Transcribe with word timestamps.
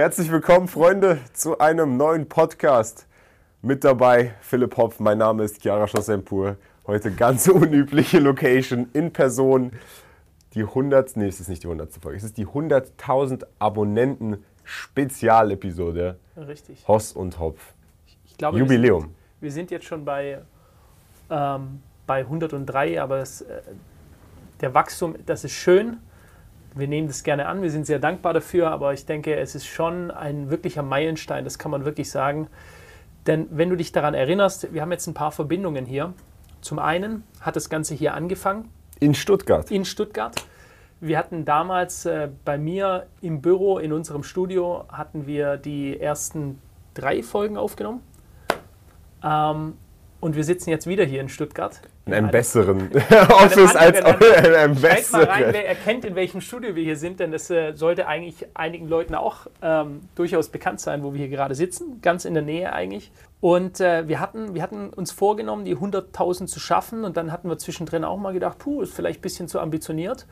Herzlich 0.00 0.32
willkommen, 0.32 0.66
Freunde, 0.66 1.18
zu 1.34 1.58
einem 1.58 1.98
neuen 1.98 2.26
Podcast. 2.26 3.06
Mit 3.60 3.84
dabei 3.84 4.32
Philipp 4.40 4.78
Hopf, 4.78 4.98
mein 4.98 5.18
Name 5.18 5.44
ist 5.44 5.60
Chiara 5.60 5.86
Schossempur. 5.86 6.56
Heute 6.86 7.10
ganz 7.12 7.48
unübliche 7.48 8.18
Location 8.18 8.88
in 8.94 9.12
Person. 9.12 9.72
Die 10.54 10.62
100, 10.62 11.18
nee, 11.18 11.26
es 11.26 11.38
ist 11.38 11.48
nicht 11.48 11.64
die 11.64 11.66
100. 11.66 11.92
Folge, 11.92 12.16
es 12.16 12.24
ist 12.24 12.38
die 12.38 12.46
100.000 12.46 13.44
Abonnenten 13.58 14.42
Spezialepisode. 14.64 16.18
Richtig. 16.34 16.88
Hoss 16.88 17.12
und 17.12 17.38
Hopf. 17.38 17.60
Ich 18.24 18.38
glaube, 18.38 18.58
Jubiläum. 18.58 19.02
Wir 19.02 19.02
sind, 19.02 19.14
wir 19.40 19.52
sind 19.52 19.70
jetzt 19.70 19.84
schon 19.84 20.06
bei, 20.06 20.40
ähm, 21.28 21.82
bei 22.06 22.20
103, 22.20 23.02
aber 23.02 23.18
es, 23.18 23.42
äh, 23.42 23.60
der 24.62 24.72
Wachstum, 24.72 25.16
das 25.26 25.44
ist 25.44 25.52
schön. 25.52 25.98
Wir 26.74 26.86
nehmen 26.86 27.08
das 27.08 27.24
gerne 27.24 27.46
an, 27.46 27.62
wir 27.62 27.70
sind 27.70 27.86
sehr 27.86 27.98
dankbar 27.98 28.32
dafür, 28.32 28.70
aber 28.70 28.92
ich 28.92 29.06
denke, 29.06 29.36
es 29.36 29.54
ist 29.54 29.66
schon 29.66 30.10
ein 30.10 30.50
wirklicher 30.50 30.82
Meilenstein, 30.82 31.44
das 31.44 31.58
kann 31.58 31.70
man 31.70 31.84
wirklich 31.84 32.10
sagen. 32.10 32.48
Denn 33.26 33.48
wenn 33.50 33.70
du 33.70 33.76
dich 33.76 33.92
daran 33.92 34.14
erinnerst, 34.14 34.72
wir 34.72 34.80
haben 34.80 34.92
jetzt 34.92 35.06
ein 35.06 35.14
paar 35.14 35.32
Verbindungen 35.32 35.84
hier. 35.84 36.14
Zum 36.60 36.78
einen 36.78 37.24
hat 37.40 37.56
das 37.56 37.68
Ganze 37.68 37.94
hier 37.94 38.14
angefangen. 38.14 38.70
In 38.98 39.14
Stuttgart. 39.14 39.70
In 39.70 39.84
Stuttgart. 39.84 40.34
Wir 41.00 41.16
hatten 41.16 41.44
damals 41.44 42.04
äh, 42.04 42.28
bei 42.44 42.58
mir 42.58 43.06
im 43.22 43.40
Büro, 43.40 43.78
in 43.78 43.92
unserem 43.92 44.22
Studio, 44.22 44.84
hatten 44.92 45.26
wir 45.26 45.56
die 45.56 45.98
ersten 45.98 46.60
drei 46.92 47.22
Folgen 47.22 47.56
aufgenommen. 47.56 48.02
Ähm, 49.24 49.74
und 50.20 50.36
wir 50.36 50.44
sitzen 50.44 50.68
jetzt 50.68 50.86
wieder 50.86 51.04
hier 51.04 51.22
in 51.22 51.30
Stuttgart. 51.30 51.80
In 52.10 52.24
einem 52.24 52.30
besseren 52.30 52.90
Office 53.30 53.76
als 53.76 53.98
in 53.98 54.54
einem 54.54 54.74
besseren. 54.74 55.26
mal 55.26 55.30
rein, 55.30 55.44
wer 55.52 55.68
erkennt, 55.68 56.04
in 56.04 56.14
welchem 56.14 56.40
Studio 56.40 56.74
wir 56.74 56.82
hier 56.82 56.96
sind, 56.96 57.20
denn 57.20 57.32
das 57.32 57.50
äh, 57.50 57.72
sollte 57.74 58.06
eigentlich 58.06 58.46
einigen 58.54 58.88
Leuten 58.88 59.14
auch 59.14 59.46
ähm, 59.62 60.00
durchaus 60.14 60.48
bekannt 60.48 60.80
sein, 60.80 61.02
wo 61.02 61.12
wir 61.12 61.18
hier 61.18 61.28
gerade 61.28 61.54
sitzen, 61.54 62.00
ganz 62.02 62.24
in 62.24 62.34
der 62.34 62.42
Nähe 62.42 62.72
eigentlich. 62.72 63.10
Und 63.40 63.80
äh, 63.80 64.06
wir, 64.06 64.20
hatten, 64.20 64.54
wir 64.54 64.62
hatten 64.62 64.90
uns 64.90 65.12
vorgenommen, 65.12 65.64
die 65.64 65.76
100.000 65.76 66.46
zu 66.46 66.60
schaffen 66.60 67.04
und 67.04 67.16
dann 67.16 67.32
hatten 67.32 67.48
wir 67.48 67.58
zwischendrin 67.58 68.04
auch 68.04 68.18
mal 68.18 68.32
gedacht, 68.32 68.58
puh, 68.58 68.82
ist 68.82 68.92
vielleicht 68.92 69.20
ein 69.20 69.22
bisschen 69.22 69.48
zu 69.48 69.60
ambitioniert. 69.60 70.26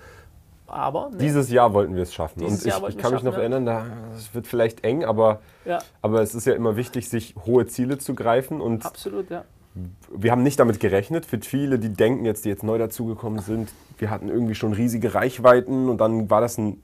Aber 0.67 1.09
nee. 1.13 1.19
dieses 1.19 1.51
Jahr 1.51 1.73
wollten 1.73 1.97
wir 1.97 2.03
es 2.03 2.13
schaffen. 2.13 2.41
Dieses 2.41 2.65
und 2.65 2.89
ich, 2.89 2.97
ich 2.97 2.99
kann 2.99 3.15
mich 3.15 3.23
noch 3.23 3.33
ja. 3.33 3.39
erinnern, 3.41 3.65
da, 3.65 3.87
es 4.15 4.35
wird 4.35 4.47
vielleicht 4.47 4.85
eng, 4.85 5.05
aber, 5.05 5.41
ja. 5.65 5.79
aber 6.03 6.21
es 6.21 6.35
ist 6.35 6.47
ja 6.47 6.53
immer 6.53 6.77
wichtig, 6.77 7.09
sich 7.09 7.35
hohe 7.47 7.67
Ziele 7.67 7.97
zu 7.97 8.15
greifen. 8.15 8.61
Und 8.61 8.85
Absolut, 8.85 9.31
ja 9.31 9.45
wir 10.15 10.31
haben 10.31 10.43
nicht 10.43 10.59
damit 10.59 10.81
gerechnet. 10.81 11.27
Für 11.27 11.39
viele, 11.41 11.79
die 11.79 11.91
denken 11.91 12.25
jetzt, 12.25 12.45
die 12.45 12.49
jetzt 12.49 12.63
neu 12.63 12.79
dazugekommen 12.79 13.41
sind, 13.41 13.73
wir 13.99 14.11
hatten 14.11 14.29
irgendwie 14.29 14.55
schon 14.55 14.73
riesige 14.73 15.15
Reichweiten 15.15 15.89
und 15.89 15.99
dann 15.99 16.31
war 16.31 16.41
das 16.41 16.59
ein, 16.59 16.83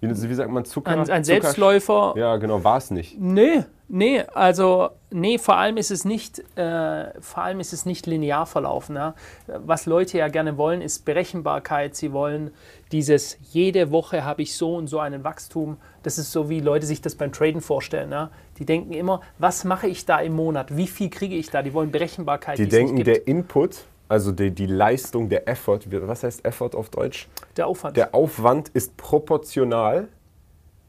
wie, 0.00 0.34
sagt 0.34 0.50
man, 0.50 0.64
Zucker? 0.64 0.90
Ein, 0.90 1.10
ein 1.10 1.24
Selbstläufer. 1.24 2.14
Ja, 2.16 2.36
genau, 2.36 2.64
war 2.64 2.78
es 2.78 2.90
nicht. 2.90 3.20
Nee, 3.20 3.64
nee, 3.88 4.22
also 4.34 4.90
nee, 5.10 5.38
vor 5.38 5.56
allem 5.56 5.76
ist 5.76 5.90
es 5.90 6.04
nicht, 6.04 6.38
äh, 6.56 7.20
vor 7.20 7.42
allem 7.42 7.60
ist 7.60 7.72
es 7.72 7.84
nicht 7.84 8.06
linear 8.06 8.46
verlaufen. 8.46 8.96
Ja? 8.96 9.14
Was 9.46 9.86
Leute 9.86 10.18
ja 10.18 10.28
gerne 10.28 10.56
wollen, 10.56 10.80
ist 10.80 11.04
Berechenbarkeit. 11.04 11.96
Sie 11.96 12.12
wollen 12.12 12.50
dieses, 12.92 13.36
jede 13.52 13.90
Woche 13.90 14.24
habe 14.24 14.42
ich 14.42 14.56
so 14.56 14.74
und 14.74 14.86
so 14.86 15.00
einen 15.00 15.22
Wachstum. 15.22 15.76
Das 16.02 16.16
ist 16.16 16.32
so, 16.32 16.48
wie 16.48 16.60
Leute 16.60 16.86
sich 16.86 17.02
das 17.02 17.14
beim 17.14 17.32
Traden 17.32 17.60
vorstellen. 17.60 18.10
Ja? 18.10 18.30
Die 18.58 18.64
denken 18.64 18.92
immer, 18.92 19.20
was 19.38 19.64
mache 19.64 19.86
ich 19.86 20.06
da 20.06 20.18
im 20.20 20.34
Monat? 20.34 20.76
Wie 20.76 20.86
viel 20.86 21.10
kriege 21.10 21.36
ich 21.36 21.50
da? 21.50 21.62
Die 21.62 21.74
wollen 21.74 21.90
Berechenbarkeit. 21.90 22.58
Die 22.58 22.68
denken, 22.68 23.02
der 23.04 23.26
Input, 23.26 23.84
also 24.10 24.32
die, 24.32 24.50
die 24.50 24.66
Leistung, 24.66 25.28
der 25.28 25.48
Effort, 25.48 25.80
was 25.86 26.24
heißt 26.24 26.44
Effort 26.44 26.74
auf 26.74 26.90
Deutsch? 26.90 27.28
Der 27.56 27.68
Aufwand. 27.68 27.96
Der 27.96 28.12
Aufwand 28.12 28.68
ist 28.70 28.96
proportional 28.96 30.08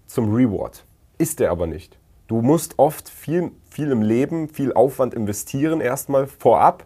zum 0.08 0.34
Reward. 0.34 0.84
Ist 1.20 1.40
der 1.40 1.52
aber 1.52 1.68
nicht. 1.68 2.00
Du 2.28 2.42
musst 2.42 2.80
oft 2.80 3.10
viel, 3.10 3.52
viel 3.70 3.92
im 3.92 4.02
Leben, 4.02 4.50
viel 4.50 4.74
Aufwand 4.74 5.14
investieren, 5.14 5.82
erstmal 5.82 6.26
vorab, 6.26 6.86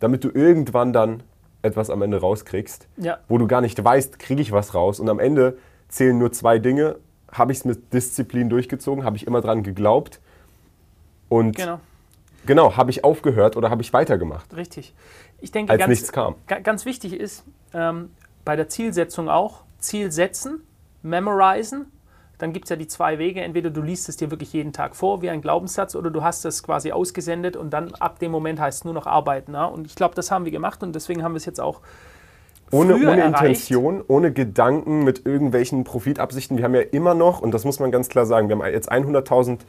damit 0.00 0.24
du 0.24 0.30
irgendwann 0.30 0.94
dann 0.94 1.22
etwas 1.60 1.90
am 1.90 2.00
Ende 2.00 2.20
rauskriegst, 2.20 2.88
ja. 2.96 3.18
wo 3.28 3.36
du 3.36 3.46
gar 3.46 3.60
nicht 3.60 3.84
weißt, 3.84 4.18
kriege 4.18 4.40
ich 4.40 4.50
was 4.50 4.74
raus. 4.74 4.98
Und 4.98 5.10
am 5.10 5.18
Ende 5.18 5.58
zählen 5.88 6.16
nur 6.16 6.32
zwei 6.32 6.58
Dinge. 6.58 6.96
Habe 7.30 7.52
ich 7.52 7.58
es 7.58 7.64
mit 7.66 7.92
Disziplin 7.92 8.48
durchgezogen? 8.48 9.04
Habe 9.04 9.16
ich 9.16 9.26
immer 9.26 9.42
dran 9.42 9.62
geglaubt? 9.62 10.20
Und 11.28 11.56
genau, 11.56 11.80
genau 12.48 12.76
habe 12.76 12.90
ich 12.90 13.04
aufgehört 13.04 13.56
oder 13.56 13.70
habe 13.70 13.82
ich 13.82 13.92
weitergemacht? 13.92 14.56
Richtig. 14.56 14.94
Ich 15.40 15.52
denke, 15.52 15.70
als 15.70 15.78
ganz, 15.78 15.90
nichts 15.90 16.10
kam. 16.10 16.34
Ganz 16.46 16.84
wichtig 16.84 17.12
ist 17.12 17.44
ähm, 17.72 18.10
bei 18.44 18.56
der 18.56 18.68
Zielsetzung 18.68 19.28
auch, 19.28 19.62
Ziel 19.78 20.10
setzen, 20.10 20.66
memorisen 21.02 21.92
dann 22.38 22.52
gibt 22.52 22.66
es 22.66 22.70
ja 22.70 22.76
die 22.76 22.86
zwei 22.86 23.18
Wege. 23.18 23.40
Entweder 23.42 23.70
du 23.70 23.82
liest 23.82 24.08
es 24.08 24.16
dir 24.16 24.30
wirklich 24.30 24.52
jeden 24.52 24.72
Tag 24.72 24.96
vor 24.96 25.22
wie 25.22 25.28
ein 25.30 25.42
Glaubenssatz 25.42 25.96
oder 25.96 26.10
du 26.10 26.22
hast 26.22 26.44
es 26.44 26.62
quasi 26.62 26.92
ausgesendet 26.92 27.56
und 27.56 27.70
dann 27.70 27.92
ab 27.96 28.20
dem 28.20 28.30
Moment 28.30 28.60
heißt 28.60 28.78
es 28.78 28.84
nur 28.84 28.94
noch 28.94 29.06
arbeiten. 29.06 29.54
Ja? 29.54 29.66
Und 29.66 29.86
ich 29.86 29.96
glaube, 29.96 30.14
das 30.14 30.30
haben 30.30 30.44
wir 30.44 30.52
gemacht 30.52 30.82
und 30.82 30.94
deswegen 30.94 31.22
haben 31.24 31.32
wir 31.32 31.38
es 31.38 31.44
jetzt 31.44 31.60
auch 31.60 31.80
ohne, 32.70 32.94
ohne 32.94 33.24
Intention, 33.24 34.04
ohne 34.06 34.32
Gedanken 34.32 35.02
mit 35.02 35.26
irgendwelchen 35.26 35.84
Profitabsichten. 35.84 36.58
Wir 36.58 36.64
haben 36.64 36.74
ja 36.74 36.82
immer 36.82 37.14
noch, 37.14 37.40
und 37.40 37.52
das 37.52 37.64
muss 37.64 37.80
man 37.80 37.90
ganz 37.90 38.08
klar 38.08 38.26
sagen, 38.26 38.48
wir 38.48 38.56
haben 38.56 38.72
jetzt 38.72 38.92
100.000 38.92 39.60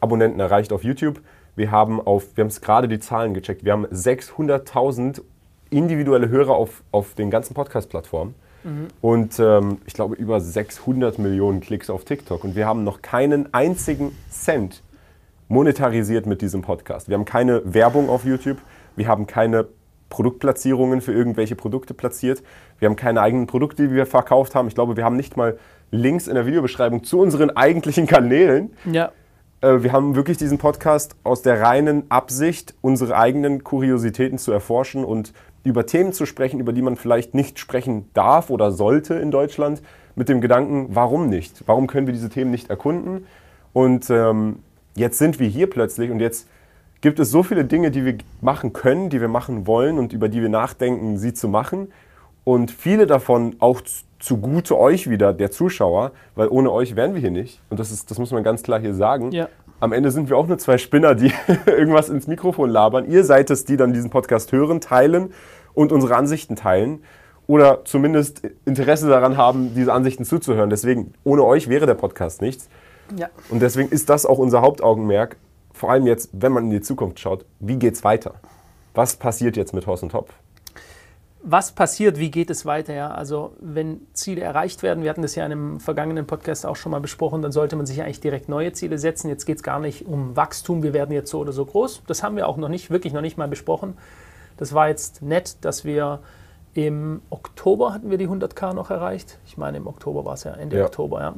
Abonnenten 0.00 0.40
erreicht 0.40 0.72
auf 0.72 0.84
YouTube. 0.84 1.20
Wir 1.56 1.70
haben 1.70 2.00
auf, 2.00 2.36
wir 2.36 2.42
haben 2.42 2.48
es 2.48 2.60
gerade 2.60 2.88
die 2.88 3.00
Zahlen 3.00 3.34
gecheckt, 3.34 3.64
wir 3.64 3.72
haben 3.72 3.86
600.000 3.86 5.22
individuelle 5.70 6.28
Hörer 6.28 6.54
auf, 6.54 6.82
auf 6.92 7.14
den 7.14 7.30
ganzen 7.30 7.54
Podcast-Plattformen. 7.54 8.34
Mhm. 8.64 8.88
Und 9.00 9.38
ähm, 9.38 9.78
ich 9.86 9.94
glaube 9.94 10.14
über 10.16 10.40
600 10.40 11.18
Millionen 11.18 11.60
Klicks 11.60 11.90
auf 11.90 12.04
TikTok. 12.04 12.44
Und 12.44 12.56
wir 12.56 12.66
haben 12.66 12.84
noch 12.84 13.02
keinen 13.02 13.52
einzigen 13.52 14.16
Cent 14.30 14.82
monetarisiert 15.48 16.26
mit 16.26 16.42
diesem 16.42 16.62
Podcast. 16.62 17.08
Wir 17.08 17.16
haben 17.16 17.24
keine 17.24 17.62
Werbung 17.64 18.08
auf 18.08 18.24
YouTube. 18.24 18.58
Wir 18.96 19.08
haben 19.08 19.26
keine 19.26 19.66
Produktplatzierungen 20.10 21.00
für 21.00 21.12
irgendwelche 21.12 21.54
Produkte 21.54 21.94
platziert. 21.94 22.42
Wir 22.78 22.88
haben 22.88 22.96
keine 22.96 23.20
eigenen 23.20 23.46
Produkte, 23.46 23.88
die 23.88 23.94
wir 23.94 24.06
verkauft 24.06 24.54
haben. 24.54 24.68
Ich 24.68 24.74
glaube, 24.74 24.96
wir 24.96 25.04
haben 25.04 25.16
nicht 25.16 25.36
mal 25.36 25.58
Links 25.90 26.28
in 26.28 26.34
der 26.34 26.46
Videobeschreibung 26.46 27.04
zu 27.04 27.20
unseren 27.20 27.50
eigentlichen 27.50 28.06
Kanälen. 28.06 28.72
Ja. 28.90 29.12
Äh, 29.60 29.82
wir 29.82 29.92
haben 29.92 30.14
wirklich 30.14 30.36
diesen 30.36 30.58
Podcast 30.58 31.16
aus 31.24 31.42
der 31.42 31.60
reinen 31.60 32.10
Absicht, 32.10 32.74
unsere 32.80 33.16
eigenen 33.16 33.64
Kuriositäten 33.64 34.38
zu 34.38 34.52
erforschen 34.52 35.04
und 35.04 35.32
über 35.64 35.86
Themen 35.86 36.12
zu 36.12 36.26
sprechen, 36.26 36.60
über 36.60 36.72
die 36.72 36.82
man 36.82 36.96
vielleicht 36.96 37.34
nicht 37.34 37.58
sprechen 37.58 38.08
darf 38.14 38.50
oder 38.50 38.70
sollte 38.72 39.14
in 39.14 39.30
Deutschland, 39.30 39.82
mit 40.14 40.28
dem 40.28 40.40
Gedanken, 40.40 40.88
warum 40.90 41.28
nicht? 41.28 41.62
Warum 41.66 41.86
können 41.86 42.06
wir 42.06 42.14
diese 42.14 42.28
Themen 42.28 42.50
nicht 42.50 42.70
erkunden? 42.70 43.26
Und 43.72 44.10
ähm, 44.10 44.60
jetzt 44.96 45.18
sind 45.18 45.38
wir 45.38 45.48
hier 45.48 45.70
plötzlich 45.70 46.10
und 46.10 46.18
jetzt 46.18 46.48
gibt 47.00 47.20
es 47.20 47.30
so 47.30 47.44
viele 47.44 47.64
Dinge, 47.64 47.92
die 47.92 48.04
wir 48.04 48.18
machen 48.40 48.72
können, 48.72 49.10
die 49.10 49.20
wir 49.20 49.28
machen 49.28 49.68
wollen 49.68 49.98
und 49.98 50.12
über 50.12 50.28
die 50.28 50.42
wir 50.42 50.48
nachdenken, 50.48 51.18
sie 51.18 51.34
zu 51.34 51.46
machen. 51.46 51.92
Und 52.42 52.70
viele 52.72 53.06
davon 53.06 53.56
auch 53.60 53.80
zugute 54.18 54.78
euch 54.78 55.08
wieder, 55.08 55.32
der 55.32 55.50
Zuschauer, 55.50 56.12
weil 56.34 56.48
ohne 56.48 56.72
euch 56.72 56.96
wären 56.96 57.14
wir 57.14 57.20
hier 57.20 57.30
nicht. 57.30 57.60
Und 57.70 57.80
das, 57.80 57.90
ist, 57.90 58.10
das 58.10 58.18
muss 58.18 58.32
man 58.32 58.42
ganz 58.42 58.62
klar 58.62 58.80
hier 58.80 58.94
sagen. 58.94 59.32
Ja. 59.32 59.48
Am 59.80 59.92
Ende 59.92 60.10
sind 60.10 60.28
wir 60.28 60.36
auch 60.36 60.46
nur 60.46 60.58
zwei 60.58 60.78
Spinner, 60.78 61.14
die 61.14 61.32
irgendwas 61.66 62.08
ins 62.08 62.26
Mikrofon 62.26 62.70
labern. 62.70 63.08
Ihr 63.08 63.24
seid 63.24 63.50
es, 63.50 63.64
die 63.64 63.76
dann 63.76 63.92
diesen 63.92 64.10
Podcast 64.10 64.52
hören, 64.52 64.80
teilen 64.80 65.32
und 65.74 65.92
unsere 65.92 66.16
Ansichten 66.16 66.56
teilen 66.56 67.02
oder 67.46 67.84
zumindest 67.84 68.42
Interesse 68.64 69.08
daran 69.08 69.36
haben, 69.36 69.74
diese 69.74 69.92
Ansichten 69.92 70.24
zuzuhören. 70.24 70.70
Deswegen, 70.70 71.14
ohne 71.24 71.44
euch 71.44 71.68
wäre 71.68 71.86
der 71.86 71.94
Podcast 71.94 72.42
nichts. 72.42 72.68
Ja. 73.16 73.28
Und 73.48 73.62
deswegen 73.62 73.88
ist 73.88 74.10
das 74.10 74.26
auch 74.26 74.38
unser 74.38 74.60
Hauptaugenmerk, 74.60 75.36
vor 75.72 75.90
allem 75.90 76.06
jetzt, 76.06 76.30
wenn 76.32 76.52
man 76.52 76.64
in 76.64 76.70
die 76.70 76.80
Zukunft 76.80 77.20
schaut, 77.20 77.46
wie 77.60 77.76
geht 77.76 77.94
es 77.94 78.04
weiter? 78.04 78.34
Was 78.94 79.16
passiert 79.16 79.56
jetzt 79.56 79.72
mit 79.72 79.86
Horst 79.86 80.02
und 80.02 80.10
Topf? 80.10 80.32
Was 81.50 81.72
passiert, 81.72 82.18
wie 82.18 82.30
geht 82.30 82.50
es 82.50 82.66
weiter? 82.66 82.92
Ja? 82.92 83.10
Also 83.10 83.54
wenn 83.58 84.02
Ziele 84.12 84.42
erreicht 84.42 84.82
werden, 84.82 85.02
wir 85.02 85.08
hatten 85.08 85.22
das 85.22 85.34
ja 85.34 85.46
in 85.46 85.52
einem 85.52 85.80
vergangenen 85.80 86.26
Podcast 86.26 86.66
auch 86.66 86.76
schon 86.76 86.92
mal 86.92 87.00
besprochen, 87.00 87.40
dann 87.40 87.52
sollte 87.52 87.74
man 87.74 87.86
sich 87.86 88.02
eigentlich 88.02 88.20
direkt 88.20 88.50
neue 88.50 88.74
Ziele 88.74 88.98
setzen. 88.98 89.30
Jetzt 89.30 89.46
geht 89.46 89.56
es 89.56 89.62
gar 89.62 89.80
nicht 89.80 90.06
um 90.06 90.36
Wachstum, 90.36 90.82
wir 90.82 90.92
werden 90.92 91.10
jetzt 91.10 91.30
so 91.30 91.38
oder 91.38 91.52
so 91.52 91.64
groß. 91.64 92.02
Das 92.06 92.22
haben 92.22 92.36
wir 92.36 92.46
auch 92.46 92.58
noch 92.58 92.68
nicht, 92.68 92.90
wirklich 92.90 93.14
noch 93.14 93.22
nicht 93.22 93.38
mal 93.38 93.48
besprochen. 93.48 93.96
Das 94.58 94.74
war 94.74 94.88
jetzt 94.88 95.22
nett, 95.22 95.56
dass 95.62 95.86
wir 95.86 96.20
im 96.74 97.22
Oktober 97.30 97.94
hatten 97.94 98.10
wir 98.10 98.18
die 98.18 98.28
100k 98.28 98.74
noch 98.74 98.90
erreicht. 98.90 99.38
Ich 99.46 99.56
meine, 99.56 99.78
im 99.78 99.86
Oktober 99.86 100.26
war 100.26 100.34
es 100.34 100.44
ja, 100.44 100.52
Ende 100.52 100.76
ja. 100.76 100.84
Oktober, 100.84 101.20
ja. 101.22 101.34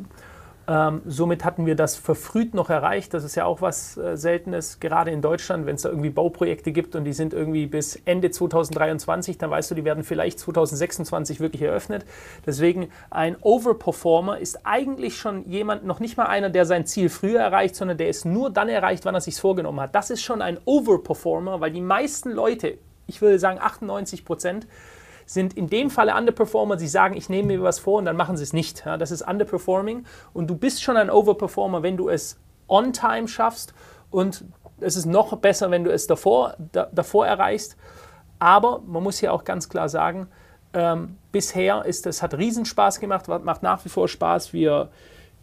Ähm, 0.71 1.03
somit 1.05 1.45
hatten 1.45 1.67
wir 1.67 1.75
das 1.75 1.97
verfrüht 1.97 2.55
noch 2.55 2.71
erreicht. 2.71 3.13
Das 3.13 3.25
ist 3.25 3.35
ja 3.35 3.45
auch 3.45 3.61
was 3.61 3.97
äh, 3.97 4.17
Seltenes, 4.17 4.79
gerade 4.79 5.11
in 5.11 5.21
Deutschland, 5.21 5.67
wenn 5.67 5.75
es 5.75 5.83
da 5.83 5.89
irgendwie 5.89 6.11
Bauprojekte 6.11 6.71
gibt 6.71 6.95
und 6.95 7.03
die 7.03 7.13
sind 7.13 7.35
irgendwie 7.35 7.67
bis 7.67 7.97
Ende 8.05 8.31
2023, 8.31 9.37
dann 9.37 9.51
weißt 9.51 9.73
du, 9.73 9.75
die 9.75 9.85
werden 9.85 10.05
vielleicht 10.05 10.39
2026 10.39 11.41
wirklich 11.41 11.63
eröffnet. 11.63 12.07
Deswegen 12.47 12.89
ein 13.11 13.35
Overperformer 13.41 14.39
ist 14.39 14.61
eigentlich 14.65 15.17
schon 15.17 15.45
jemand, 15.51 15.85
noch 15.85 15.99
nicht 15.99 16.17
mal 16.17 16.27
einer, 16.27 16.51
der 16.51 16.65
sein 16.67 16.87
Ziel 16.87 17.09
früher 17.09 17.41
erreicht, 17.41 17.75
sondern 17.75 17.99
der 17.99 18.09
ist 18.09 18.25
nur 18.25 18.49
dann 18.49 18.69
erreicht, 18.69 19.05
wann 19.05 19.17
er 19.17 19.21
sich 19.21 19.41
vorgenommen 19.41 19.81
hat. 19.81 19.97
Das 19.97 20.11
ist 20.11 20.23
schon 20.23 20.41
ein 20.41 20.57
Overperformer, 20.67 21.61
weil 21.61 21.73
die 21.73 21.81
meisten 21.81 22.31
Leute, 22.31 22.79
ich 23.09 23.21
würde 23.21 23.41
sagen 23.41 23.59
98 23.61 24.25
Prozent, 24.25 24.69
sind 25.33 25.55
in 25.55 25.69
dem 25.69 25.91
Falle 25.91 26.17
Underperformer. 26.17 26.77
Sie 26.77 26.89
sagen, 26.89 27.17
ich 27.17 27.29
nehme 27.29 27.49
mir 27.49 27.63
was 27.63 27.79
vor 27.79 27.99
und 27.99 28.07
dann 28.07 28.17
machen 28.17 28.37
sie 28.37 28.43
es 28.43 28.53
nicht. 28.53 28.85
Ja, 28.85 28.97
das 28.97 29.13
ist 29.13 29.23
Underperforming 29.23 30.05
und 30.33 30.49
du 30.51 30.57
bist 30.57 30.83
schon 30.83 30.97
ein 30.97 31.09
Overperformer, 31.09 31.85
wenn 31.85 31.97
du 31.97 32.09
es 32.09 32.37
on 32.67 32.93
time 32.93 33.29
schaffst 33.29 33.73
und 34.11 34.45
es 34.81 34.97
ist 34.97 35.07
noch 35.07 35.37
besser, 35.37 35.71
wenn 35.71 35.85
du 35.85 35.93
es 35.93 36.09
davor, 36.09 36.57
da, 36.73 36.89
davor 36.93 37.27
erreichst. 37.27 37.77
Aber 38.41 38.83
man 38.85 39.05
muss 39.05 39.19
hier 39.19 39.33
auch 39.33 39.45
ganz 39.45 39.69
klar 39.69 39.89
sagen, 39.89 40.27
ähm, 40.73 41.17
bisher 41.31 41.85
ist 41.85 42.07
es 42.07 42.23
hat 42.23 42.35
Riesenspaß 42.35 42.99
gemacht, 42.99 43.29
macht 43.29 43.63
nach 43.63 43.85
wie 43.85 43.89
vor 43.89 44.09
Spaß. 44.09 44.53
Wir, 44.53 44.89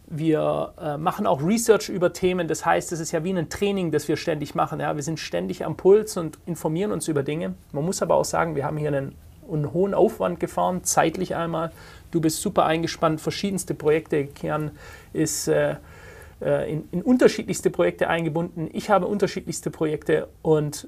wir 0.07 0.73
äh, 0.81 0.97
machen 0.97 1.27
auch 1.27 1.41
Research 1.41 1.87
über 1.87 2.11
Themen. 2.11 2.49
Das 2.49 2.65
heißt, 2.65 2.91
es 2.91 2.99
ist 2.99 3.11
ja 3.13 3.23
wie 3.23 3.31
ein 3.31 3.49
Training, 3.49 3.91
das 3.91 4.09
wir 4.09 4.17
ständig 4.17 4.53
machen. 4.53 4.81
Ja? 4.81 4.95
Wir 4.95 5.03
sind 5.03 5.19
ständig 5.19 5.63
am 5.65 5.77
Puls 5.77 6.17
und 6.17 6.39
informieren 6.45 6.91
uns 6.91 7.07
über 7.07 7.23
Dinge. 7.23 7.55
Man 7.71 7.85
muss 7.85 8.01
aber 8.01 8.15
auch 8.15 8.25
sagen, 8.25 8.55
wir 8.55 8.65
haben 8.65 8.77
hier 8.77 8.89
einen, 8.89 9.15
einen 9.51 9.73
hohen 9.73 9.93
Aufwand 9.93 10.39
gefahren, 10.39 10.83
zeitlich 10.83 11.35
einmal. 11.35 11.71
Du 12.11 12.21
bist 12.21 12.41
super 12.41 12.65
eingespannt, 12.65 13.21
verschiedenste 13.21 13.73
Projekte. 13.73 14.25
Kian 14.25 14.71
ist 15.13 15.47
äh, 15.47 15.75
äh, 16.41 16.71
in, 16.71 16.87
in 16.91 17.01
unterschiedlichste 17.01 17.69
Projekte 17.69 18.07
eingebunden. 18.07 18.69
Ich 18.71 18.89
habe 18.89 19.07
unterschiedlichste 19.07 19.71
Projekte 19.71 20.27
und 20.41 20.87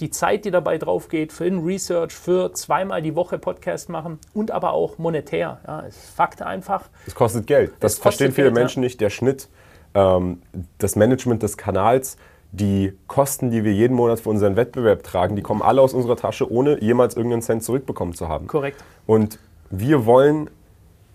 die 0.00 0.10
Zeit, 0.10 0.44
die 0.44 0.50
dabei 0.50 0.78
drauf 0.78 1.08
geht, 1.08 1.32
für 1.32 1.44
den 1.44 1.60
Research, 1.60 2.12
für 2.12 2.52
zweimal 2.52 3.00
die 3.00 3.14
Woche 3.14 3.38
Podcast 3.38 3.88
machen 3.88 4.18
und 4.32 4.50
aber 4.50 4.72
auch 4.72 4.98
monetär. 4.98 5.60
Ja, 5.66 5.84
es 5.86 5.96
ist 5.96 6.10
Fakt 6.16 6.42
einfach. 6.42 6.88
Es 7.06 7.14
kostet 7.14 7.46
Geld. 7.46 7.72
Das 7.80 7.98
verstehen 7.98 8.32
viele 8.32 8.48
Geld, 8.48 8.54
Menschen 8.54 8.82
ja. 8.82 8.86
nicht. 8.86 9.00
Der 9.00 9.10
Schnitt, 9.10 9.48
ähm, 9.94 10.42
das 10.78 10.96
Management 10.96 11.44
des 11.44 11.56
Kanals, 11.56 12.16
die 12.56 12.92
Kosten, 13.06 13.50
die 13.50 13.64
wir 13.64 13.72
jeden 13.72 13.96
Monat 13.96 14.20
für 14.20 14.30
unseren 14.30 14.56
Wettbewerb 14.56 15.02
tragen, 15.02 15.36
die 15.36 15.42
kommen 15.42 15.62
alle 15.62 15.80
aus 15.80 15.94
unserer 15.94 16.16
Tasche, 16.16 16.50
ohne 16.50 16.82
jemals 16.82 17.16
irgendeinen 17.16 17.42
Cent 17.42 17.64
zurückbekommen 17.64 18.14
zu 18.14 18.28
haben. 18.28 18.46
Korrekt. 18.46 18.82
Und 19.06 19.38
wir 19.70 20.06
wollen 20.06 20.50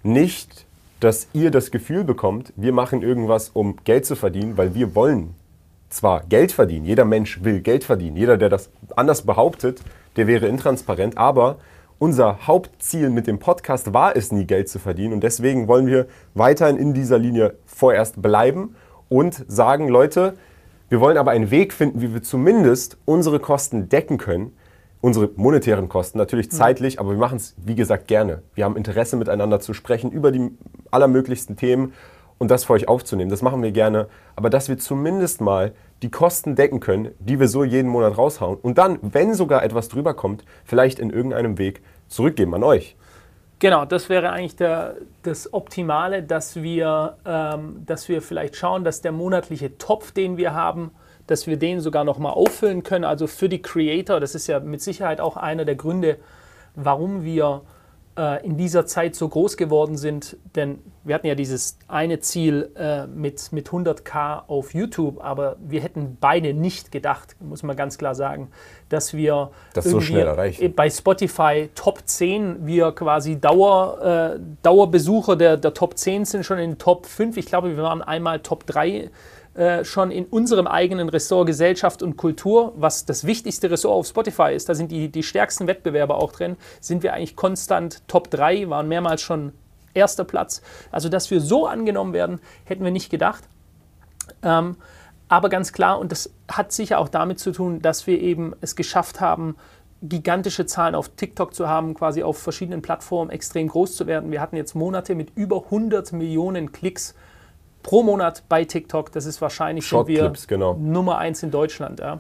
nicht 0.04 0.66
dass 1.00 1.28
ihr 1.34 1.50
das 1.52 1.72
Gefühl 1.72 2.04
bekommt, 2.04 2.54
wir 2.56 2.74
machen 2.74 3.02
irgendwas, 3.02 3.50
um 3.50 3.78
Geld 3.84 4.06
zu 4.06 4.16
verdienen, 4.16 4.58
weil 4.58 4.76
wir 4.76 4.96
wollen 4.96 5.36
zwar 5.90 6.24
Geld 6.24 6.52
verdienen, 6.52 6.86
jeder 6.86 7.06
Mensch 7.06 7.44
will 7.44 7.62
Geld 7.62 7.84
verdienen, 7.84 8.18
jeder, 8.18 8.38
der 8.38 8.50
das 8.50 8.70
anders 8.96 9.24
behauptet, 9.24 9.82
der 10.18 10.28
wäre 10.28 10.48
intransparent, 10.48 11.18
aber 11.18 11.58
unser 12.00 12.48
Hauptziel 12.48 13.10
mit 13.10 13.28
dem 13.28 13.40
Podcast 13.40 13.94
war 13.94 14.16
es 14.16 14.32
nie, 14.32 14.46
Geld 14.46 14.70
zu 14.70 14.80
verdienen 14.80 15.14
und 15.14 15.24
deswegen 15.24 15.68
wollen 15.68 15.88
wir 15.88 16.08
weiterhin 16.34 16.78
in 16.78 16.94
dieser 16.94 17.18
Linie 17.18 17.56
vorerst 17.66 18.22
bleiben 18.22 18.76
und 19.08 19.46
sagen, 19.48 19.88
Leute, 19.88 20.34
wir 20.90 21.00
wollen 21.00 21.18
aber 21.18 21.32
einen 21.32 21.52
Weg 21.52 21.74
finden, 21.74 22.02
wie 22.02 22.14
wir 22.14 22.24
zumindest 22.24 22.98
unsere 23.06 23.40
Kosten 23.40 23.90
decken 23.90 24.18
können, 24.18 24.58
unsere 25.02 25.30
monetären 25.36 25.88
Kosten, 25.88 26.18
natürlich 26.18 26.48
mhm. 26.48 26.56
zeitlich, 26.56 27.00
aber 27.00 27.12
wir 27.12 27.18
machen 27.18 27.38
es, 27.38 27.56
wie 27.64 27.76
gesagt, 27.76 28.08
gerne. 28.08 28.42
Wir 28.56 28.66
haben 28.66 28.76
Interesse 28.76 29.16
miteinander 29.16 29.60
zu 29.60 29.74
sprechen 29.74 30.12
über 30.12 30.32
die 30.32 30.52
allermöglichsten 30.92 31.56
Themen 31.56 31.94
und 32.40 32.50
das 32.50 32.66
für 32.66 32.74
euch 32.74 32.88
aufzunehmen. 32.88 33.30
Das 33.30 33.42
machen 33.42 33.62
wir 33.62 33.72
gerne. 33.72 34.08
Aber 34.36 34.50
dass 34.50 34.68
wir 34.68 34.78
zumindest 34.78 35.42
mal 35.42 35.74
die 36.02 36.10
Kosten 36.10 36.56
decken 36.56 36.80
können, 36.80 37.10
die 37.20 37.40
wir 37.40 37.48
so 37.48 37.64
jeden 37.64 37.90
Monat 37.90 38.18
raushauen 38.18 38.58
und 38.58 38.78
dann, 38.78 38.98
wenn 39.02 39.34
sogar 39.34 39.64
etwas 39.64 39.90
drüber 39.90 40.14
kommt, 40.14 40.44
vielleicht 40.66 41.00
in 41.00 41.10
irgendeinem 41.10 41.58
Weg 41.58 41.82
zurückgeben 42.08 42.56
an 42.56 42.64
euch. 42.64 42.96
Genau, 43.60 43.84
das 43.84 44.08
wäre 44.08 44.30
eigentlich 44.32 44.56
der, 44.56 44.96
das 45.24 45.54
Optimale, 45.54 46.24
dass 46.24 46.56
wir, 46.56 47.18
ähm, 47.26 47.84
dass 47.86 48.08
wir 48.08 48.22
vielleicht 48.22 48.56
schauen, 48.56 48.86
dass 48.86 49.02
der 49.02 49.12
monatliche 49.12 49.78
Topf, 49.78 50.14
den 50.14 50.38
wir 50.38 50.54
haben, 50.54 50.92
dass 51.28 51.46
wir 51.46 51.58
den 51.58 51.82
sogar 51.82 52.06
noch 52.06 52.20
mal 52.20 52.32
auffüllen 52.32 52.84
können. 52.84 53.04
Also 53.04 53.28
für 53.28 53.50
die 53.50 53.62
Creator, 53.62 54.22
das 54.22 54.34
ist 54.34 54.48
ja 54.48 54.62
mit 54.62 54.82
Sicherheit 54.82 55.20
auch 55.20 55.36
einer 55.36 55.66
der 55.66 55.76
Gründe, 55.76 56.18
warum 56.76 57.26
wir 57.26 57.62
äh, 58.20 58.46
in 58.46 58.58
dieser 58.58 58.86
Zeit 58.86 59.16
so 59.16 59.30
groß 59.30 59.56
geworden 59.56 59.96
sind. 59.96 60.36
Denn 60.56 60.80
wir 61.06 61.16
hatten 61.16 61.28
ja 61.28 61.36
dieses 61.36 61.78
eine 61.88 62.20
Ziel 62.20 62.70
äh, 62.76 63.08
mit, 63.08 63.54
mit 63.54 63.70
100k 63.70 64.44
auf 64.48 64.74
YouTube, 64.74 65.24
aber 65.24 65.56
wir 65.62 65.80
hätten 65.80 66.18
beide 66.20 66.54
nicht 66.54 66.92
gedacht, 66.92 67.38
muss 67.40 67.64
man 67.64 67.78
ganz 67.78 67.98
klar 67.98 68.16
sagen, 68.16 68.50
dass 68.90 69.14
wir 69.14 69.52
das 69.74 69.86
so 69.86 70.02
schnell 70.02 70.28
erreichen. 70.28 70.74
bei 70.76 70.90
Spotify 70.90 71.70
Top 71.76 72.02
10, 72.06 72.66
wir 72.68 72.92
quasi 72.92 73.40
Dauer, 73.40 74.36
äh, 74.36 74.40
Dauerbesucher 74.64 75.38
der, 75.38 75.56
der 75.56 75.74
Top 75.74 75.98
10 75.98 76.26
sind 76.26 76.46
schon 76.46 76.60
in 76.60 76.78
Top 76.78 77.06
5. 77.06 77.38
Ich 77.38 77.46
glaube, 77.46 77.76
wir 77.78 77.84
waren 77.84 78.02
einmal 78.02 78.40
Top 78.42 78.66
3 78.66 79.10
äh, 79.60 79.84
schon 79.84 80.10
in 80.10 80.24
unserem 80.24 80.68
eigenen 80.68 81.10
Ressort 81.10 81.46
Gesellschaft 81.46 82.02
und 82.02 82.16
Kultur, 82.16 82.72
was 82.78 83.04
das 83.04 83.26
wichtigste 83.26 83.70
Ressort 83.70 83.94
auf 83.94 84.08
Spotify 84.08 84.54
ist, 84.56 84.70
da 84.70 84.74
sind 84.74 84.90
die, 84.90 85.10
die 85.10 85.22
stärksten 85.22 85.68
Wettbewerber 85.68 86.16
auch 86.16 86.32
drin, 86.32 86.56
sind 86.80 87.04
wir 87.04 87.14
eigentlich 87.14 87.36
konstant 87.36 88.08
Top 88.08 88.32
3, 88.32 88.70
waren 88.70 88.88
mehrmals 88.88 89.22
schon 89.22 89.52
erster 89.94 90.24
Platz. 90.24 90.62
Also, 90.94 91.10
dass 91.10 91.30
wir 91.30 91.42
so 91.42 91.68
angenommen 91.68 92.14
werden, 92.14 92.40
hätten 92.64 92.86
wir 92.86 92.92
nicht 92.92 93.10
gedacht. 93.10 93.44
Ähm, 94.44 94.78
aber 95.28 95.50
ganz 95.50 95.74
klar, 95.74 96.00
und 96.00 96.14
das 96.14 96.34
hat 96.50 96.72
sicher 96.72 96.98
auch 96.98 97.10
damit 97.10 97.40
zu 97.40 97.52
tun, 97.52 97.82
dass 97.82 98.08
wir 98.08 98.22
eben 98.22 98.56
es 98.62 98.78
geschafft 98.78 99.20
haben, 99.20 99.58
gigantische 100.02 100.68
Zahlen 100.68 100.96
auf 100.96 101.10
TikTok 101.10 101.54
zu 101.54 101.68
haben, 101.68 101.96
quasi 101.96 102.24
auf 102.24 102.38
verschiedenen 102.38 102.82
Plattformen 102.82 103.30
extrem 103.30 103.68
groß 103.68 103.98
zu 103.98 104.08
werden. 104.08 104.32
Wir 104.32 104.40
hatten 104.40 104.56
jetzt 104.56 104.74
Monate 104.74 105.16
mit 105.16 105.36
über 105.36 105.66
100 105.66 106.14
Millionen 106.14 106.72
Klicks 106.72 107.14
pro 107.84 108.04
Monat 108.04 108.44
bei 108.50 108.66
TikTok. 108.66 109.12
Das 109.12 109.26
ist 109.26 109.42
wahrscheinlich 109.42 109.88
schon 109.88 110.08
wir 110.08 110.34
genau. 110.48 110.76
Nummer 110.76 111.18
eins 111.18 111.44
in 111.44 111.52
Deutschland. 111.52 112.00
Ja. 112.00 112.20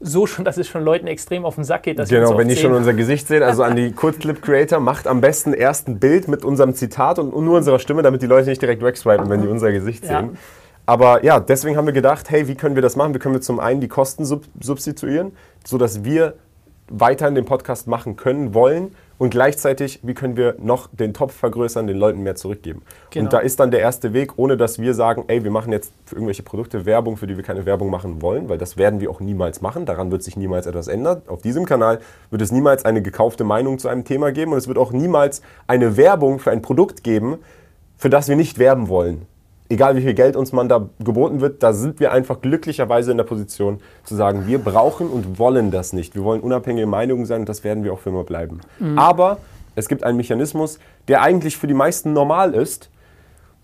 So 0.00 0.26
schon, 0.26 0.44
dass 0.44 0.56
es 0.56 0.68
schon 0.68 0.84
Leuten 0.84 1.06
extrem 1.06 1.44
auf 1.44 1.54
den 1.54 1.64
Sack 1.64 1.84
geht. 1.84 1.96
genau, 2.08 2.36
wenn 2.36 2.48
die 2.48 2.56
schon 2.56 2.72
unser 2.72 2.94
Gesicht 2.94 3.28
sehen, 3.28 3.42
also 3.42 3.62
an 3.62 3.76
die 3.76 3.92
Kurzclip-Creator, 3.92 4.80
macht 4.80 5.06
am 5.06 5.20
besten 5.20 5.52
erst 5.52 5.88
ein 5.88 5.98
Bild 5.98 6.28
mit 6.28 6.44
unserem 6.44 6.74
Zitat 6.74 7.18
und 7.18 7.34
nur 7.34 7.56
unserer 7.56 7.78
Stimme, 7.78 8.02
damit 8.02 8.22
die 8.22 8.26
Leute 8.26 8.48
nicht 8.48 8.62
direkt 8.62 8.82
wegswipen, 8.82 9.28
wenn 9.28 9.42
die 9.42 9.48
unser 9.48 9.72
Gesicht 9.72 10.04
sehen. 10.04 10.30
Ja. 10.34 10.38
Aber 10.86 11.24
ja, 11.24 11.40
deswegen 11.40 11.76
haben 11.76 11.86
wir 11.86 11.94
gedacht, 11.94 12.30
hey, 12.30 12.46
wie 12.46 12.54
können 12.54 12.74
wir 12.74 12.82
das 12.82 12.96
machen? 12.96 13.14
Wie 13.14 13.18
können 13.18 13.34
wir 13.34 13.40
zum 13.40 13.58
einen 13.58 13.80
die 13.80 13.88
Kosten 13.88 14.24
sub 14.24 14.44
substituieren, 14.60 15.32
sodass 15.64 16.04
wir 16.04 16.34
weiterhin 16.88 17.34
den 17.34 17.46
Podcast 17.46 17.86
machen 17.86 18.16
können, 18.16 18.52
wollen 18.52 18.94
und 19.18 19.30
gleichzeitig, 19.30 20.00
wie 20.02 20.14
können 20.14 20.36
wir 20.36 20.56
noch 20.58 20.88
den 20.92 21.14
Topf 21.14 21.34
vergrößern, 21.34 21.86
den 21.86 21.96
Leuten 21.96 22.22
mehr 22.22 22.34
zurückgeben. 22.34 22.82
Genau. 23.10 23.24
Und 23.24 23.32
da 23.32 23.38
ist 23.38 23.60
dann 23.60 23.70
der 23.70 23.80
erste 23.80 24.12
Weg, 24.12 24.32
ohne 24.36 24.56
dass 24.56 24.78
wir 24.78 24.94
sagen, 24.94 25.24
ey, 25.28 25.44
wir 25.44 25.50
machen 25.50 25.72
jetzt 25.72 25.92
für 26.06 26.16
irgendwelche 26.16 26.42
Produkte 26.42 26.86
Werbung, 26.86 27.16
für 27.16 27.26
die 27.26 27.36
wir 27.36 27.44
keine 27.44 27.66
Werbung 27.66 27.90
machen 27.90 28.22
wollen, 28.22 28.48
weil 28.48 28.58
das 28.58 28.76
werden 28.76 29.00
wir 29.00 29.10
auch 29.10 29.20
niemals 29.20 29.60
machen. 29.60 29.86
Daran 29.86 30.10
wird 30.10 30.22
sich 30.22 30.36
niemals 30.36 30.66
etwas 30.66 30.88
ändern. 30.88 31.22
Auf 31.26 31.42
diesem 31.42 31.64
Kanal 31.64 32.00
wird 32.30 32.42
es 32.42 32.50
niemals 32.50 32.84
eine 32.84 33.02
gekaufte 33.02 33.44
Meinung 33.44 33.78
zu 33.78 33.88
einem 33.88 34.04
Thema 34.04 34.32
geben 34.32 34.52
und 34.52 34.58
es 34.58 34.68
wird 34.68 34.78
auch 34.78 34.92
niemals 34.92 35.42
eine 35.66 35.96
Werbung 35.96 36.38
für 36.38 36.50
ein 36.50 36.62
Produkt 36.62 37.04
geben, 37.04 37.38
für 37.96 38.10
das 38.10 38.28
wir 38.28 38.36
nicht 38.36 38.58
werben 38.58 38.88
wollen 38.88 39.26
egal 39.68 39.96
wie 39.96 40.02
viel 40.02 40.14
Geld 40.14 40.36
uns 40.36 40.52
man 40.52 40.68
da 40.68 40.88
geboten 40.98 41.40
wird, 41.40 41.62
da 41.62 41.72
sind 41.72 42.00
wir 42.00 42.12
einfach 42.12 42.40
glücklicherweise 42.40 43.10
in 43.10 43.16
der 43.16 43.24
Position 43.24 43.80
zu 44.04 44.14
sagen, 44.14 44.46
wir 44.46 44.58
brauchen 44.58 45.08
und 45.08 45.38
wollen 45.38 45.70
das 45.70 45.92
nicht. 45.92 46.14
Wir 46.14 46.24
wollen 46.24 46.40
unabhängige 46.40 46.86
Meinungen 46.86 47.26
sein 47.26 47.40
und 47.40 47.48
das 47.48 47.64
werden 47.64 47.84
wir 47.84 47.92
auch 47.92 48.00
für 48.00 48.10
immer 48.10 48.24
bleiben. 48.24 48.60
Mhm. 48.78 48.98
Aber 48.98 49.38
es 49.74 49.88
gibt 49.88 50.04
einen 50.04 50.16
Mechanismus, 50.16 50.78
der 51.08 51.22
eigentlich 51.22 51.56
für 51.56 51.66
die 51.66 51.74
meisten 51.74 52.12
normal 52.12 52.54
ist, 52.54 52.90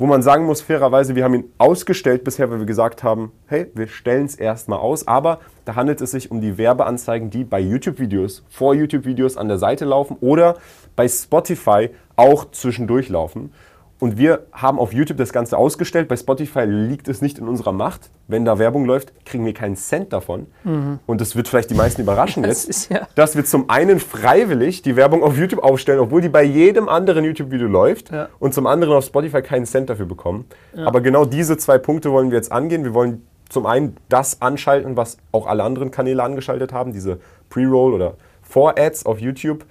wo 0.01 0.07
man 0.07 0.23
sagen 0.23 0.47
muss, 0.47 0.63
fairerweise, 0.63 1.15
wir 1.15 1.25
haben 1.25 1.35
ihn 1.35 1.53
ausgestellt 1.59 2.25
bisher, 2.25 2.51
weil 2.51 2.59
wir 2.59 2.67
gesagt 2.67 3.03
haben, 3.03 3.33
hey, 3.47 3.67
wir 3.75 3.87
stellen 3.87 4.25
es 4.25 4.35
erstmal 4.35 4.79
aus, 4.79 5.07
aber 5.07 5.41
da 5.67 5.75
handelt 5.75 6.01
es 6.01 6.13
sich 6.13 6.31
um 6.31 6.41
die 6.41 6.57
Werbeanzeigen, 6.57 7.29
die 7.29 7.45
bei 7.45 7.61
YouTube-Videos, 7.61 8.43
vor 8.49 8.75
YouTube-Videos 8.75 9.37
an 9.37 9.49
der 9.49 9.59
Seite 9.59 9.85
laufen 9.85 10.17
oder 10.23 10.57
bei 10.97 11.07
Spotify 11.07 11.91
auch 12.17 12.51
zwischendurch 12.51 13.11
laufen. 13.11 13.53
Und 14.01 14.17
wir 14.17 14.47
haben 14.53 14.79
auf 14.79 14.95
YouTube 14.95 15.19
das 15.19 15.33
Ganze 15.33 15.59
ausgestellt. 15.59 16.09
Bei 16.09 16.17
Spotify 16.17 16.65
liegt 16.65 17.07
es 17.07 17.21
nicht 17.21 17.39
in 17.39 17.47
unserer 17.47 17.73
Macht. 17.73 18.11
Wenn 18.29 18.47
da 18.47 18.59
Werbung 18.59 18.87
läuft, 18.87 19.13
kriegen 19.27 19.45
wir 19.45 19.53
keinen 19.53 19.77
Cent 19.77 20.15
davon. 20.15 20.47
Mhm. 20.65 21.01
Und 21.07 21.21
das 21.21 21.37
wird 21.37 21.49
vielleicht 21.49 21.71
die 21.71 21.75
meisten 21.75 22.01
überraschen 22.01 22.43
das 22.43 22.67
jetzt, 22.67 22.91
ja. 22.91 23.07
dass 23.15 23.37
wir 23.37 23.45
zum 23.45 23.69
einen 23.69 24.01
freiwillig 24.01 24.81
die 24.81 24.97
Werbung 24.97 25.23
auf 25.23 25.37
YouTube 25.37 25.63
aufstellen, 25.63 26.01
obwohl 26.01 26.23
die 26.23 26.31
bei 26.31 26.43
jedem 26.43 26.89
anderen 26.89 27.25
YouTube-Video 27.25 27.69
läuft. 27.69 28.11
Ja. 28.11 28.31
Und 28.39 28.55
zum 28.55 28.67
anderen 28.67 28.95
auf 28.95 29.05
Spotify 29.05 29.43
keinen 29.43 29.67
Cent 29.67 29.91
dafür 29.91 30.07
bekommen. 30.07 30.47
Ja. 30.75 30.87
Aber 30.87 31.03
genau 31.03 31.27
diese 31.27 31.59
zwei 31.59 31.77
Punkte 31.77 32.11
wollen 32.11 32.31
wir 32.31 32.39
jetzt 32.39 32.51
angehen. 32.51 32.85
Wir 32.85 32.95
wollen 32.95 33.27
zum 33.51 33.67
einen 33.67 33.97
das 34.09 34.41
anschalten, 34.41 34.97
was 34.97 35.19
auch 35.31 35.47
alle 35.47 35.63
anderen 35.63 35.91
Kanäle 35.91 36.23
angeschaltet 36.23 36.73
haben, 36.73 36.93
diese 36.93 37.19
Pre-Roll 37.51 37.93
oder 37.93 38.15
Vor-Ads 38.43 39.05
auf 39.05 39.21
YouTube 39.21 39.67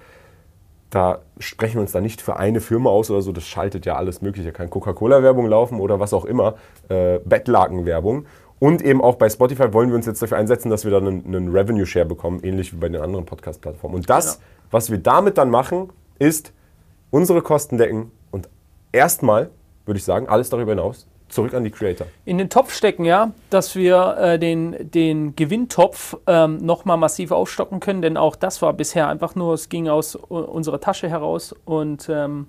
da 0.89 1.19
sprechen 1.37 1.75
wir 1.75 1.81
uns 1.81 1.91
da 1.91 2.01
nicht 2.01 2.21
für 2.21 2.37
eine 2.37 2.61
Firma 2.61 2.89
aus 2.89 3.11
oder 3.11 3.21
so, 3.21 3.31
das 3.31 3.45
schaltet 3.45 3.85
ja 3.85 3.95
alles 3.95 4.21
Mögliche. 4.21 4.51
Kann 4.51 4.69
Coca-Cola-Werbung 4.69 5.47
laufen 5.47 5.79
oder 5.79 5.99
was 5.99 6.13
auch 6.13 6.25
immer, 6.25 6.55
äh, 6.89 7.19
Bettlaken-Werbung. 7.19 8.25
Und 8.59 8.81
eben 8.81 9.01
auch 9.01 9.15
bei 9.15 9.29
Spotify 9.29 9.71
wollen 9.73 9.89
wir 9.89 9.95
uns 9.95 10.05
jetzt 10.05 10.21
dafür 10.21 10.37
einsetzen, 10.37 10.69
dass 10.69 10.83
wir 10.83 10.91
dann 10.91 11.07
einen, 11.07 11.25
einen 11.25 11.49
Revenue-Share 11.49 12.05
bekommen, 12.05 12.41
ähnlich 12.43 12.73
wie 12.73 12.77
bei 12.77 12.89
den 12.89 13.01
anderen 13.01 13.25
Podcast-Plattformen. 13.25 13.95
Und 13.95 14.09
das, 14.09 14.37
genau. 14.37 14.47
was 14.71 14.91
wir 14.91 14.97
damit 14.97 15.37
dann 15.37 15.49
machen, 15.49 15.89
ist 16.17 16.51
unsere 17.11 17.41
Kosten 17.41 17.77
decken 17.77 18.11
und 18.31 18.49
erstmal, 18.91 19.49
würde 19.85 19.97
ich 19.97 20.03
sagen, 20.03 20.27
alles 20.27 20.49
darüber 20.49 20.71
hinaus 20.71 21.07
zurück 21.29 21.53
an 21.53 21.63
die 21.63 21.71
Creator. 21.71 22.07
In 22.25 22.37
den 22.37 22.49
Topf 22.49 22.73
stecken, 22.73 23.05
ja, 23.05 23.31
dass 23.49 23.75
wir 23.75 24.17
äh, 24.19 24.39
den, 24.39 24.75
den 24.91 25.35
Gewinntopf 25.35 26.17
ähm, 26.27 26.57
nochmal 26.57 26.97
massiv 26.97 27.31
aufstocken 27.31 27.79
können, 27.79 28.01
denn 28.01 28.17
auch 28.17 28.35
das 28.35 28.61
war 28.61 28.73
bisher 28.73 29.07
einfach 29.07 29.35
nur, 29.35 29.53
es 29.53 29.69
ging 29.69 29.87
aus 29.87 30.15
unserer 30.15 30.79
Tasche 30.81 31.09
heraus 31.09 31.55
und, 31.65 32.09
ähm, 32.09 32.47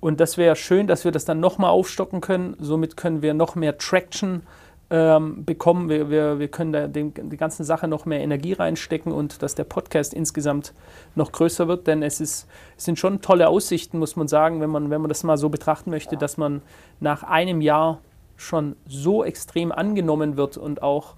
und 0.00 0.20
das 0.20 0.36
wäre 0.36 0.56
schön, 0.56 0.86
dass 0.86 1.04
wir 1.04 1.12
das 1.12 1.24
dann 1.24 1.40
nochmal 1.40 1.70
aufstocken 1.70 2.20
können. 2.20 2.56
Somit 2.58 2.96
können 2.96 3.22
wir 3.22 3.34
noch 3.34 3.54
mehr 3.54 3.78
Traction 3.78 4.42
ähm, 4.90 5.44
bekommen. 5.44 5.88
Wir, 5.88 6.10
wir, 6.10 6.38
wir 6.38 6.48
können 6.48 6.72
da 6.72 6.88
den, 6.88 7.14
die 7.14 7.36
ganze 7.36 7.64
Sache 7.64 7.86
noch 7.86 8.06
mehr 8.06 8.20
Energie 8.20 8.52
reinstecken 8.52 9.12
und 9.12 9.42
dass 9.42 9.54
der 9.54 9.64
Podcast 9.64 10.12
insgesamt 10.12 10.74
noch 11.14 11.32
größer 11.32 11.68
wird, 11.68 11.86
denn 11.86 12.02
es, 12.02 12.20
ist, 12.20 12.48
es 12.76 12.84
sind 12.84 12.98
schon 12.98 13.20
tolle 13.20 13.48
Aussichten, 13.48 13.98
muss 13.98 14.16
man 14.16 14.28
sagen, 14.28 14.60
wenn 14.60 14.70
man, 14.70 14.90
wenn 14.90 15.00
man 15.00 15.08
das 15.08 15.22
mal 15.22 15.36
so 15.36 15.48
betrachten 15.48 15.90
möchte, 15.90 16.16
dass 16.16 16.36
man 16.36 16.62
nach 16.98 17.22
einem 17.22 17.60
Jahr 17.60 18.00
schon 18.36 18.74
so 18.86 19.22
extrem 19.22 19.70
angenommen 19.70 20.36
wird. 20.36 20.56
Und 20.56 20.82
auch, 20.82 21.14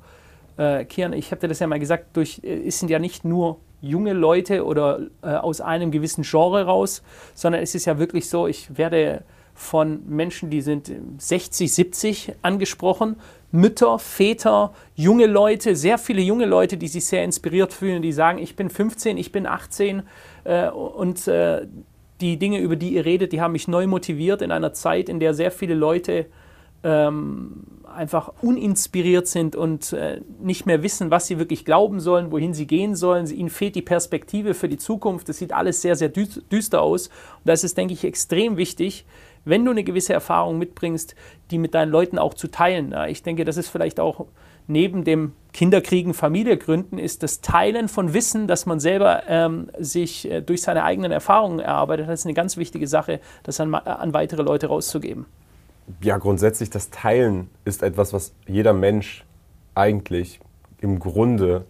äh, 0.58 0.84
Kian, 0.84 1.12
ich 1.12 1.30
habe 1.30 1.40
dir 1.40 1.48
das 1.48 1.60
ja 1.60 1.66
mal 1.66 1.78
gesagt, 1.78 2.16
durch, 2.16 2.40
äh, 2.42 2.66
es 2.66 2.78
sind 2.78 2.90
ja 2.90 2.98
nicht 2.98 3.24
nur 3.24 3.58
junge 3.80 4.12
Leute 4.12 4.64
oder 4.64 5.00
äh, 5.22 5.28
aus 5.28 5.60
einem 5.60 5.90
gewissen 5.90 6.24
Genre 6.24 6.66
raus, 6.66 7.02
sondern 7.34 7.62
es 7.62 7.74
ist 7.74 7.86
ja 7.86 7.98
wirklich 7.98 8.28
so, 8.28 8.46
ich 8.46 8.76
werde 8.76 9.22
von 9.54 10.02
Menschen, 10.08 10.50
die 10.50 10.60
sind 10.60 10.90
60, 11.18 11.72
70 11.72 12.32
angesprochen, 12.42 13.16
Mütter, 13.50 13.98
Väter, 13.98 14.72
junge 14.94 15.26
Leute, 15.26 15.76
sehr 15.76 15.98
viele 15.98 16.22
junge 16.22 16.46
Leute, 16.46 16.78
die 16.78 16.88
sich 16.88 17.04
sehr 17.04 17.22
inspiriert 17.22 17.72
fühlen, 17.72 18.00
die 18.00 18.12
sagen, 18.12 18.38
ich 18.38 18.56
bin 18.56 18.70
15, 18.70 19.18
ich 19.18 19.30
bin 19.30 19.46
18 19.46 20.02
äh, 20.44 20.70
und 20.70 21.28
äh, 21.28 21.66
die 22.22 22.38
Dinge, 22.38 22.60
über 22.60 22.76
die 22.76 22.94
ihr 22.94 23.04
redet, 23.04 23.32
die 23.32 23.40
haben 23.40 23.52
mich 23.52 23.68
neu 23.68 23.86
motiviert 23.86 24.40
in 24.40 24.52
einer 24.52 24.72
Zeit, 24.72 25.08
in 25.08 25.20
der 25.20 25.34
sehr 25.34 25.50
viele 25.50 25.74
Leute 25.74 26.26
ähm, 26.84 27.64
einfach 27.94 28.32
uninspiriert 28.40 29.26
sind 29.26 29.54
und 29.54 29.92
äh, 29.92 30.20
nicht 30.40 30.66
mehr 30.66 30.82
wissen, 30.82 31.10
was 31.10 31.26
sie 31.26 31.38
wirklich 31.38 31.64
glauben 31.64 32.00
sollen, 32.00 32.32
wohin 32.32 32.54
sie 32.54 32.66
gehen 32.66 32.96
sollen. 32.96 33.26
Ihnen 33.26 33.50
fehlt 33.50 33.74
die 33.74 33.82
Perspektive 33.82 34.54
für 34.54 34.68
die 34.68 34.78
Zukunft. 34.78 35.28
Das 35.28 35.38
sieht 35.38 35.52
alles 35.52 35.82
sehr, 35.82 35.94
sehr 35.94 36.08
düster 36.08 36.80
aus. 36.80 37.08
Und 37.08 37.44
da 37.44 37.52
ist 37.52 37.76
denke 37.76 37.94
ich, 37.94 38.04
extrem 38.04 38.56
wichtig, 38.56 39.04
wenn 39.44 39.64
du 39.64 39.70
eine 39.70 39.84
gewisse 39.84 40.12
Erfahrung 40.12 40.58
mitbringst, 40.58 41.14
die 41.50 41.58
mit 41.58 41.74
deinen 41.74 41.90
Leuten 41.90 42.18
auch 42.18 42.34
zu 42.34 42.48
teilen. 42.48 42.94
Ich 43.08 43.22
denke, 43.22 43.44
das 43.44 43.56
ist 43.56 43.68
vielleicht 43.68 44.00
auch 44.00 44.26
neben 44.66 45.04
dem 45.04 45.32
Kinderkriegen, 45.52 46.14
Familie 46.14 46.56
gründen, 46.56 46.98
ist 46.98 47.22
das 47.22 47.40
Teilen 47.40 47.88
von 47.88 48.14
Wissen, 48.14 48.46
das 48.46 48.64
man 48.66 48.80
selber 48.80 49.24
ähm, 49.28 49.70
sich 49.78 50.30
äh, 50.30 50.40
durch 50.40 50.62
seine 50.62 50.84
eigenen 50.84 51.12
Erfahrungen 51.12 51.58
erarbeitet 51.58 52.06
hat, 52.06 52.14
ist 52.14 52.24
eine 52.24 52.34
ganz 52.34 52.56
wichtige 52.56 52.86
Sache, 52.86 53.20
das 53.42 53.60
an, 53.60 53.74
an 53.74 54.14
weitere 54.14 54.42
Leute 54.42 54.68
rauszugeben. 54.68 55.26
Ja, 56.00 56.16
grundsätzlich 56.18 56.70
das 56.70 56.90
Teilen 56.90 57.50
ist 57.64 57.82
etwas, 57.82 58.12
was 58.12 58.32
jeder 58.46 58.72
Mensch 58.72 59.24
eigentlich 59.74 60.40
im 60.80 60.98
Grunde 60.98 61.64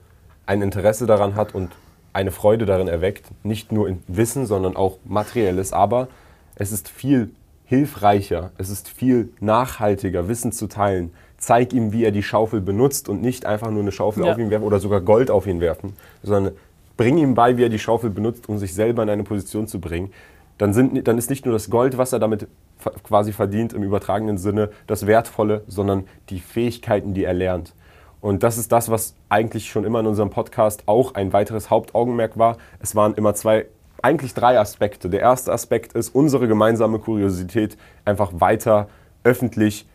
ein 0.46 0.62
Interesse 0.62 1.06
daran 1.06 1.34
hat 1.34 1.54
und 1.54 1.72
eine 2.12 2.30
Freude 2.30 2.66
darin 2.66 2.88
erweckt. 2.88 3.26
Nicht 3.42 3.72
nur 3.72 3.88
in 3.88 4.02
Wissen, 4.06 4.46
sondern 4.46 4.76
auch 4.76 4.98
materielles. 5.04 5.72
Aber 5.72 6.08
es 6.56 6.72
ist 6.72 6.88
viel 6.88 7.30
hilfreicher, 7.72 8.50
es 8.58 8.68
ist 8.68 8.90
viel 8.90 9.30
nachhaltiger, 9.40 10.28
Wissen 10.28 10.52
zu 10.52 10.66
teilen. 10.66 11.10
Zeig 11.38 11.72
ihm, 11.72 11.90
wie 11.90 12.04
er 12.04 12.10
die 12.10 12.22
Schaufel 12.22 12.60
benutzt 12.60 13.08
und 13.08 13.22
nicht 13.22 13.46
einfach 13.46 13.70
nur 13.70 13.80
eine 13.80 13.92
Schaufel 13.92 14.26
ja. 14.26 14.32
auf 14.32 14.38
ihn 14.38 14.50
werfen 14.50 14.64
oder 14.64 14.78
sogar 14.78 15.00
Gold 15.00 15.30
auf 15.30 15.46
ihn 15.46 15.58
werfen, 15.58 15.94
sondern 16.22 16.52
bring 16.98 17.16
ihm 17.16 17.34
bei, 17.34 17.56
wie 17.56 17.64
er 17.64 17.70
die 17.70 17.78
Schaufel 17.78 18.10
benutzt, 18.10 18.46
um 18.46 18.58
sich 18.58 18.74
selber 18.74 19.02
in 19.02 19.08
eine 19.08 19.22
Position 19.22 19.68
zu 19.68 19.80
bringen. 19.80 20.12
Dann, 20.58 20.74
sind, 20.74 21.08
dann 21.08 21.16
ist 21.16 21.30
nicht 21.30 21.46
nur 21.46 21.54
das 21.54 21.70
Gold, 21.70 21.96
was 21.96 22.12
er 22.12 22.18
damit 22.18 22.46
quasi 23.04 23.32
verdient, 23.32 23.72
im 23.72 23.82
übertragenen 23.82 24.36
Sinne 24.36 24.68
das 24.86 25.06
Wertvolle, 25.06 25.64
sondern 25.66 26.04
die 26.28 26.40
Fähigkeiten, 26.40 27.14
die 27.14 27.24
er 27.24 27.32
lernt. 27.32 27.72
Und 28.20 28.42
das 28.42 28.58
ist 28.58 28.70
das, 28.70 28.90
was 28.90 29.14
eigentlich 29.30 29.70
schon 29.70 29.84
immer 29.86 30.00
in 30.00 30.06
unserem 30.06 30.28
Podcast 30.28 30.82
auch 30.84 31.14
ein 31.14 31.32
weiteres 31.32 31.70
Hauptaugenmerk 31.70 32.36
war. 32.36 32.58
Es 32.80 32.94
waren 32.94 33.14
immer 33.14 33.34
zwei 33.34 33.64
eigentlich 34.02 34.34
drei 34.34 34.58
Aspekte. 34.58 35.08
Der 35.08 35.20
erste 35.20 35.52
Aspekt 35.52 35.92
ist 35.92 36.14
unsere 36.14 36.48
gemeinsame 36.48 36.98
Kuriosität 36.98 37.76
einfach 38.04 38.32
weiter 38.34 38.88
öffentlich 39.24 39.86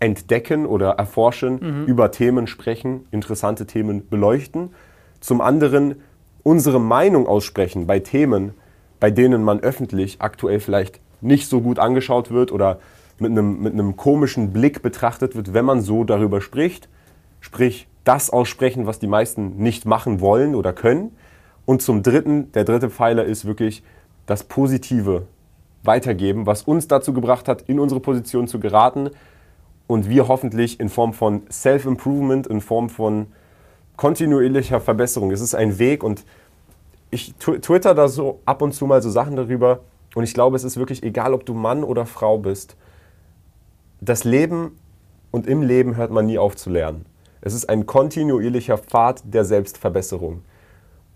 entdecken 0.00 0.66
oder 0.66 0.90
erforschen, 0.90 1.58
mhm. 1.60 1.84
über 1.86 2.10
Themen 2.10 2.46
sprechen, 2.46 3.06
interessante 3.10 3.66
Themen 3.66 4.08
beleuchten. 4.08 4.70
Zum 5.20 5.40
anderen 5.40 5.96
unsere 6.42 6.80
Meinung 6.80 7.26
aussprechen 7.26 7.86
bei 7.86 7.98
Themen, 7.98 8.54
bei 9.00 9.10
denen 9.10 9.42
man 9.42 9.60
öffentlich 9.60 10.20
aktuell 10.20 10.60
vielleicht 10.60 11.00
nicht 11.20 11.48
so 11.48 11.60
gut 11.60 11.78
angeschaut 11.78 12.30
wird 12.30 12.52
oder 12.52 12.78
mit 13.18 13.30
einem, 13.30 13.62
mit 13.62 13.72
einem 13.72 13.96
komischen 13.96 14.52
Blick 14.52 14.82
betrachtet 14.82 15.34
wird, 15.34 15.54
wenn 15.54 15.64
man 15.64 15.80
so 15.80 16.04
darüber 16.04 16.40
spricht. 16.40 16.88
Sprich, 17.40 17.88
das 18.04 18.30
aussprechen, 18.30 18.86
was 18.86 18.98
die 18.98 19.06
meisten 19.06 19.56
nicht 19.56 19.86
machen 19.86 20.20
wollen 20.20 20.54
oder 20.54 20.72
können. 20.72 21.16
Und 21.66 21.82
zum 21.82 22.02
dritten, 22.02 22.52
der 22.52 22.64
dritte 22.64 22.88
Pfeiler 22.88 23.24
ist 23.24 23.44
wirklich 23.44 23.82
das 24.24 24.44
Positive 24.44 25.26
weitergeben, 25.82 26.46
was 26.46 26.62
uns 26.62 26.88
dazu 26.88 27.12
gebracht 27.12 27.48
hat, 27.48 27.62
in 27.62 27.78
unsere 27.78 28.00
Position 28.00 28.48
zu 28.48 28.58
geraten 28.58 29.10
und 29.86 30.08
wir 30.08 30.28
hoffentlich 30.28 30.80
in 30.80 30.88
Form 30.88 31.12
von 31.12 31.42
Self-Improvement, 31.50 32.46
in 32.46 32.60
Form 32.60 32.88
von 32.88 33.26
kontinuierlicher 33.96 34.80
Verbesserung. 34.80 35.30
Es 35.30 35.40
ist 35.40 35.54
ein 35.54 35.78
Weg 35.78 36.02
und 36.02 36.24
ich 37.10 37.34
twitter 37.34 37.94
da 37.94 38.08
so 38.08 38.40
ab 38.44 38.62
und 38.62 38.72
zu 38.72 38.86
mal 38.86 39.02
so 39.02 39.10
Sachen 39.10 39.36
darüber 39.36 39.80
und 40.14 40.24
ich 40.24 40.34
glaube, 40.34 40.56
es 40.56 40.64
ist 40.64 40.76
wirklich 40.76 41.02
egal, 41.02 41.34
ob 41.34 41.46
du 41.46 41.54
Mann 41.54 41.84
oder 41.84 42.06
Frau 42.06 42.38
bist. 42.38 42.76
Das 44.00 44.24
Leben 44.24 44.78
und 45.30 45.46
im 45.46 45.62
Leben 45.62 45.96
hört 45.96 46.10
man 46.10 46.26
nie 46.26 46.38
auf 46.38 46.56
zu 46.56 46.70
lernen. 46.70 47.06
Es 47.40 47.54
ist 47.54 47.68
ein 47.68 47.86
kontinuierlicher 47.86 48.78
Pfad 48.78 49.22
der 49.24 49.44
Selbstverbesserung. 49.44 50.42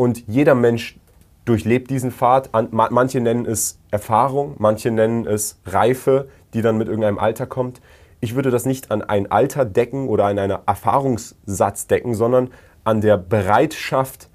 Und 0.01 0.27
jeder 0.29 0.55
Mensch 0.55 0.99
durchlebt 1.45 1.91
diesen 1.91 2.11
Pfad. 2.11 2.49
Manche 2.71 3.21
nennen 3.21 3.45
es 3.45 3.79
Erfahrung, 3.91 4.55
manche 4.57 4.91
nennen 4.91 5.27
es 5.27 5.61
Reife, 5.67 6.31
die 6.55 6.63
dann 6.63 6.79
mit 6.79 6.89
irgendeinem 6.89 7.19
Alter 7.19 7.45
kommt. 7.45 7.83
Ich 8.19 8.35
würde 8.35 8.51
das 8.51 8.65
nicht 8.65 8.91
an 8.91 9.03
ein 9.03 9.31
Alter 9.31 9.67
decken 9.67 10.09
oder 10.09 10.25
an 10.25 10.39
einen 10.39 10.57
Erfahrungssatz 10.65 11.87
decken, 11.87 12.15
sondern 12.15 12.49
an 12.83 13.03
der 13.03 13.19
Bereitschaft, 13.19 14.31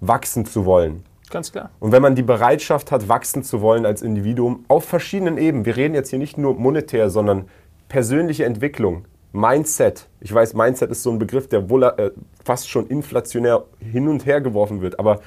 wachsen 0.00 0.46
zu 0.46 0.64
wollen. 0.64 1.04
Ganz 1.28 1.52
klar. 1.52 1.68
Und 1.78 1.92
wenn 1.92 2.00
man 2.00 2.14
die 2.14 2.22
Bereitschaft 2.22 2.90
hat, 2.90 3.06
wachsen 3.06 3.42
zu 3.42 3.60
wollen 3.60 3.84
als 3.84 4.00
Individuum 4.00 4.64
auf 4.66 4.86
verschiedenen 4.86 5.36
Ebenen, 5.36 5.66
wir 5.66 5.76
reden 5.76 5.94
jetzt 5.94 6.08
hier 6.08 6.18
nicht 6.18 6.38
nur 6.38 6.54
monetär, 6.54 7.10
sondern 7.10 7.50
persönliche 7.90 8.46
Entwicklung, 8.46 9.04
Mindset. 9.36 10.08
Ich 10.20 10.32
weiß, 10.32 10.54
Mindset 10.54 10.90
ist 10.90 11.02
so 11.02 11.10
ein 11.10 11.18
Begriff, 11.18 11.48
der 11.48 11.68
wohl, 11.68 11.84
äh, 11.84 12.10
fast 12.42 12.70
schon 12.70 12.86
inflationär 12.86 13.64
hin 13.78 14.08
und 14.08 14.24
her 14.24 14.40
geworfen 14.40 14.80
wird, 14.80 14.98
aber 14.98 15.20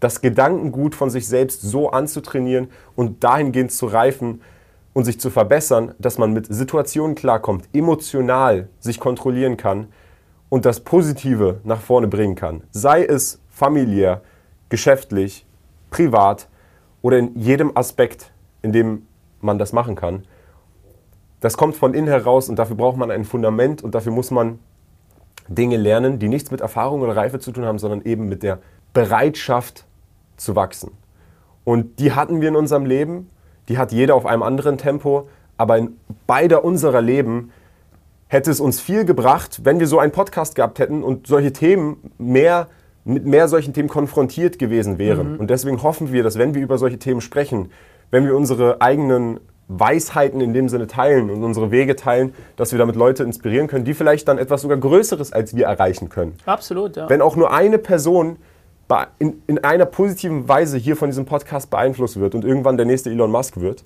das 0.00 0.22
Gedankengut 0.22 0.94
von 0.94 1.10
sich 1.10 1.28
selbst 1.28 1.60
so 1.60 1.90
anzutrainieren 1.90 2.70
und 2.96 3.22
dahingehend 3.22 3.70
zu 3.70 3.86
reifen 3.86 4.40
und 4.94 5.04
sich 5.04 5.20
zu 5.20 5.28
verbessern, 5.28 5.94
dass 5.98 6.16
man 6.16 6.32
mit 6.32 6.46
Situationen 6.46 7.14
klarkommt, 7.14 7.68
emotional 7.74 8.68
sich 8.80 8.98
kontrollieren 8.98 9.58
kann 9.58 9.88
und 10.48 10.64
das 10.64 10.80
Positive 10.80 11.60
nach 11.62 11.80
vorne 11.80 12.08
bringen 12.08 12.34
kann. 12.34 12.62
Sei 12.70 13.04
es 13.04 13.40
familiär, 13.50 14.22
geschäftlich, 14.70 15.44
privat 15.90 16.48
oder 17.02 17.18
in 17.18 17.38
jedem 17.38 17.76
Aspekt, 17.76 18.32
in 18.62 18.72
dem 18.72 19.06
man 19.42 19.58
das 19.58 19.74
machen 19.74 19.96
kann. 19.96 20.24
Das 21.40 21.56
kommt 21.56 21.76
von 21.76 21.94
innen 21.94 22.08
heraus 22.08 22.48
und 22.48 22.58
dafür 22.58 22.76
braucht 22.76 22.96
man 22.96 23.10
ein 23.10 23.24
Fundament 23.24 23.82
und 23.82 23.94
dafür 23.94 24.12
muss 24.12 24.30
man 24.30 24.58
Dinge 25.48 25.76
lernen, 25.76 26.18
die 26.18 26.28
nichts 26.28 26.50
mit 26.50 26.60
Erfahrung 26.60 27.00
oder 27.00 27.16
Reife 27.16 27.40
zu 27.40 27.50
tun 27.50 27.64
haben, 27.64 27.78
sondern 27.78 28.02
eben 28.02 28.28
mit 28.28 28.42
der 28.42 28.58
Bereitschaft 28.92 29.84
zu 30.36 30.54
wachsen. 30.54 30.92
Und 31.64 31.98
die 31.98 32.12
hatten 32.12 32.40
wir 32.40 32.48
in 32.48 32.56
unserem 32.56 32.86
Leben, 32.86 33.30
die 33.68 33.78
hat 33.78 33.92
jeder 33.92 34.14
auf 34.14 34.26
einem 34.26 34.42
anderen 34.42 34.78
Tempo, 34.78 35.28
aber 35.56 35.78
in 35.78 35.96
beider 36.26 36.64
unserer 36.64 37.00
Leben 37.00 37.52
hätte 38.28 38.50
es 38.50 38.60
uns 38.60 38.80
viel 38.80 39.04
gebracht, 39.04 39.60
wenn 39.64 39.80
wir 39.80 39.86
so 39.86 39.98
einen 39.98 40.12
Podcast 40.12 40.54
gehabt 40.54 40.78
hätten 40.78 41.02
und 41.02 41.26
solche 41.26 41.52
Themen 41.52 42.12
mehr 42.18 42.68
mit 43.04 43.24
mehr 43.24 43.48
solchen 43.48 43.72
Themen 43.72 43.88
konfrontiert 43.88 44.58
gewesen 44.58 44.98
wären. 44.98 45.34
Mhm. 45.34 45.40
Und 45.40 45.50
deswegen 45.50 45.82
hoffen 45.82 46.12
wir, 46.12 46.22
dass 46.22 46.38
wenn 46.38 46.54
wir 46.54 46.62
über 46.62 46.78
solche 46.78 46.98
Themen 46.98 47.20
sprechen, 47.20 47.70
wenn 48.10 48.24
wir 48.24 48.36
unsere 48.36 48.80
eigenen 48.80 49.40
Weisheiten 49.72 50.40
in 50.40 50.52
dem 50.52 50.68
Sinne 50.68 50.88
teilen 50.88 51.30
und 51.30 51.44
unsere 51.44 51.70
Wege 51.70 51.94
teilen, 51.94 52.34
dass 52.56 52.72
wir 52.72 52.78
damit 52.78 52.96
Leute 52.96 53.22
inspirieren 53.22 53.68
können, 53.68 53.84
die 53.84 53.94
vielleicht 53.94 54.26
dann 54.26 54.36
etwas 54.36 54.62
sogar 54.62 54.76
Größeres 54.78 55.32
als 55.32 55.54
wir 55.54 55.66
erreichen 55.66 56.08
können. 56.08 56.36
Absolut, 56.44 56.96
ja. 56.96 57.08
Wenn 57.08 57.22
auch 57.22 57.36
nur 57.36 57.52
eine 57.52 57.78
Person 57.78 58.36
in, 59.20 59.40
in 59.46 59.62
einer 59.62 59.86
positiven 59.86 60.48
Weise 60.48 60.76
hier 60.76 60.96
von 60.96 61.08
diesem 61.08 61.24
Podcast 61.24 61.70
beeinflusst 61.70 62.18
wird 62.18 62.34
und 62.34 62.44
irgendwann 62.44 62.76
der 62.76 62.86
nächste 62.86 63.10
Elon 63.10 63.30
Musk 63.30 63.60
wird, 63.60 63.84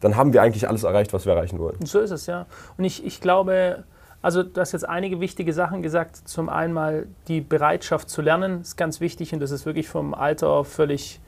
dann 0.00 0.16
haben 0.16 0.32
wir 0.32 0.42
eigentlich 0.42 0.68
alles 0.68 0.82
erreicht, 0.82 1.12
was 1.12 1.24
wir 1.24 1.34
erreichen 1.34 1.60
wollen. 1.60 1.76
So 1.84 2.00
ist 2.00 2.10
es, 2.10 2.26
ja. 2.26 2.46
Und 2.76 2.82
ich, 2.82 3.06
ich 3.06 3.20
glaube, 3.20 3.84
also 4.22 4.42
du 4.42 4.60
hast 4.60 4.72
jetzt 4.72 4.88
einige 4.88 5.20
wichtige 5.20 5.52
Sachen 5.52 5.82
gesagt. 5.82 6.28
Zum 6.28 6.48
einen 6.48 6.72
mal 6.72 7.06
die 7.28 7.40
Bereitschaft 7.40 8.10
zu 8.10 8.22
lernen 8.22 8.62
ist 8.62 8.76
ganz 8.76 9.00
wichtig 9.00 9.32
und 9.32 9.38
das 9.38 9.52
ist 9.52 9.66
wirklich 9.66 9.88
vom 9.88 10.14
Alter 10.14 10.64
völlig 10.64 11.20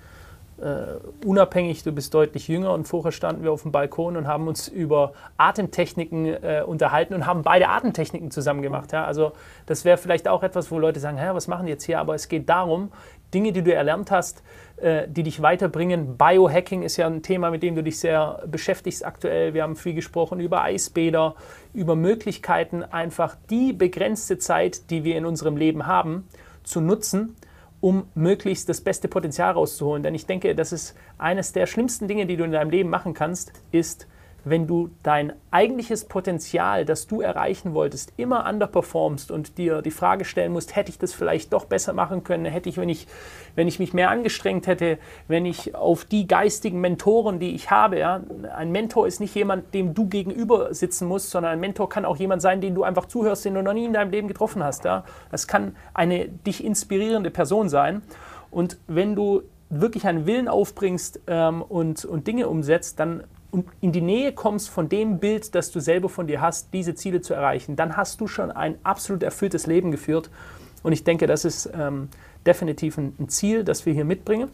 äh, 0.60 1.26
unabhängig, 1.26 1.82
du 1.82 1.92
bist 1.92 2.14
deutlich 2.14 2.48
jünger 2.48 2.72
und 2.72 2.86
vorher 2.86 3.12
standen 3.12 3.42
wir 3.42 3.52
auf 3.52 3.62
dem 3.62 3.72
Balkon 3.72 4.16
und 4.16 4.26
haben 4.26 4.46
uns 4.46 4.68
über 4.68 5.12
Atemtechniken 5.36 6.26
äh, 6.26 6.62
unterhalten 6.64 7.14
und 7.14 7.26
haben 7.26 7.42
beide 7.42 7.68
Atemtechniken 7.68 8.30
zusammen 8.30 8.62
gemacht. 8.62 8.92
Ja? 8.92 9.04
Also 9.04 9.32
das 9.66 9.84
wäre 9.84 9.98
vielleicht 9.98 10.28
auch 10.28 10.42
etwas, 10.42 10.70
wo 10.70 10.78
Leute 10.78 11.00
sagen, 11.00 11.18
Hä, 11.18 11.30
was 11.32 11.48
machen 11.48 11.66
die 11.66 11.72
jetzt 11.72 11.84
hier? 11.84 11.98
Aber 11.98 12.14
es 12.14 12.28
geht 12.28 12.48
darum, 12.48 12.92
Dinge, 13.34 13.52
die 13.52 13.62
du 13.62 13.74
erlernt 13.74 14.12
hast, 14.12 14.42
äh, 14.76 15.08
die 15.08 15.24
dich 15.24 15.42
weiterbringen. 15.42 16.16
Biohacking 16.16 16.82
ist 16.82 16.96
ja 16.96 17.06
ein 17.06 17.22
Thema, 17.22 17.50
mit 17.50 17.62
dem 17.62 17.74
du 17.74 17.82
dich 17.82 17.98
sehr 17.98 18.42
beschäftigst 18.46 19.04
aktuell. 19.04 19.54
Wir 19.54 19.64
haben 19.64 19.76
viel 19.76 19.94
gesprochen 19.94 20.38
über 20.38 20.62
Eisbäder, 20.62 21.34
über 21.72 21.96
Möglichkeiten, 21.96 22.84
einfach 22.84 23.36
die 23.50 23.72
begrenzte 23.72 24.38
Zeit, 24.38 24.90
die 24.90 25.02
wir 25.02 25.16
in 25.16 25.26
unserem 25.26 25.56
Leben 25.56 25.86
haben, 25.86 26.28
zu 26.62 26.80
nutzen, 26.80 27.36
um 27.84 28.08
möglichst 28.14 28.70
das 28.70 28.80
beste 28.80 29.08
Potenzial 29.08 29.52
rauszuholen. 29.52 30.02
Denn 30.02 30.14
ich 30.14 30.24
denke, 30.24 30.54
das 30.54 30.72
ist 30.72 30.94
eines 31.18 31.52
der 31.52 31.66
schlimmsten 31.66 32.08
Dinge, 32.08 32.24
die 32.24 32.38
du 32.38 32.44
in 32.44 32.50
deinem 32.50 32.70
Leben 32.70 32.88
machen 32.88 33.12
kannst, 33.12 33.52
ist 33.72 34.06
wenn 34.44 34.66
du 34.66 34.90
dein 35.02 35.32
eigentliches 35.50 36.04
Potenzial, 36.04 36.84
das 36.84 37.06
du 37.06 37.20
erreichen 37.20 37.74
wolltest, 37.74 38.12
immer 38.16 38.48
underperformst 38.48 39.30
und 39.30 39.58
dir 39.58 39.82
die 39.82 39.90
Frage 39.90 40.24
stellen 40.24 40.52
musst, 40.52 40.76
hätte 40.76 40.90
ich 40.90 40.98
das 40.98 41.14
vielleicht 41.14 41.52
doch 41.52 41.64
besser 41.64 41.92
machen 41.92 42.24
können, 42.24 42.44
hätte 42.44 42.68
ich, 42.68 42.76
wenn 42.76 42.88
ich, 42.88 43.06
wenn 43.54 43.68
ich 43.68 43.78
mich 43.78 43.94
mehr 43.94 44.10
angestrengt 44.10 44.66
hätte, 44.66 44.98
wenn 45.28 45.46
ich 45.46 45.74
auf 45.74 46.04
die 46.04 46.26
geistigen 46.26 46.80
Mentoren, 46.80 47.38
die 47.38 47.54
ich 47.54 47.70
habe, 47.70 47.98
ja, 47.98 48.20
ein 48.54 48.70
Mentor 48.70 49.06
ist 49.06 49.20
nicht 49.20 49.34
jemand, 49.34 49.72
dem 49.72 49.94
du 49.94 50.08
gegenüber 50.08 50.74
sitzen 50.74 51.08
musst, 51.08 51.30
sondern 51.30 51.52
ein 51.52 51.60
Mentor 51.60 51.88
kann 51.88 52.04
auch 52.04 52.16
jemand 52.16 52.42
sein, 52.42 52.60
den 52.60 52.74
du 52.74 52.82
einfach 52.82 53.06
zuhörst, 53.06 53.44
den 53.44 53.54
du 53.54 53.62
noch 53.62 53.72
nie 53.72 53.86
in 53.86 53.92
deinem 53.92 54.10
Leben 54.10 54.28
getroffen 54.28 54.62
hast. 54.62 54.84
Ja. 54.84 55.04
Das 55.30 55.48
kann 55.48 55.74
eine 55.94 56.28
dich 56.28 56.64
inspirierende 56.64 57.30
Person 57.30 57.68
sein. 57.68 58.02
Und 58.50 58.78
wenn 58.86 59.16
du 59.16 59.42
wirklich 59.70 60.06
einen 60.06 60.26
Willen 60.26 60.48
aufbringst 60.48 61.20
ähm, 61.26 61.62
und, 61.62 62.04
und 62.04 62.26
Dinge 62.26 62.48
umsetzt, 62.48 63.00
dann 63.00 63.24
und 63.54 63.68
in 63.80 63.92
die 63.92 64.00
Nähe 64.00 64.32
kommst 64.32 64.68
von 64.68 64.88
dem 64.88 65.20
Bild, 65.20 65.54
das 65.54 65.70
du 65.70 65.78
selber 65.78 66.08
von 66.08 66.26
dir 66.26 66.40
hast, 66.40 66.74
diese 66.74 66.96
Ziele 66.96 67.20
zu 67.20 67.34
erreichen, 67.34 67.76
dann 67.76 67.96
hast 67.96 68.20
du 68.20 68.26
schon 68.26 68.50
ein 68.50 68.78
absolut 68.82 69.22
erfülltes 69.22 69.68
Leben 69.68 69.92
geführt. 69.92 70.28
Und 70.82 70.92
ich 70.92 71.04
denke, 71.04 71.28
das 71.28 71.44
ist 71.44 71.70
ähm, 71.72 72.08
definitiv 72.44 72.98
ein, 72.98 73.28
Ziel, 73.28 73.62
das 73.62 73.86
wir 73.86 73.94
hier 73.94 74.04
mitbringen. 74.04 74.48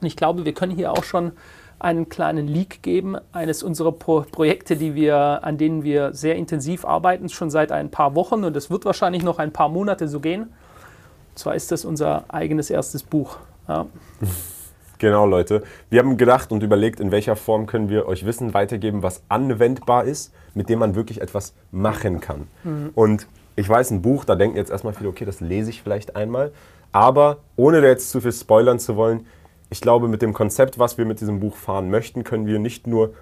Und 0.00 0.06
ich 0.06 0.14
glaube, 0.14 0.44
wir 0.44 0.54
können 0.54 0.70
hier 0.70 0.92
auch 0.92 1.02
schon 1.02 1.32
einen 1.80 2.08
kleinen 2.08 2.46
Leak 2.46 2.80
geben 2.82 3.16
eines 3.32 3.64
unserer 3.64 3.90
Pro 3.90 4.20
Projekte, 4.20 4.76
die 4.76 4.94
wir, 4.94 5.42
an 5.42 5.58
denen 5.58 5.82
wir 5.82 6.12
sehr 6.12 6.36
intensiv 6.36 6.84
arbeiten, 6.84 7.28
schon 7.28 7.50
seit 7.50 7.72
ein 7.72 7.90
paar 7.90 8.14
Wochen 8.14 8.44
und 8.44 8.56
es 8.56 8.70
wird 8.70 8.84
wahrscheinlich 8.84 9.24
noch 9.24 9.40
ein 9.40 9.52
paar 9.52 9.68
Monate 9.68 10.06
so 10.06 10.20
gehen. 10.20 10.42
Und 10.42 11.38
zwar 11.38 11.56
ist 11.56 11.72
das 11.72 11.84
unser 11.84 12.24
eigenes 12.28 12.70
erstes 12.70 13.02
Buch. 13.02 13.38
Ja. 13.66 13.86
Genau, 14.98 15.26
Leute. 15.26 15.62
Wir 15.90 16.00
haben 16.00 16.16
gedacht 16.16 16.50
und 16.50 16.62
überlegt, 16.62 17.00
in 17.00 17.10
welcher 17.10 17.36
Form 17.36 17.66
können 17.66 17.88
wir 17.88 18.06
euch 18.06 18.26
Wissen 18.26 18.52
weitergeben, 18.52 19.02
was 19.02 19.22
anwendbar 19.28 20.04
ist, 20.04 20.32
mit 20.54 20.68
dem 20.68 20.80
man 20.80 20.94
wirklich 20.94 21.20
etwas 21.20 21.54
machen 21.70 22.20
kann. 22.20 22.48
Mhm. 22.64 22.90
Und 22.94 23.28
ich 23.56 23.68
weiß, 23.68 23.90
ein 23.90 24.02
Buch, 24.02 24.24
da 24.24 24.34
denken 24.34 24.56
jetzt 24.56 24.70
erstmal 24.70 24.94
viele, 24.94 25.08
okay, 25.08 25.24
das 25.24 25.40
lese 25.40 25.70
ich 25.70 25.82
vielleicht 25.82 26.16
einmal. 26.16 26.52
Aber 26.92 27.38
ohne 27.56 27.80
jetzt 27.80 28.10
zu 28.10 28.20
viel 28.20 28.32
spoilern 28.32 28.78
zu 28.78 28.96
wollen, 28.96 29.26
ich 29.70 29.80
glaube, 29.80 30.08
mit 30.08 30.22
dem 30.22 30.32
Konzept, 30.32 30.78
was 30.78 30.98
wir 30.98 31.04
mit 31.04 31.20
diesem 31.20 31.40
Buch 31.40 31.56
fahren 31.56 31.90
möchten, 31.90 32.24
können 32.24 32.46
wir 32.46 32.58
nicht 32.58 32.86
nur 32.86 33.14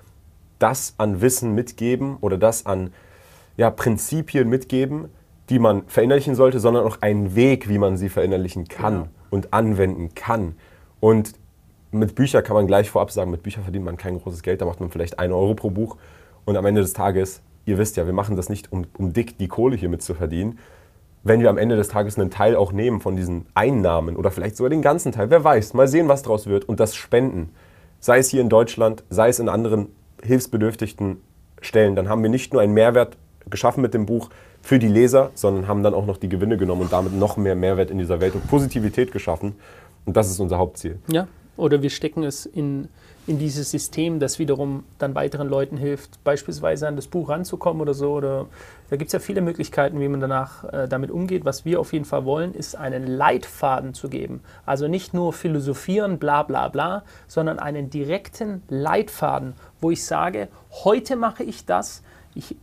das 0.59 0.95
an 0.99 1.21
Wissen 1.21 1.55
mitgeben 1.55 2.17
oder 2.21 2.39
das 2.39 2.67
an 2.67 2.93
ja, 3.57 3.71
Prinzipien 3.71 4.49
mitgeben, 4.49 5.09
die 5.49 5.59
man 5.59 5.83
verinnerlichen 5.87 6.35
sollte, 6.35 6.61
sondern 6.61 6.85
auch 6.85 7.03
einen 7.03 7.35
Weg, 7.35 7.69
wie 7.69 7.79
man 7.79 7.97
sie 7.97 8.09
verinnerlichen 8.09 8.69
kann 8.69 8.95
ja. 8.95 9.09
und 9.31 9.53
anwenden 9.53 10.15
kann. 10.15 10.55
Und 11.01 11.33
mit 11.91 12.15
Büchern 12.15 12.43
kann 12.43 12.55
man 12.55 12.67
gleich 12.67 12.91
vorab 12.91 13.11
sagen, 13.11 13.31
mit 13.31 13.43
Büchern 13.43 13.63
verdient 13.63 13.85
man 13.85 13.97
kein 13.97 14.21
großes 14.21 14.43
Geld, 14.43 14.61
da 14.61 14.67
macht 14.67 14.81
man 14.81 14.91
vielleicht 14.91 15.19
einen 15.19 15.33
Euro 15.33 15.55
pro 15.55 15.71
Buch. 15.71 15.97
Und 16.45 16.57
am 16.57 16.67
Ende 16.67 16.81
des 16.81 16.93
Tages, 16.93 17.41
ihr 17.65 17.79
wisst 17.79 17.97
ja, 17.97 18.07
wir 18.07 18.13
machen 18.13 18.37
das 18.37 18.49
nicht, 18.49 18.73
um, 18.73 18.87
um 18.99 19.13
dick 19.13 19.39
die 19.39 19.49
Kohle 19.49 19.77
hier 19.77 19.89
mit 19.89 20.03
zu 20.03 20.15
verdienen. 20.15 20.59
Wenn 21.23 21.41
wir 21.41 21.51
am 21.51 21.59
Ende 21.59 21.77
des 21.77 21.89
Tages 21.89 22.19
einen 22.19 22.31
Teil 22.31 22.55
auch 22.55 22.73
nehmen 22.73 23.01
von 23.01 23.17
diesen 23.17 23.47
Einnahmen 23.55 24.17
oder 24.17 24.31
vielleicht 24.31 24.57
sogar 24.57 24.71
den 24.71 24.83
ganzen 24.83 25.11
Teil, 25.11 25.31
wer 25.31 25.43
weiß, 25.43 25.75
mal 25.75 25.89
sehen, 25.89 26.09
was 26.09 26.23
draus 26.23 26.47
wird 26.47 26.69
und 26.69 26.79
das 26.79 26.95
spenden, 26.95 27.51
sei 27.99 28.19
es 28.19 28.29
hier 28.29 28.41
in 28.41 28.49
Deutschland, 28.49 29.03
sei 29.11 29.29
es 29.29 29.41
in 29.41 29.49
anderen 29.49 29.89
hilfsbedürftigen 30.23 31.21
Stellen, 31.61 31.97
dann 31.97 32.09
haben 32.09 32.23
wir 32.23 32.31
nicht 32.31 32.53
nur 32.53 32.63
einen 32.63 32.75
Mehrwert 32.75 33.17
geschaffen 33.51 33.81
mit 33.81 33.95
dem 33.95 34.07
Buch 34.07 34.31
für 34.63 34.79
die 34.79 34.89
Leser, 34.89 35.31
sondern 35.35 35.67
haben 35.67 35.83
dann 35.83 35.95
auch 35.95 36.07
noch 36.07 36.17
die 36.17 36.29
Gewinne 36.29 36.57
genommen 36.57 36.83
und 36.83 36.93
damit 36.93 37.13
noch 37.13 37.37
mehr 37.37 37.55
Mehrwert 37.55 37.91
in 37.91 37.99
dieser 37.99 38.21
Welt 38.21 38.35
und 38.35 38.47
Positivität 38.49 39.13
geschaffen. 39.13 39.57
Und 40.05 40.17
das 40.17 40.31
ist 40.31 40.39
unser 40.39 40.59
Hauptziel. 40.59 40.99
Ja, 41.09 41.27
oder 41.57 41.83
wir 41.83 41.91
stecken 41.91 42.23
es 42.23 42.47
in, 42.47 42.89
in 43.27 43.39
dieses 43.39 43.71
System, 43.71 44.21
das 44.21 44.39
wiederum 44.39 44.85
dann 44.99 45.15
weiteren 45.15 45.49
Leuten 45.49 45.77
hilft, 45.77 46.23
beispielsweise 46.23 46.87
an 46.87 46.97
das 46.97 47.07
Buch 47.07 47.29
ranzukommen 47.29 47.83
oder 47.83 47.95
so. 47.95 48.13
Oder 48.13 48.47
da 48.91 48.97
gibt 48.97 49.09
es 49.09 49.13
ja 49.13 49.19
viele 49.19 49.41
Möglichkeiten, 49.41 49.99
wie 50.01 50.09
man 50.09 50.21
danach 50.21 50.65
äh, 50.65 50.89
damit 50.89 51.11
umgeht. 51.11 51.45
Was 51.45 51.65
wir 51.65 51.81
auf 51.81 51.93
jeden 51.93 52.05
Fall 52.05 52.25
wollen, 52.25 52.55
ist 52.55 52.77
einen 52.77 53.07
Leitfaden 53.07 53.95
zu 53.95 54.09
geben. 54.09 54.41
Also 54.65 54.87
nicht 54.87 55.15
nur 55.15 55.33
philosophieren, 55.33 56.19
bla 56.19 56.43
bla 56.43 56.69
bla, 56.69 57.03
sondern 57.27 57.59
einen 57.59 57.91
direkten 57.91 58.63
Leitfaden, 58.69 59.55
wo 59.81 59.91
ich 59.91 60.05
sage, 60.05 60.49
heute 60.85 61.17
mache 61.17 61.43
ich 61.43 61.65
das, 61.65 62.03
ich 62.35 62.57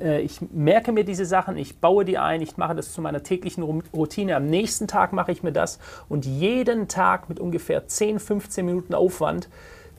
äh, 0.00 0.20
ich 0.20 0.40
merke 0.52 0.92
mir 0.92 1.04
diese 1.04 1.24
Sachen, 1.24 1.56
ich 1.56 1.78
baue 1.78 2.04
die 2.04 2.18
ein, 2.18 2.40
ich 2.40 2.56
mache 2.56 2.74
das 2.74 2.92
zu 2.92 3.00
meiner 3.00 3.22
täglichen 3.22 3.62
Routine. 3.92 4.36
Am 4.36 4.46
nächsten 4.46 4.88
Tag 4.88 5.12
mache 5.12 5.32
ich 5.32 5.42
mir 5.42 5.52
das 5.52 5.78
und 6.08 6.26
jeden 6.26 6.88
Tag 6.88 7.28
mit 7.28 7.40
ungefähr 7.40 7.86
10, 7.86 8.18
15 8.18 8.64
Minuten 8.64 8.94
Aufwand, 8.94 9.48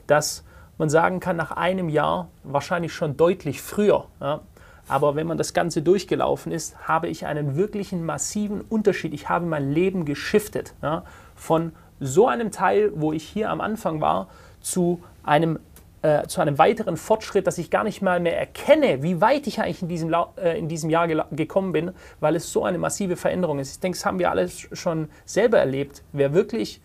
dass 0.06 0.44
man 0.78 0.90
sagen 0.90 1.20
kann, 1.20 1.36
nach 1.36 1.52
einem 1.52 1.88
Jahr, 1.88 2.28
wahrscheinlich 2.42 2.92
schon 2.92 3.16
deutlich 3.16 3.62
früher, 3.62 4.06
ja, 4.20 4.40
aber 4.88 5.14
wenn 5.14 5.26
man 5.26 5.38
das 5.38 5.54
Ganze 5.54 5.80
durchgelaufen 5.80 6.52
ist, 6.52 6.88
habe 6.88 7.08
ich 7.08 7.24
einen 7.26 7.56
wirklichen 7.56 8.04
massiven 8.04 8.60
Unterschied. 8.62 9.14
Ich 9.14 9.28
habe 9.28 9.46
mein 9.46 9.70
Leben 9.70 10.04
geschiftet. 10.04 10.74
Ja, 10.82 11.04
von 11.36 11.72
so 12.00 12.26
einem 12.26 12.50
Teil, 12.50 12.92
wo 12.96 13.12
ich 13.12 13.22
hier 13.22 13.50
am 13.50 13.60
Anfang 13.60 14.00
war, 14.00 14.28
zu 14.60 15.02
einem 15.22 15.58
äh, 16.02 16.26
zu 16.26 16.40
einem 16.40 16.58
weiteren 16.58 16.96
Fortschritt, 16.96 17.46
dass 17.46 17.58
ich 17.58 17.70
gar 17.70 17.84
nicht 17.84 18.02
mal 18.02 18.20
mehr 18.20 18.38
erkenne, 18.38 19.02
wie 19.02 19.20
weit 19.20 19.46
ich 19.46 19.60
eigentlich 19.60 19.82
in 19.82 19.88
diesem, 19.88 20.14
äh, 20.36 20.58
in 20.58 20.68
diesem 20.68 20.90
Jahr 20.90 21.06
gekommen 21.30 21.72
bin, 21.72 21.92
weil 22.20 22.36
es 22.36 22.52
so 22.52 22.64
eine 22.64 22.78
massive 22.78 23.16
Veränderung 23.16 23.58
ist. 23.58 23.72
Ich 23.72 23.80
denke, 23.80 23.96
das 23.96 24.04
haben 24.04 24.18
wir 24.18 24.30
alle 24.30 24.48
schon 24.48 25.08
selber 25.24 25.58
erlebt. 25.58 26.02
Wer 26.12 26.34
wirklich 26.34 26.80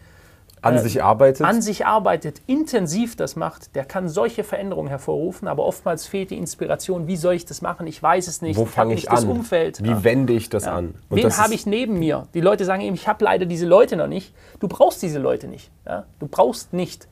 an 0.62 0.76
äh, 0.76 0.80
sich 0.80 1.04
arbeitet. 1.04 1.46
An 1.46 1.62
sich 1.62 1.86
arbeitet, 1.86 2.42
intensiv 2.48 3.16
das 3.16 3.36
macht, 3.36 3.76
der 3.76 3.86
kann 3.86 4.10
solche 4.10 4.44
Veränderungen 4.44 4.90
hervorrufen, 4.90 5.48
aber 5.48 5.66
oftmals 5.66 6.08
fehlt 6.08 6.32
die 6.32 6.38
Inspiration. 6.38 7.08
Wie 7.08 7.16
soll 7.16 7.36
ich 7.36 7.46
das 7.46 7.62
machen? 7.62 7.88
Ich 7.88 8.02
weiß 8.02 8.28
es 8.28 8.42
nicht. 8.42 8.58
Wo 8.58 8.66
fange 8.66 8.94
ich, 8.94 9.04
ich 9.04 9.10
an? 9.10 9.16
Das 9.16 9.26
Umfeld. 9.26 9.84
Wie 9.84 9.90
ja. 9.90 10.04
wende 10.04 10.34
ich 10.34 10.50
das 10.50 10.66
ja. 10.66 10.76
an? 10.76 10.96
Und 11.10 11.18
Wen 11.18 11.38
habe 11.38 11.54
ich 11.54 11.66
neben 11.66 12.00
mir? 12.00 12.28
Die 12.34 12.42
Leute 12.42 12.66
sagen 12.66 12.82
eben, 12.82 12.96
ich 12.96 13.08
habe 13.08 13.24
leider 13.24 13.46
diese 13.46 13.66
Leute 13.66 13.96
noch 13.96 14.08
nicht. 14.08 14.34
Du 14.60 14.68
brauchst 14.68 15.02
diese 15.02 15.20
Leute 15.20 15.48
nicht. 15.48 15.72
Ja? 15.86 16.06
Du 16.20 16.28
brauchst 16.28 16.74
nicht 16.74 17.08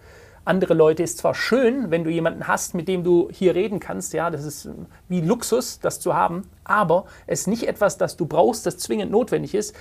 andere 0.45 0.75
Leute 0.75 1.03
ist 1.03 1.17
zwar 1.17 1.34
schön, 1.34 1.91
wenn 1.91 2.03
du 2.03 2.12
jemanden 2.12 2.47
hast, 2.47 2.75
mit 2.75 2.88
dem 2.88 3.03
du 3.03 3.29
hier 3.31 3.55
reden 3.55 3.79
kannst, 3.79 4.13
ja, 4.13 4.29
das 4.29 4.45
ist 4.45 4.69
wie 5.10 5.21
Luxus, 5.21 5.79
das 5.79 5.99
zu 5.99 6.13
haben, 6.13 6.43
aber 6.63 7.05
es 7.25 7.41
ist 7.41 7.47
nicht 7.47 7.67
etwas, 7.67 7.97
das 7.97 8.15
du 8.15 8.27
brauchst, 8.27 8.65
das 8.65 8.77
zwingend 8.77 9.12
notwendig 9.12 9.55
ist. 9.55 9.75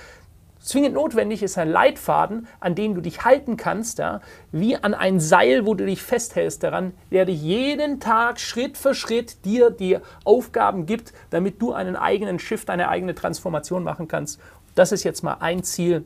Zwingend 0.59 0.95
notwendig 0.95 1.43
ist 1.43 1.59
ein 1.59 1.69
Leitfaden, 1.69 2.47
an 2.59 2.73
dem 2.73 2.95
du 2.95 3.01
dich 3.01 3.23
halten 3.23 3.55
kannst, 3.55 3.99
ja, 3.99 4.21
wie 4.51 4.75
an 4.75 4.95
ein 4.95 5.19
Seil, 5.19 5.67
wo 5.67 5.75
du 5.75 5.85
dich 5.85 6.01
festhältst 6.01 6.63
daran, 6.63 6.93
der 7.11 7.25
dich 7.25 7.39
jeden 7.39 7.99
Tag 7.99 8.39
Schritt 8.39 8.75
für 8.75 8.95
Schritt 8.95 9.45
dir 9.45 9.69
die 9.69 9.99
Aufgaben 10.23 10.87
gibt, 10.87 11.13
damit 11.29 11.61
du 11.61 11.73
einen 11.73 11.95
eigenen 11.95 12.39
Shift, 12.39 12.71
eine 12.71 12.89
eigene 12.89 13.13
Transformation 13.13 13.83
machen 13.83 14.07
kannst. 14.07 14.39
Das 14.73 14.91
ist 14.91 15.03
jetzt 15.03 15.21
mal 15.21 15.37
ein 15.39 15.63
Ziel, 15.63 16.03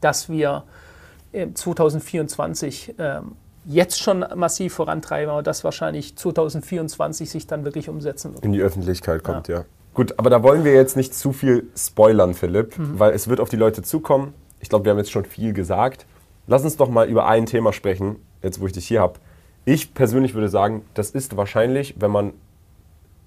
das 0.00 0.30
wir 0.30 0.64
2024 1.32 2.94
ähm, 2.98 3.36
jetzt 3.68 4.00
schon 4.00 4.24
massiv 4.34 4.74
vorantreiben, 4.74 5.30
aber 5.30 5.42
das 5.42 5.62
wahrscheinlich 5.62 6.16
2024 6.16 7.30
sich 7.30 7.46
dann 7.46 7.64
wirklich 7.64 7.88
umsetzen 7.88 8.34
wird. 8.34 8.44
In 8.44 8.52
die 8.52 8.62
Öffentlichkeit 8.62 9.22
kommt, 9.22 9.48
ja. 9.48 9.58
ja. 9.58 9.64
Gut, 9.92 10.18
aber 10.18 10.30
da 10.30 10.42
wollen 10.42 10.64
wir 10.64 10.72
jetzt 10.72 10.96
nicht 10.96 11.14
zu 11.14 11.32
viel 11.32 11.68
spoilern, 11.76 12.34
Philipp, 12.34 12.78
mhm. 12.78 12.98
weil 12.98 13.12
es 13.12 13.28
wird 13.28 13.40
auf 13.40 13.48
die 13.48 13.56
Leute 13.56 13.82
zukommen. 13.82 14.32
Ich 14.60 14.68
glaube, 14.68 14.86
wir 14.86 14.92
haben 14.92 14.98
jetzt 14.98 15.10
schon 15.10 15.24
viel 15.24 15.52
gesagt. 15.52 16.06
Lass 16.46 16.64
uns 16.64 16.76
doch 16.76 16.88
mal 16.88 17.08
über 17.08 17.26
ein 17.26 17.46
Thema 17.46 17.72
sprechen, 17.72 18.16
jetzt 18.42 18.60
wo 18.60 18.66
ich 18.66 18.72
dich 18.72 18.88
hier 18.88 19.00
habe. 19.00 19.14
Ich 19.66 19.92
persönlich 19.92 20.34
würde 20.34 20.48
sagen, 20.48 20.84
das 20.94 21.10
ist 21.10 21.36
wahrscheinlich, 21.36 21.96
wenn 21.98 22.10
man 22.10 22.32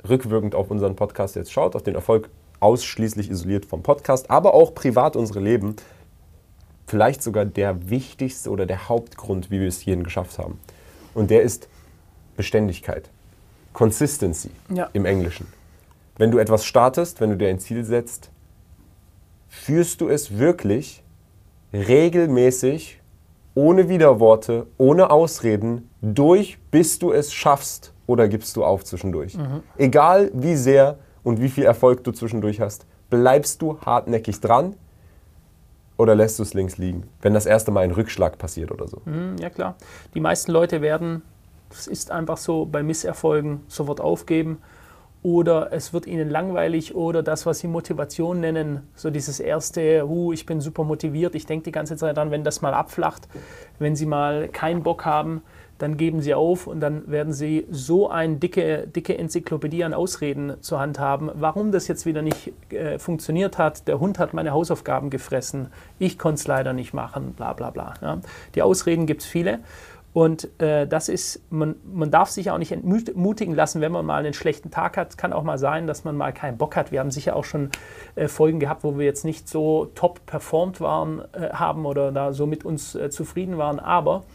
rückwirkend 0.10 0.56
auf 0.56 0.71
unseren 0.71 0.95
Podcast 0.95 1.36
jetzt 1.36 1.51
schaut, 1.51 1.75
auf 1.75 1.84
den 1.84 1.93
Erfolg 1.93 2.30
ausschließlich 2.62 3.30
isoliert 3.30 3.65
vom 3.65 3.84
Podcast, 3.84 4.32
aber 4.32 4.54
auch 4.56 4.73
privat 4.73 5.15
unsere 5.15 5.39
Leben, 5.39 5.75
vielleicht 6.91 7.23
sogar 7.23 7.45
der 7.45 7.89
wichtigste 7.89 8.49
oder 8.49 8.65
der 8.65 8.89
Hauptgrund, 8.89 9.49
wie 9.49 9.62
wir 9.62 9.67
es 9.69 9.80
hierhin 9.80 10.04
geschafft 10.04 10.38
haben. 10.38 10.60
Und 11.13 11.32
der 11.32 11.41
ist 11.41 11.69
Beständigkeit. 12.36 13.10
Consistency 13.71 14.51
ja. 14.69 14.89
im 14.91 15.06
Englischen. 15.06 15.47
Wenn 16.17 16.32
du 16.32 16.38
etwas 16.38 16.65
startest, 16.65 17.21
wenn 17.21 17.30
du 17.30 17.38
dir 17.38 17.47
ein 17.47 17.60
Ziel 17.60 17.86
setzt, 17.86 18.30
führst 19.47 20.01
du 20.01 20.10
es 20.10 20.38
wirklich 20.38 21.01
regelmäßig 21.71 22.99
ohne 23.56 23.88
Widerworte, 23.88 24.67
ohne 24.77 25.12
Ausreden 25.12 25.89
durch, 26.01 26.58
bis 26.71 26.99
du 26.99 27.13
es 27.13 27.32
schaffst 27.32 27.93
oder 28.06 28.27
gibst 28.27 28.58
du 28.58 28.65
auf 28.65 28.84
zwischendurch. 28.84 29.38
Mhm. 29.38 29.63
Egal 29.77 30.30
wie 30.34 30.58
sehr 30.58 30.99
und 31.23 31.41
wie 31.41 31.49
viel 31.49 31.63
Erfolg 31.63 32.04
du 32.04 32.12
zwischendurch 32.12 32.60
hast, 32.60 32.86
bleibst 33.10 33.62
du 33.62 33.80
hartnäckig 33.80 34.41
dran 34.41 34.75
oder 36.01 36.15
lässt 36.15 36.39
du 36.39 36.43
es 36.43 36.55
links 36.55 36.79
liegen, 36.79 37.03
wenn 37.21 37.35
das 37.35 37.45
erste 37.45 37.69
Mal 37.69 37.81
ein 37.81 37.91
Rückschlag 37.91 38.39
passiert 38.39 38.71
oder 38.71 38.87
so. 38.87 39.01
Mhm, 39.05 39.37
ja 39.39 39.51
klar. 39.51 39.75
Die 40.15 40.19
meisten 40.19 40.51
Leute 40.51 40.81
werden, 40.81 41.21
das 41.69 41.85
ist 41.85 42.09
einfach 42.09 42.37
so, 42.37 42.65
bei 42.65 42.81
Misserfolgen 42.81 43.61
sofort 43.67 44.01
aufgeben 44.01 44.57
oder 45.21 45.71
es 45.71 45.93
wird 45.93 46.07
ihnen 46.07 46.31
langweilig 46.31 46.95
oder 46.95 47.21
das, 47.21 47.45
was 47.45 47.59
sie 47.59 47.67
Motivation 47.67 48.39
nennen, 48.39 48.89
so 48.95 49.11
dieses 49.11 49.39
erste, 49.39 50.07
uh, 50.07 50.33
ich 50.33 50.47
bin 50.47 50.59
super 50.59 50.83
motiviert, 50.83 51.35
ich 51.35 51.45
denke 51.45 51.65
die 51.65 51.71
ganze 51.71 51.95
Zeit 51.97 52.17
dran, 52.17 52.31
wenn 52.31 52.43
das 52.43 52.63
mal 52.63 52.73
abflacht, 52.73 53.27
wenn 53.77 53.95
sie 53.95 54.07
mal 54.07 54.47
keinen 54.47 54.81
Bock 54.81 55.05
haben, 55.05 55.43
dann 55.82 55.98
geben 55.98 56.22
sie 56.22 56.36
auf 56.36 56.67
und 56.67 56.80
dann 56.80 57.10
werden 57.10 57.34
sie 57.34 57.65
so 57.72 58.10
eine 58.10 58.36
dicke, 58.36 58.88
dicke 58.88 59.17
Enzyklopädie 59.17 59.84
an 59.84 59.94
Ausreden 59.96 60.62
zur 60.62 60.80
Hand 60.80 61.00
haben, 61.00 61.32
warum 61.34 61.72
das 61.72 61.88
jetzt 61.88 62.06
wieder 62.06 62.22
nicht 62.22 62.54
äh, 62.72 63.00
funktioniert 63.00 63.58
hat. 63.58 63.88
Der 63.88 64.00
Hund 64.00 64.20
hat 64.20 64.34
meine 64.34 64.52
Hausaufgaben 64.52 65.10
gefressen, 65.10 65.67
ich 65.98 66.20
konnte 66.20 66.36
es 66.36 66.48
leider 66.48 66.74
nicht 66.74 66.94
machen, 66.94 67.34
bla 67.34 67.54
bla 67.54 67.72
bla. 67.72 67.96
Ja. 68.02 68.20
Die 68.54 68.62
Ausreden 68.62 69.08
gibt 69.08 69.22
es 69.22 69.28
viele. 69.28 69.60
Und 70.13 70.50
äh, 70.62 70.88
das 70.88 71.08
ist, 71.08 71.41
man, 71.52 71.76
man 71.91 72.12
darf 72.12 72.30
sich 72.30 72.52
auch 72.52 72.58
nicht 72.58 72.74
entmutigen 72.74 73.56
lassen, 73.56 73.80
wenn 73.80 73.94
man 73.94 74.06
mal 74.06 74.20
einen 74.20 74.34
schlechten 74.34 74.70
Tag 74.70 74.98
hat. 74.98 75.17
Kann 75.17 75.32
auch 75.32 75.44
mal 75.44 75.58
sein, 75.58 75.88
dass 75.88 76.04
man 76.04 76.17
mal 76.17 76.34
keinen 76.34 76.58
Bock 76.58 76.76
hat. 76.76 76.91
Wir 76.91 77.00
haben 77.00 77.12
sicher 77.12 77.36
auch 77.36 77.46
schon 77.46 77.70
äh, 78.15 78.28
Folgen 78.28 78.60
gehabt, 78.60 78.84
wo 78.84 78.98
wir 78.98 79.06
jetzt 79.06 79.24
nicht 79.24 79.48
so 79.48 79.86
top 79.96 80.26
performt 80.26 80.82
waren, 80.82 81.22
äh, 81.32 81.52
haben 81.54 81.86
oder 81.86 82.12
da 82.12 82.34
so 82.34 82.46
mit 82.46 82.65
uns 82.65 82.94
äh, 82.94 83.10
zufrieden 83.10 83.58
waren. 83.58 83.80
Aber 83.80 84.26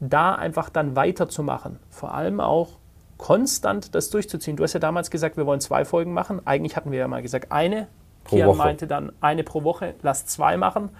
da 0.00 0.34
einfach 0.34 0.68
dann 0.68 0.96
weiterzumachen, 0.96 1.78
vor 1.90 2.14
allem 2.14 2.40
auch 2.40 2.78
konstant 3.16 3.94
das 3.94 4.10
durchzuziehen. 4.10 4.56
Du 4.56 4.64
hast 4.64 4.72
ja 4.72 4.80
damals 4.80 5.10
gesagt, 5.10 5.36
wir 5.36 5.46
wollen 5.46 5.60
zwei 5.60 5.84
Folgen 5.84 6.12
machen. 6.12 6.46
Eigentlich 6.46 6.76
hatten 6.76 6.90
wir 6.90 6.98
ja 6.98 7.08
mal 7.08 7.22
gesagt, 7.22 7.52
eine. 7.52 7.88
Pro 8.24 8.36
Kian 8.36 8.48
Woche. 8.48 8.58
meinte 8.58 8.86
dann 8.86 9.12
eine 9.20 9.44
pro 9.44 9.64
Woche, 9.64 9.94
lass 10.02 10.26
zwei 10.26 10.56
machen. 10.56 10.90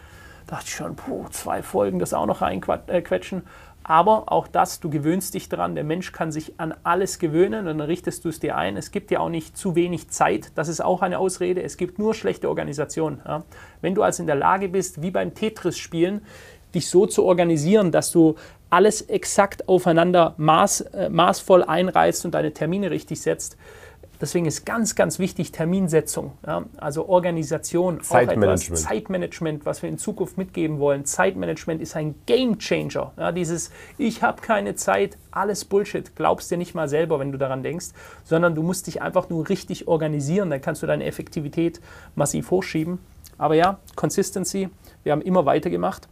Da 0.46 0.56
dachte 0.56 0.66
ich 0.68 0.74
schon, 0.74 0.94
puh, 0.94 1.26
zwei 1.30 1.62
Folgen, 1.62 1.98
das 1.98 2.12
auch 2.12 2.26
noch 2.26 2.42
reinquetschen. 2.42 3.42
Aber 3.86 4.32
auch 4.32 4.48
das, 4.48 4.80
du 4.80 4.88
gewöhnst 4.88 5.34
dich 5.34 5.50
dran. 5.50 5.74
Der 5.74 5.84
Mensch 5.84 6.12
kann 6.12 6.32
sich 6.32 6.58
an 6.58 6.74
alles 6.84 7.18
gewöhnen 7.18 7.66
und 7.66 7.78
dann 7.78 7.80
richtest 7.82 8.24
du 8.24 8.30
es 8.30 8.40
dir 8.40 8.56
ein. 8.56 8.78
Es 8.78 8.90
gibt 8.90 9.10
ja 9.10 9.20
auch 9.20 9.28
nicht 9.28 9.58
zu 9.58 9.74
wenig 9.74 10.08
Zeit. 10.08 10.52
Das 10.54 10.68
ist 10.68 10.82
auch 10.82 11.02
eine 11.02 11.18
Ausrede. 11.18 11.62
Es 11.62 11.76
gibt 11.76 11.98
nur 11.98 12.14
schlechte 12.14 12.48
Organisation. 12.48 13.20
Ja. 13.26 13.44
Wenn 13.82 13.94
du 13.94 14.02
also 14.02 14.22
in 14.22 14.26
der 14.26 14.36
Lage 14.36 14.70
bist, 14.70 15.02
wie 15.02 15.10
beim 15.10 15.34
Tetris-Spielen, 15.34 16.22
dich 16.74 16.88
so 16.88 17.06
zu 17.06 17.24
organisieren, 17.24 17.92
dass 17.92 18.12
du 18.12 18.34
alles 18.70 19.02
exakt 19.02 19.68
aufeinander 19.68 20.34
maß, 20.36 20.80
äh, 20.80 21.08
maßvoll 21.08 21.62
einreißt 21.62 22.24
und 22.24 22.34
deine 22.34 22.52
Termine 22.52 22.90
richtig 22.90 23.20
setzt, 23.20 23.56
Deswegen 24.20 24.46
ist 24.46 24.64
ganz, 24.64 24.94
ganz 24.94 25.18
wichtig 25.18 25.52
Terminsetzung, 25.52 26.32
ja? 26.46 26.64
also 26.78 27.08
Organisation, 27.08 28.00
Zeitmanagement. 28.00 28.78
Zeitmanagement, 28.78 29.66
was 29.66 29.82
wir 29.82 29.90
in 29.90 29.98
Zukunft 29.98 30.38
mitgeben 30.38 30.78
wollen. 30.78 31.04
Zeitmanagement 31.04 31.82
ist 31.82 31.96
ein 31.96 32.14
Game 32.24 32.58
Changer. 32.58 33.12
Ja? 33.18 33.32
Dieses 33.32 33.70
Ich 33.98 34.22
habe 34.22 34.40
keine 34.40 34.76
Zeit, 34.76 35.18
alles 35.30 35.64
Bullshit, 35.64 36.14
glaubst 36.14 36.50
dir 36.50 36.56
nicht 36.56 36.74
mal 36.74 36.88
selber, 36.88 37.18
wenn 37.18 37.32
du 37.32 37.38
daran 37.38 37.62
denkst, 37.62 37.88
sondern 38.22 38.54
du 38.54 38.62
musst 38.62 38.86
dich 38.86 39.02
einfach 39.02 39.28
nur 39.28 39.48
richtig 39.48 39.88
organisieren, 39.88 40.48
dann 40.48 40.62
kannst 40.62 40.82
du 40.82 40.86
deine 40.86 41.04
Effektivität 41.04 41.80
massiv 42.14 42.50
hochschieben. 42.50 43.00
Aber 43.36 43.56
ja, 43.56 43.78
Consistency, 43.96 44.68
wir 45.02 45.12
haben 45.12 45.22
immer 45.22 45.44
weitergemacht. 45.44 46.08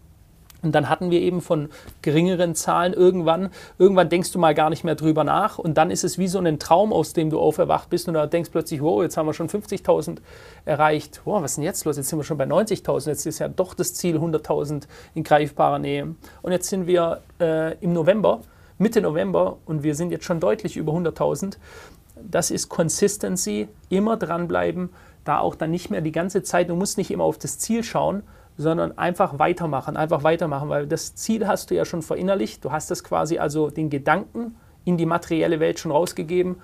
Und 0.63 0.73
dann 0.73 0.89
hatten 0.89 1.11
wir 1.11 1.21
eben 1.21 1.41
von 1.41 1.69
geringeren 2.03 2.55
Zahlen 2.55 2.93
irgendwann, 2.93 3.51
irgendwann 3.79 4.09
denkst 4.09 4.31
du 4.33 4.39
mal 4.39 4.55
gar 4.55 4.71
nicht 4.71 4.85
mehr 4.85 4.95
drüber 4.95 5.25
nach 5.25 5.59
und 5.59 5.75
dann 5.75 5.91
ist 5.91 6.05
es 6.05 6.19
wie 6.19 6.29
so 6.29 6.39
ein 6.39 6.59
Traum, 6.59 6.93
aus 6.93 7.13
dem 7.13 7.31
du 7.31 7.41
auferwacht 7.41 7.91
bist 7.91 8.07
und 8.07 8.15
da 8.15 8.27
denkst 8.27 8.51
plötzlich, 8.51 8.81
wow, 8.81 9.03
jetzt 9.03 9.17
haben 9.17 9.27
wir 9.27 9.35
schon 9.35 9.49
50.000 9.49 10.19
erreicht. 10.65 11.23
Wow, 11.25 11.43
was 11.43 11.53
ist 11.53 11.57
denn 11.57 11.65
jetzt 11.65 11.85
los? 11.85 11.97
Jetzt 11.97 12.09
sind 12.09 12.19
wir 12.19 12.25
schon 12.25 12.39
bei 12.39 12.45
90.000, 12.45 13.09
jetzt 13.09 13.27
ist 13.27 13.41
ja 13.41 13.49
doch 13.49 13.75
das 13.75 13.95
Ziel 13.95 14.17
100.000 14.17 14.85
in 15.15 15.25
greifbarer 15.25 15.81
Nähe. 15.81 16.15
Und 16.43 16.53
jetzt 16.53 16.69
sind 16.69 16.87
wir 16.87 17.23
äh, 17.41 17.77
im 17.79 17.93
November, 17.93 18.41
Mitte 18.79 19.01
November 19.01 19.59
und 19.67 19.83
wir 19.83 19.95
sind 19.95 20.13
jetzt 20.13 20.25
schon 20.25 20.39
deutlich 20.39 20.77
über 20.77 20.93
100.000. 20.93 21.57
Das 22.23 22.53
ist 22.53 22.69
Consistency, 22.69 23.69
immer 23.89 24.17
dranbleiben, 24.17 24.91
da 25.25 25.39
auch 25.39 25.55
dann 25.55 25.71
nicht 25.71 25.91
mehr 25.91 26.01
die 26.01 26.13
ganze 26.13 26.43
Zeit, 26.43 26.69
du 26.69 26.77
musst 26.77 26.99
nicht 26.99 27.11
immer 27.11 27.25
auf 27.25 27.39
das 27.39 27.59
Ziel 27.59 27.83
schauen, 27.83 28.23
sondern 28.57 28.97
einfach 28.99 29.39
weitermachen, 29.39 29.97
einfach 29.97 30.25
weitermachen, 30.25 30.69
weil 30.69 30.87
das 30.87 31.15
Ziel 31.15 31.47
hast 31.47 31.71
du 31.71 31.75
ja 31.75 31.85
schon 31.85 32.03
verinnerlicht. 32.03 32.65
Du 32.65 32.73
hast 32.73 32.91
das 32.91 33.03
quasi 33.05 33.39
also 33.39 33.71
den 33.71 33.91
Gedanken 33.91 34.57
in 34.85 34.97
die 34.97 35.07
materielle 35.07 35.61
Welt 35.61 35.79
schon 35.79 35.93
rausgegeben 35.93 36.57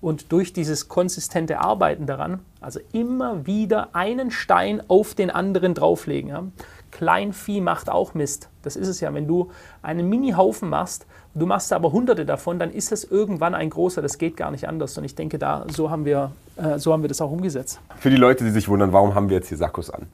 und 0.00 0.32
durch 0.32 0.52
dieses 0.52 0.88
konsistente 0.88 1.60
Arbeiten 1.60 2.06
daran, 2.06 2.40
also 2.60 2.80
immer 2.92 3.46
wieder 3.46 3.94
einen 3.94 4.30
Stein 4.30 4.82
auf 4.88 5.14
den 5.14 5.30
anderen 5.30 5.74
drauflegen. 5.74 6.30
Ja. 6.30 6.44
Kleinvieh 6.90 7.60
macht 7.60 7.90
auch 7.90 8.14
Mist. 8.14 8.48
Das 8.62 8.76
ist 8.76 8.88
es 8.88 9.00
ja. 9.00 9.12
Wenn 9.12 9.26
du 9.26 9.50
einen 9.82 10.08
Mini-Haufen 10.08 10.68
machst, 10.68 11.06
du 11.34 11.46
machst 11.46 11.72
aber 11.72 11.92
hunderte 11.92 12.24
davon, 12.24 12.58
dann 12.58 12.70
ist 12.70 12.92
es 12.92 13.04
irgendwann 13.04 13.54
ein 13.54 13.70
großer. 13.70 14.00
Das 14.00 14.18
geht 14.18 14.36
gar 14.36 14.50
nicht 14.50 14.68
anders. 14.68 14.96
Und 14.96 15.04
ich 15.04 15.14
denke, 15.14 15.38
da 15.38 15.66
so 15.68 15.90
haben 15.90 16.04
wir, 16.04 16.32
äh, 16.56 16.78
so 16.78 16.92
haben 16.92 17.02
wir 17.02 17.08
das 17.08 17.20
auch 17.20 17.30
umgesetzt. 17.30 17.80
Für 17.96 18.10
die 18.10 18.16
Leute, 18.16 18.44
die 18.44 18.50
sich 18.50 18.68
wundern, 18.68 18.92
warum 18.92 19.14
haben 19.14 19.28
wir 19.28 19.36
jetzt 19.36 19.48
hier 19.48 19.58
Sakkos 19.58 19.90
an? 19.90 20.06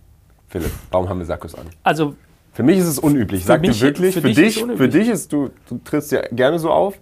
Philipp, 0.55 0.71
warum 0.93 1.09
haben 1.09 1.19
wir 1.19 1.27
Sakkos 1.27 1.57
an? 1.57 1.67
Also 1.83 2.15
für 2.53 2.63
mich 2.63 2.79
ist 2.79 2.87
es 2.87 3.01
unüblich. 3.01 3.45
Sag 3.45 3.65
dir 3.65 3.81
wirklich, 3.81 4.15
für, 4.15 4.21
für 4.21 4.33
dich, 4.33 4.63
ist 4.63 4.77
für 4.77 4.89
dich 4.89 5.09
ist 5.09 5.33
du, 5.33 5.51
du 5.69 5.79
trittst 5.79 6.13
ja 6.13 6.21
gerne 6.31 6.61
so 6.61 6.71
auf. 6.71 7.01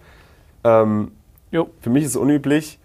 Ähm, 0.64 1.12
für 1.50 1.90
mich 1.90 2.04
ist 2.04 2.12
es 2.12 2.16
unüblich. 2.16 2.78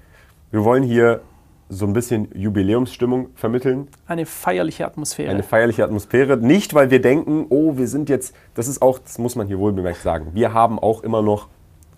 Wir 0.52 0.66
wollen 0.66 0.84
hier 0.84 1.22
so 1.70 1.86
ein 1.86 1.94
bisschen 1.94 2.28
Jubiläumsstimmung 2.36 3.30
vermitteln. 3.36 3.88
Eine 4.08 4.26
feierliche 4.26 4.86
Atmosphäre. 4.86 5.32
Eine 5.32 5.44
feierliche 5.44 5.86
Atmosphäre. 5.86 6.36
Nicht, 6.36 6.74
weil 6.74 6.92
wir 6.92 7.02
denken, 7.02 7.46
oh, 7.48 7.78
wir 7.78 7.88
sind 7.88 8.10
jetzt, 8.10 8.36
das 8.54 8.68
ist 8.68 8.82
auch, 8.82 9.00
das 9.00 9.20
muss 9.20 9.38
man 9.38 9.48
hier 9.48 9.60
wohlbemerkt 9.60 10.02
sagen, 10.02 10.32
wir 10.34 10.52
haben 10.52 10.80
auch 10.80 11.02
immer 11.02 11.22
noch 11.22 11.48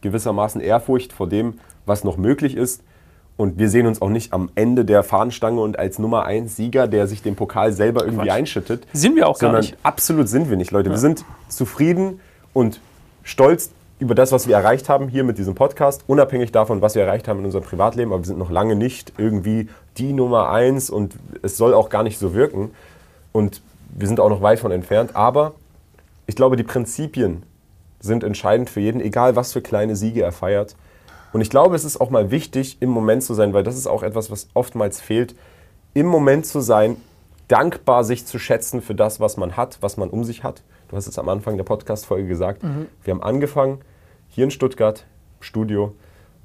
gewissermaßen 0.01 0.62
Ehrfurcht 0.62 1.12
vor 1.12 1.27
dem, 1.27 1.55
was 1.88 2.03
noch 2.03 2.17
möglich 2.17 2.55
ist. 2.55 2.84
Und 3.39 3.58
wir 3.58 3.69
sehen 3.69 3.88
uns 3.88 4.02
auch 4.02 4.10
nicht 4.10 4.34
am 4.34 4.49
Ende 4.56 4.84
der 4.84 5.02
Fahnenstange 5.02 5.62
und 5.62 5.80
als 5.80 5.97
Nummer 5.97 6.25
1 6.25 6.58
Sieger, 6.58 6.89
der 6.89 7.08
sich 7.08 7.21
den 7.21 7.38
Pokal 7.38 7.71
selber 7.71 8.02
irgendwie 8.02 8.25
Quatsch. 8.25 8.36
einschüttet. 8.36 8.86
Sind 8.91 9.15
wir 9.15 9.30
auch 9.30 9.39
gar 9.39 9.54
nicht. 9.54 9.78
Absolut 9.82 10.28
sind 10.28 10.49
wir 10.49 10.58
nicht, 10.58 10.71
Leute. 10.71 10.89
Ja. 10.89 10.95
Wir 10.95 10.99
sind 10.99 11.23
zufrieden 11.47 12.19
und 12.52 12.82
stolz 13.23 13.69
über 13.97 14.13
das, 14.13 14.34
was 14.34 14.49
wir 14.49 14.58
erreicht 14.58 14.89
haben 14.89 15.08
hier 15.08 15.23
mit 15.23 15.38
diesem 15.38 15.56
Podcast, 15.56 16.04
unabhängig 16.06 16.52
davon, 16.52 16.82
was 16.82 16.95
wir 16.95 17.04
erreicht 17.04 17.30
haben 17.30 17.39
in 17.39 17.45
unserem 17.45 17.63
Privatleben. 17.63 18.12
Aber 18.12 18.23
wir 18.23 18.28
sind 18.28 18.39
noch 18.39 18.52
lange 18.52 18.75
nicht 18.75 19.13
irgendwie 19.17 19.69
die 19.95 20.12
Nummer 20.12 20.49
1 20.49 20.89
und 20.89 21.15
es 21.41 21.56
soll 21.56 21.73
auch 21.73 21.88
gar 21.88 22.04
nicht 22.04 22.19
so 22.19 22.34
wirken. 22.34 22.71
Und 23.32 23.62
wir 23.88 24.10
sind 24.10 24.19
auch 24.19 24.30
noch 24.30 24.41
weit 24.41 24.60
von 24.60 24.71
entfernt. 24.71 25.15
Aber 25.15 25.54
ich 26.28 26.36
glaube, 26.36 26.58
die 26.58 26.63
Prinzipien 26.63 27.43
sind 28.02 28.25
entscheidend 28.25 28.69
für 28.69 28.82
jeden, 28.82 28.99
egal 28.99 29.38
was 29.38 29.54
für 29.54 29.62
kleine 29.62 29.95
Siege 29.95 30.23
er 30.23 30.34
feiert. 30.34 30.75
Und 31.32 31.42
ich 31.42 31.50
glaube, 31.50 31.76
es 31.76 31.84
ist 31.84 32.02
auch 32.02 32.10
mal 32.10 32.32
wichtig, 32.32 32.78
im 32.80 32.89
Moment 32.89 33.24
zu 33.24 33.34
sein, 33.34 33.54
weil 33.54 33.63
das 33.63 33.78
ist 33.78 33.88
auch 33.88 34.04
etwas, 34.04 34.32
was 34.32 34.48
oftmals 34.54 35.00
fehlt, 35.00 35.36
im 35.94 36.08
Moment 36.08 36.46
zu 36.46 36.60
sein, 36.60 36.98
dankbar 37.48 38.04
sich 38.04 38.26
zu 38.26 38.39
schätzen 38.39 38.82
für 38.82 38.96
das, 38.96 39.20
was 39.20 39.38
man 39.38 39.58
hat, 39.58 39.78
was 39.82 39.98
man 39.98 40.10
um 40.10 40.24
sich 40.24 40.44
hat. 40.44 40.62
Du 40.88 40.96
hast 40.96 41.08
es 41.08 41.20
am 41.20 41.30
Anfang 41.30 41.58
der 41.58 41.63
Podcast-Folge 41.63 42.28
gesagt. 42.28 42.63
Mhm. 42.63 42.88
Wir 43.04 43.13
haben 43.13 43.24
angefangen 43.24 43.80
hier 44.30 44.44
in 44.44 44.52
Stuttgart, 44.52 45.06
Studio. 45.39 45.94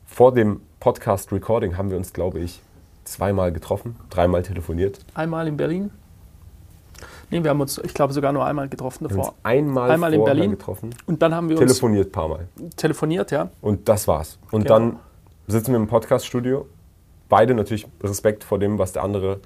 Vor 0.07 0.33
dem 0.33 0.61
Podcast-Recording 0.81 1.77
haben 1.77 1.90
wir 1.90 1.97
uns, 1.97 2.12
glaube 2.12 2.40
ich, 2.40 2.61
zweimal 3.05 3.53
getroffen, 3.53 3.97
dreimal 4.11 4.42
telefoniert. 4.42 4.99
Einmal 5.14 5.49
in 5.49 5.57
Berlin 5.57 5.90
Nee, 7.35 7.42
wir 7.42 7.51
haben 7.51 7.61
uns, 7.61 7.79
ich 7.79 7.92
glaube, 7.92 8.12
sogar 8.12 8.33
nur 8.33 8.47
einmal 8.47 8.68
getroffen 8.68 9.09
davor. 9.09 9.35
Einmal, 9.42 9.90
einmal 9.90 10.14
in 10.14 10.23
Berlin 10.23 10.53
getroffen. 10.53 10.94
Und 11.07 11.20
dann 11.20 11.35
haben 11.35 11.49
wir 11.49 11.57
uns. 11.57 11.66
Telefoniert 11.66 12.07
ein 12.07 12.12
paar 12.12 12.29
Mal. 12.29 12.47
Telefoniert, 12.77 13.33
ja. 13.33 13.51
Und 13.61 13.88
das 13.88 14.07
war's. 14.07 14.38
Und 14.53 14.62
genau. 14.62 14.79
dann 14.79 14.97
sitzen 15.49 15.73
wir 15.73 15.81
im 15.81 15.88
Podcaststudio. 15.88 16.68
Beide 17.29 17.55
natürlich 17.55 17.88
Respekt 18.05 18.44
vor 18.44 18.61
dem, 18.61 18.79
was 18.79 18.92
der 18.92 19.03
andere 19.03 19.40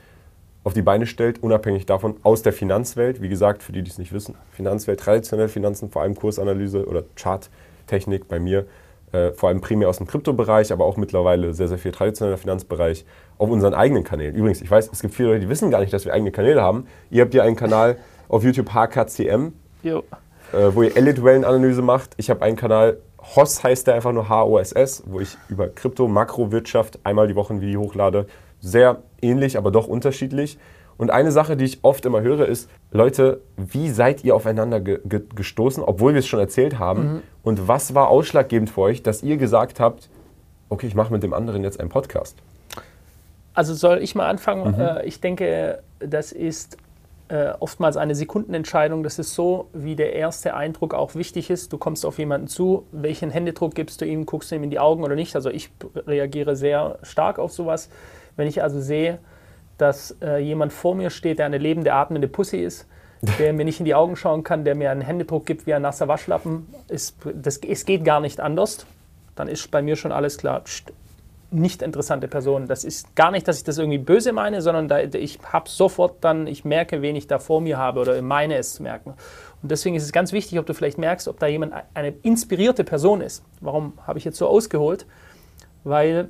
auf 0.64 0.74
die 0.74 0.83
Beine 0.83 1.07
stellt, 1.07 1.42
unabhängig 1.42 1.87
davon, 1.87 2.16
aus 2.24 2.42
der 2.42 2.53
Finanzwelt. 2.53 3.22
Wie 3.22 3.31
gesagt, 3.31 3.62
für 3.62 3.72
die, 3.72 3.83
die 3.83 3.90
es 3.90 3.96
nicht 3.96 4.12
wissen, 4.12 4.35
Finanzwelt, 4.51 5.01
traditionell 5.01 5.48
Finanzen, 5.48 5.88
vor 5.88 6.03
allem 6.03 6.14
Kursanalyse 6.14 6.87
oder 6.87 7.05
Charttechnik 7.16 8.29
bei 8.29 8.38
mir 8.38 8.66
äh, 9.12 9.32
vor 9.32 9.48
allem 9.48 9.60
primär 9.60 9.88
aus 9.88 9.98
dem 9.98 10.06
Kryptobereich, 10.06 10.72
aber 10.72 10.84
auch 10.84 10.96
mittlerweile 10.96 11.54
sehr, 11.54 11.68
sehr 11.68 11.78
viel 11.78 11.92
traditioneller 11.92 12.38
Finanzbereich 12.38 13.04
auf 13.38 13.50
unseren 13.50 13.74
eigenen 13.74 14.04
Kanälen. 14.04 14.34
Übrigens, 14.34 14.60
ich 14.60 14.70
weiß, 14.70 14.90
es 14.92 15.00
gibt 15.00 15.14
viele 15.14 15.28
Leute, 15.30 15.40
die 15.40 15.48
wissen 15.48 15.70
gar 15.70 15.80
nicht, 15.80 15.92
dass 15.92 16.04
wir 16.04 16.12
eigene 16.12 16.30
Kanäle 16.30 16.62
haben. 16.62 16.86
Ihr 17.10 17.22
habt 17.22 17.34
ja 17.34 17.42
einen 17.42 17.56
Kanal 17.56 17.96
auf 18.28 18.44
YouTube 18.44 18.70
HKCM, 18.74 19.52
äh, 20.52 20.74
wo 20.74 20.82
ihr 20.82 20.96
Elite-Wellenanalyse 20.96 21.82
macht. 21.82 22.10
Ich 22.16 22.30
habe 22.30 22.42
einen 22.42 22.56
Kanal, 22.56 22.98
HOSS 23.34 23.62
heißt 23.64 23.86
der 23.86 23.94
einfach 23.94 24.12
nur 24.12 24.28
HOSS, 24.28 25.04
wo 25.06 25.20
ich 25.20 25.36
über 25.48 25.68
Krypto, 25.68 26.08
Makrowirtschaft 26.08 27.00
einmal 27.04 27.28
die 27.28 27.34
Woche 27.36 27.54
ein 27.54 27.60
Video 27.60 27.80
hochlade. 27.80 28.26
sehr 28.60 29.02
ähnlich, 29.22 29.56
aber 29.56 29.70
doch 29.70 29.86
unterschiedlich. 29.86 30.58
Und 30.98 31.11
eine 31.11 31.30
Sache, 31.30 31.56
die 31.56 31.64
ich 31.64 31.78
oft 31.82 32.04
immer 32.04 32.20
höre, 32.20 32.46
ist, 32.46 32.68
Leute, 32.90 33.40
wie 33.56 33.88
seid 33.88 34.24
ihr 34.24 34.34
aufeinander 34.34 34.80
ge 34.80 35.00
ge 35.04 35.22
gestoßen, 35.34 35.82
obwohl 35.82 36.12
wir 36.12 36.18
es 36.18 36.26
schon 36.26 36.40
erzählt 36.40 36.78
haben? 36.78 37.02
Mhm. 37.02 37.22
Und 37.42 37.68
was 37.68 37.94
war 37.94 38.08
ausschlaggebend 38.08 38.68
für 38.68 38.82
euch, 38.82 39.02
dass 39.02 39.22
ihr 39.22 39.37
gesagt 39.37 39.80
habt, 39.80 40.11
okay, 40.68 40.88
ich 40.88 40.94
mache 40.94 41.12
mit 41.12 41.22
dem 41.22 41.32
anderen 41.32 41.62
jetzt 41.62 41.80
einen 41.80 41.88
Podcast? 41.88 42.37
Also 43.54 43.74
soll 43.74 43.98
ich 44.02 44.14
mal 44.14 44.26
anfangen? 44.26 44.72
Mhm. 44.72 44.80
Äh, 44.80 45.04
ich 45.06 45.20
denke, 45.20 45.82
das 46.00 46.32
ist 46.32 46.76
äh, 47.28 47.52
oftmals 47.61 47.96
eine 47.96 48.14
Sekundenentscheidung. 48.14 49.02
Das 49.02 49.18
ist 49.18 49.34
so, 49.34 49.68
wie 49.72 49.96
der 49.96 50.14
erste 50.14 50.54
Eindruck 50.54 50.94
auch 50.94 51.14
wichtig 51.14 51.50
ist. 51.50 51.72
Du 51.72 51.78
kommst 51.78 52.04
auf 52.06 52.18
jemanden 52.18 52.48
zu, 52.48 52.87
welchen 52.90 53.30
Händedruck 53.30 53.74
gibst 53.74 54.00
du 54.00 54.04
ihm, 54.04 54.26
guckst 54.26 54.50
du 54.50 54.56
ihm 54.56 54.64
in 54.64 54.70
die 54.70 54.78
Augen 54.78 55.04
oder 55.04 55.14
nicht. 55.14 55.37
Also 55.37 55.50
ich 55.50 55.70
reagiere 56.06 56.56
sehr 56.56 56.98
stark 57.02 57.38
auf 57.38 57.52
sowas. 57.52 57.88
Wenn 58.37 58.48
ich 58.48 58.62
also 58.62 58.80
sehe, 58.80 59.18
dass 59.78 60.16
äh, 60.20 60.38
jemand 60.38 60.72
vor 60.72 60.94
mir 60.94 61.10
steht, 61.10 61.38
der 61.38 61.46
eine 61.46 61.58
lebende, 61.58 61.92
atmende 61.94 62.28
Pussy 62.28 62.58
ist, 62.58 62.86
der 63.38 63.52
mir 63.52 63.64
nicht 63.64 63.80
in 63.80 63.84
die 63.84 63.94
Augen 63.94 64.16
schauen 64.16 64.44
kann, 64.44 64.64
der 64.64 64.74
mir 64.74 64.90
einen 64.90 65.00
Händedruck 65.00 65.46
gibt 65.46 65.66
wie 65.66 65.74
ein 65.74 65.82
nasser 65.82 66.08
Waschlappen, 66.08 66.66
ist, 66.88 67.16
das, 67.34 67.58
es 67.58 67.84
geht 67.84 68.04
gar 68.04 68.20
nicht 68.20 68.40
anders, 68.40 68.86
dann 69.34 69.48
ist 69.48 69.70
bei 69.70 69.82
mir 69.82 69.96
schon 69.96 70.12
alles 70.12 70.38
klar. 70.38 70.60
Pst, 70.60 70.92
nicht 71.50 71.80
interessante 71.82 72.28
Person. 72.28 72.66
Das 72.66 72.84
ist 72.84 73.16
gar 73.16 73.30
nicht, 73.30 73.48
dass 73.48 73.58
ich 73.58 73.64
das 73.64 73.78
irgendwie 73.78 73.98
böse 73.98 74.32
meine, 74.32 74.60
sondern 74.60 74.88
da, 74.88 75.00
ich 75.00 75.38
habe 75.50 75.68
sofort 75.68 76.22
dann, 76.22 76.46
ich 76.46 76.64
merke, 76.64 77.00
wen 77.02 77.16
ich 77.16 77.26
da 77.26 77.38
vor 77.38 77.60
mir 77.60 77.78
habe 77.78 78.00
oder 78.00 78.20
meine 78.20 78.56
es 78.56 78.74
zu 78.74 78.82
merken. 78.82 79.14
Und 79.62 79.70
deswegen 79.70 79.96
ist 79.96 80.02
es 80.02 80.12
ganz 80.12 80.32
wichtig, 80.32 80.58
ob 80.58 80.66
du 80.66 80.74
vielleicht 80.74 80.98
merkst, 80.98 81.26
ob 81.26 81.38
da 81.38 81.46
jemand 81.46 81.72
eine 81.94 82.10
inspirierte 82.22 82.84
Person 82.84 83.20
ist. 83.20 83.42
Warum 83.60 83.94
habe 84.06 84.18
ich 84.18 84.24
jetzt 84.24 84.36
so 84.36 84.46
ausgeholt? 84.46 85.06
Weil 85.84 86.28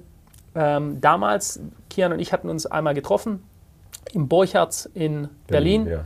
ähm, 0.54 1.00
damals, 1.00 1.60
Kian 1.90 2.12
und 2.12 2.20
ich 2.20 2.32
hatten 2.32 2.48
uns 2.48 2.66
einmal 2.66 2.94
getroffen 2.94 3.42
im 4.12 4.28
Borchards 4.28 4.86
in 4.86 5.28
Berlin. 5.46 5.84
Berlin 5.84 6.04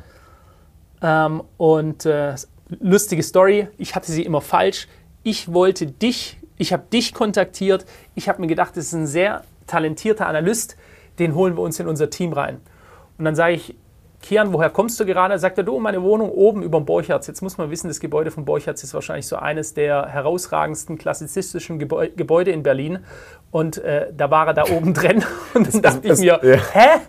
ja. 1.00 1.26
ähm, 1.26 1.42
und 1.56 2.06
äh, 2.06 2.34
lustige 2.80 3.22
Story, 3.22 3.68
ich 3.78 3.94
hatte 3.94 4.10
sie 4.10 4.24
immer 4.24 4.40
falsch. 4.40 4.88
Ich 5.22 5.52
wollte 5.52 5.86
dich 5.86 6.38
ich 6.62 6.72
habe 6.72 6.84
dich 6.92 7.12
kontaktiert. 7.12 7.84
Ich 8.14 8.28
habe 8.28 8.40
mir 8.40 8.46
gedacht, 8.46 8.76
das 8.76 8.86
ist 8.86 8.92
ein 8.92 9.08
sehr 9.08 9.42
talentierter 9.66 10.28
Analyst. 10.28 10.76
Den 11.18 11.34
holen 11.34 11.56
wir 11.56 11.62
uns 11.62 11.80
in 11.80 11.88
unser 11.88 12.08
Team 12.08 12.32
rein. 12.32 12.60
Und 13.18 13.24
dann 13.24 13.34
sage 13.34 13.54
ich, 13.54 13.74
Kian, 14.22 14.52
woher 14.52 14.70
kommst 14.70 14.98
du 15.00 15.04
gerade? 15.04 15.36
Sagt 15.38 15.58
er, 15.58 15.64
du, 15.64 15.78
meine 15.80 16.02
Wohnung 16.02 16.30
oben 16.30 16.62
über 16.62 16.78
dem 16.78 16.86
Borchards. 16.86 17.26
Jetzt 17.26 17.42
muss 17.42 17.58
man 17.58 17.70
wissen, 17.70 17.88
das 17.88 17.98
Gebäude 17.98 18.30
von 18.30 18.44
Borchards 18.44 18.84
ist 18.84 18.94
wahrscheinlich 18.94 19.26
so 19.26 19.36
eines 19.36 19.74
der 19.74 20.06
herausragendsten 20.06 20.96
klassizistischen 20.96 21.78
Gebäude 21.80 22.52
in 22.52 22.62
Berlin. 22.62 23.00
Und 23.50 23.78
äh, 23.78 24.12
da 24.16 24.30
war 24.30 24.46
er 24.46 24.54
da 24.54 24.64
oben 24.64 24.94
drin. 24.94 25.24
Und 25.54 25.74
dann 25.74 25.82
dachte 25.82 26.08
ich 26.08 26.20
mir, 26.20 26.40
ja. 26.42 26.56
hä? 26.72 27.00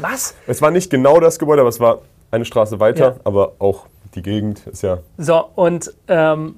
Was? 0.00 0.34
Es 0.48 0.60
war 0.60 0.72
nicht 0.72 0.90
genau 0.90 1.20
das 1.20 1.38
Gebäude, 1.38 1.60
aber 1.62 1.70
es 1.70 1.78
war 1.78 2.00
eine 2.32 2.44
Straße 2.44 2.80
weiter, 2.80 3.04
ja. 3.04 3.16
aber 3.24 3.52
auch 3.60 3.86
die 4.14 4.22
Gegend 4.22 4.66
ist 4.66 4.82
ja. 4.82 4.98
So, 5.18 5.48
und 5.54 5.94
ähm, 6.08 6.56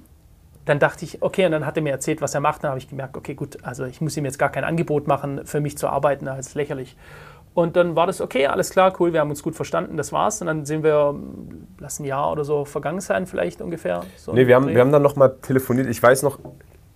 dann 0.64 0.78
dachte 0.78 1.04
ich, 1.04 1.22
okay, 1.22 1.46
und 1.46 1.52
dann 1.52 1.66
hat 1.66 1.76
er 1.76 1.82
mir 1.82 1.90
erzählt, 1.90 2.22
was 2.22 2.34
er 2.34 2.40
macht. 2.40 2.64
Dann 2.64 2.70
habe 2.70 2.78
ich 2.78 2.88
gemerkt, 2.88 3.16
okay, 3.16 3.34
gut, 3.34 3.58
also 3.62 3.84
ich 3.84 4.00
muss 4.00 4.16
ihm 4.16 4.24
jetzt 4.24 4.38
gar 4.38 4.50
kein 4.50 4.64
Angebot 4.64 5.06
machen, 5.06 5.44
für 5.44 5.60
mich 5.60 5.76
zu 5.76 5.88
arbeiten, 5.88 6.26
das 6.26 6.38
ist 6.46 6.54
lächerlich. 6.54 6.96
Und 7.54 7.76
dann 7.76 7.96
war 7.96 8.06
das 8.06 8.20
okay, 8.20 8.46
alles 8.46 8.70
klar, 8.70 8.94
cool, 8.98 9.12
wir 9.12 9.20
haben 9.20 9.30
uns 9.30 9.42
gut 9.42 9.54
verstanden, 9.54 9.96
das 9.96 10.12
war's. 10.12 10.40
Und 10.40 10.46
dann 10.46 10.64
sind 10.64 10.82
wir, 10.82 11.14
lass 11.78 12.00
ein 12.00 12.04
Jahr 12.04 12.32
oder 12.32 12.44
so 12.44 12.64
vergangen 12.64 13.00
sein, 13.00 13.26
vielleicht 13.26 13.60
ungefähr. 13.60 14.04
So 14.16 14.32
nee, 14.32 14.46
wir 14.46 14.54
haben, 14.54 14.68
wir 14.68 14.80
haben 14.80 14.92
dann 14.92 15.02
nochmal 15.02 15.36
telefoniert. 15.42 15.86
Ich 15.88 16.02
weiß 16.02 16.22
noch, 16.22 16.38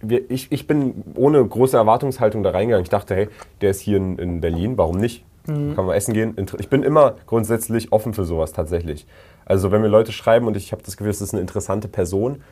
wir, 0.01 0.31
ich, 0.31 0.51
ich 0.51 0.67
bin 0.67 1.05
ohne 1.15 1.45
große 1.45 1.77
Erwartungshaltung 1.77 2.43
da 2.43 2.51
reingegangen. 2.51 2.83
Ich 2.83 2.91
dachte, 2.91 3.15
hey, 3.15 3.29
der 3.61 3.71
ist 3.71 3.81
hier 3.81 3.99
in, 3.99 4.19
in 4.19 4.41
Berlin, 4.41 4.79
warum 4.79 4.97
nicht? 4.97 5.25
Mhm. 5.47 5.75
Kann 5.75 5.87
man 5.87 5.95
essen 5.95 6.15
gehen? 6.15 6.35
Ich 6.59 6.69
bin 6.69 6.83
immer 6.83 7.17
grundsätzlich 7.27 7.93
offen 7.93 8.15
für 8.15 8.25
sowas 8.25 8.53
tatsächlich. 8.53 9.07
Also 9.45 9.71
wenn 9.71 9.83
mir 9.83 9.89
Leute 9.89 10.13
schreiben 10.13 10.47
und 10.47 10.57
ich 10.57 10.73
habe 10.73 10.83
das 10.83 10.97
Gefühl, 10.97 11.11
es 11.11 11.21
ist 11.21 11.35
eine 11.35 11.41
interessante 11.41 11.87
Person, 11.87 12.43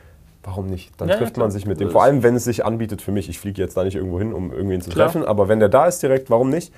warum 0.43 0.67
nicht? 0.67 0.93
Dann 1.01 1.09
ja, 1.09 1.17
trifft 1.17 1.37
man 1.37 1.51
sich 1.51 1.65
mit 1.65 1.79
dem. 1.79 1.89
Vor 1.89 2.03
allem, 2.03 2.23
wenn 2.23 2.35
es 2.35 2.45
sich 2.45 2.63
anbietet 2.63 3.01
für 3.01 3.11
mich. 3.11 3.29
Ich 3.29 3.39
fliege 3.39 3.61
jetzt 3.61 3.75
da 3.75 3.83
nicht 3.83 3.95
irgendwo 3.95 4.19
hin, 4.19 4.31
um 4.31 4.51
irgendwen 4.51 4.81
zu 4.81 4.91
klar. 4.91 5.07
treffen, 5.07 5.25
aber 5.25 5.49
wenn 5.49 5.59
der 5.59 5.69
da 5.69 5.87
ist 5.87 6.01
direkt, 6.03 6.29
warum 6.29 6.49
nicht? 6.49 6.71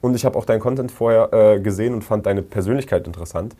Und 0.00 0.14
ich 0.14 0.24
habe 0.24 0.38
auch 0.38 0.44
deinen 0.44 0.60
Content 0.60 0.90
vorher 0.90 1.32
äh, 1.32 1.60
gesehen 1.60 1.94
und 1.94 2.02
fand 2.02 2.26
deine 2.26 2.42
Persönlichkeit 2.42 3.06
interessant. 3.06 3.54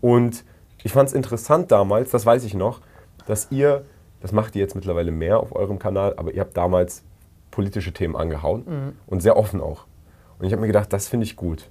Und 0.00 0.44
ich 0.82 0.92
fand 0.92 1.08
es 1.08 1.14
interessant 1.14 1.72
damals, 1.72 2.10
das 2.10 2.26
weiß 2.26 2.44
ich 2.44 2.54
noch, 2.54 2.80
dass 3.26 3.48
ihr, 3.50 3.84
das 4.20 4.32
macht 4.32 4.54
ihr 4.54 4.62
jetzt 4.62 4.74
mittlerweile 4.74 5.10
mehr 5.10 5.40
auf 5.40 5.54
eurem 5.54 5.78
Kanal, 5.78 6.14
aber 6.16 6.32
ihr 6.32 6.40
habt 6.40 6.56
damals 6.56 7.02
politische 7.50 7.92
Themen 7.92 8.16
angehauen 8.16 8.64
mhm. 8.66 8.92
und 9.06 9.20
sehr 9.20 9.36
offen 9.36 9.60
auch. 9.60 9.86
Und 10.38 10.46
ich 10.46 10.52
habe 10.52 10.60
mir 10.60 10.66
gedacht, 10.66 10.92
das 10.92 11.08
finde 11.08 11.24
ich 11.24 11.36
gut, 11.36 11.70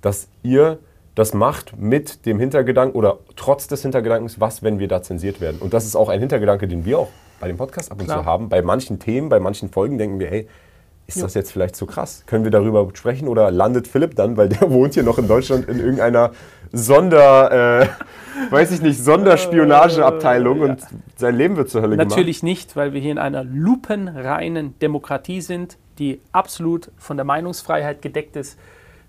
dass 0.00 0.28
ihr 0.42 0.78
das 1.14 1.34
macht 1.34 1.78
mit 1.78 2.24
dem 2.24 2.38
Hintergedanken 2.38 2.96
oder 2.96 3.18
trotz 3.36 3.66
des 3.66 3.82
Hintergedankens, 3.82 4.40
was, 4.40 4.62
wenn 4.62 4.78
wir 4.78 4.88
da 4.88 5.02
zensiert 5.02 5.40
werden. 5.40 5.58
Und 5.60 5.74
das 5.74 5.84
ist 5.84 5.96
auch 5.96 6.08
ein 6.08 6.20
Hintergedanke, 6.20 6.68
den 6.68 6.84
wir 6.84 6.98
auch 6.98 7.08
bei 7.40 7.48
dem 7.48 7.56
Podcast 7.56 7.90
ab 7.90 8.00
und 8.00 8.06
Klar. 8.06 8.20
zu 8.20 8.24
haben. 8.24 8.48
Bei 8.48 8.62
manchen 8.62 8.98
Themen, 8.98 9.28
bei 9.28 9.40
manchen 9.40 9.70
Folgen 9.70 9.98
denken 9.98 10.20
wir, 10.20 10.28
hey, 10.28 10.48
ist 11.06 11.16
ja. 11.16 11.22
das 11.24 11.34
jetzt 11.34 11.52
vielleicht 11.52 11.76
zu 11.76 11.86
krass? 11.86 12.24
Können 12.26 12.44
wir 12.44 12.50
darüber 12.50 12.88
sprechen 12.94 13.28
oder 13.28 13.50
landet 13.50 13.88
Philipp 13.88 14.14
dann, 14.14 14.36
weil 14.36 14.48
der 14.48 14.70
wohnt 14.70 14.94
hier 14.94 15.02
noch 15.02 15.18
in 15.18 15.28
Deutschland 15.28 15.68
in 15.68 15.78
irgendeiner 15.78 16.32
Sonder, 16.72 17.82
äh, 17.82 17.86
weiß 18.50 18.72
ich 18.72 18.82
nicht, 18.82 19.02
Sonderspionageabteilung 19.02 20.58
äh, 20.58 20.60
ja. 20.60 20.70
und 20.72 20.82
sein 21.16 21.36
Leben 21.36 21.56
wird 21.56 21.70
zur 21.70 21.82
Hölle 21.82 21.96
Natürlich 21.96 22.08
gemacht? 22.08 22.18
Natürlich 22.18 22.42
nicht, 22.42 22.76
weil 22.76 22.92
wir 22.92 23.00
hier 23.00 23.12
in 23.12 23.18
einer 23.18 23.44
lupenreinen 23.44 24.78
Demokratie 24.78 25.40
sind, 25.40 25.76
die 25.98 26.20
absolut 26.32 26.90
von 26.98 27.16
der 27.16 27.24
Meinungsfreiheit 27.24 28.00
gedeckt 28.00 28.36
ist. 28.36 28.58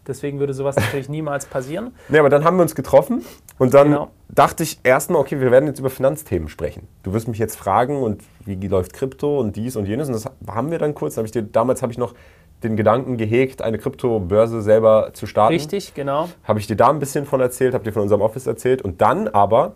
Deswegen 0.05 0.39
würde 0.39 0.53
sowas 0.53 0.75
natürlich 0.75 1.07
niemals 1.09 1.45
passieren. 1.45 1.93
Nee, 2.09 2.19
aber 2.19 2.29
dann 2.29 2.43
haben 2.43 2.57
wir 2.57 2.63
uns 2.63 2.75
getroffen 2.75 3.23
und 3.57 3.73
dann 3.73 3.89
genau. 3.89 4.11
dachte 4.29 4.63
ich 4.63 4.79
erstmal, 4.83 5.21
okay, 5.21 5.39
wir 5.39 5.51
werden 5.51 5.67
jetzt 5.67 5.79
über 5.79 5.89
Finanzthemen 5.89 6.49
sprechen. 6.49 6.87
Du 7.03 7.13
wirst 7.13 7.27
mich 7.27 7.37
jetzt 7.39 7.55
fragen 7.55 8.01
und 8.01 8.21
wie 8.45 8.67
läuft 8.67 8.93
Krypto 8.93 9.39
und 9.39 9.55
dies 9.55 9.75
und 9.75 9.85
jenes 9.87 10.07
und 10.07 10.13
das 10.13 10.29
haben 10.47 10.71
wir 10.71 10.79
dann 10.79 10.93
kurz. 10.93 11.17
Hab 11.17 11.25
ich 11.25 11.31
dir, 11.31 11.43
damals 11.43 11.81
habe 11.81 11.91
ich 11.91 11.97
noch 11.97 12.13
den 12.63 12.75
Gedanken 12.75 13.17
gehegt, 13.17 13.61
eine 13.61 13.77
Kryptobörse 13.77 14.61
selber 14.61 15.11
zu 15.13 15.25
starten. 15.25 15.53
Richtig, 15.53 15.93
genau. 15.93 16.29
Habe 16.43 16.59
ich 16.59 16.67
dir 16.67 16.75
da 16.75 16.89
ein 16.89 16.99
bisschen 16.99 17.25
von 17.25 17.41
erzählt, 17.41 17.73
habe 17.73 17.83
dir 17.83 17.91
von 17.91 18.03
unserem 18.03 18.21
Office 18.21 18.47
erzählt 18.47 18.81
und 18.81 19.01
dann 19.01 19.27
aber, 19.27 19.73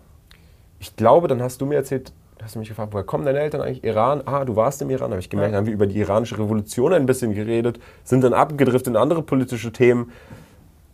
ich 0.79 0.95
glaube, 0.95 1.27
dann 1.27 1.41
hast 1.41 1.61
du 1.61 1.65
mir 1.65 1.75
erzählt, 1.75 2.11
hast 2.47 2.55
du 2.55 2.59
mich 2.59 2.69
gefragt, 2.69 2.93
woher 2.93 3.03
kommen 3.03 3.25
deine 3.25 3.41
Eltern 3.41 3.59
eigentlich? 3.59 3.83
Iran? 3.83 4.21
Ah, 4.25 4.45
du 4.45 4.55
warst 4.55 4.81
im 4.81 4.89
Iran, 4.89 5.11
habe 5.11 5.19
ich 5.19 5.29
gemerkt. 5.29 5.51
Ja. 5.51 5.57
Haben 5.57 5.65
wir 5.65 5.73
über 5.73 5.85
die 5.85 5.99
iranische 5.99 6.39
Revolution 6.39 6.93
ein 6.93 7.05
bisschen 7.05 7.35
geredet, 7.35 7.77
sind 8.05 8.23
dann 8.23 8.31
abgedriftet 8.31 8.87
in 8.87 8.95
andere 8.95 9.21
politische 9.21 9.73
Themen. 9.73 10.13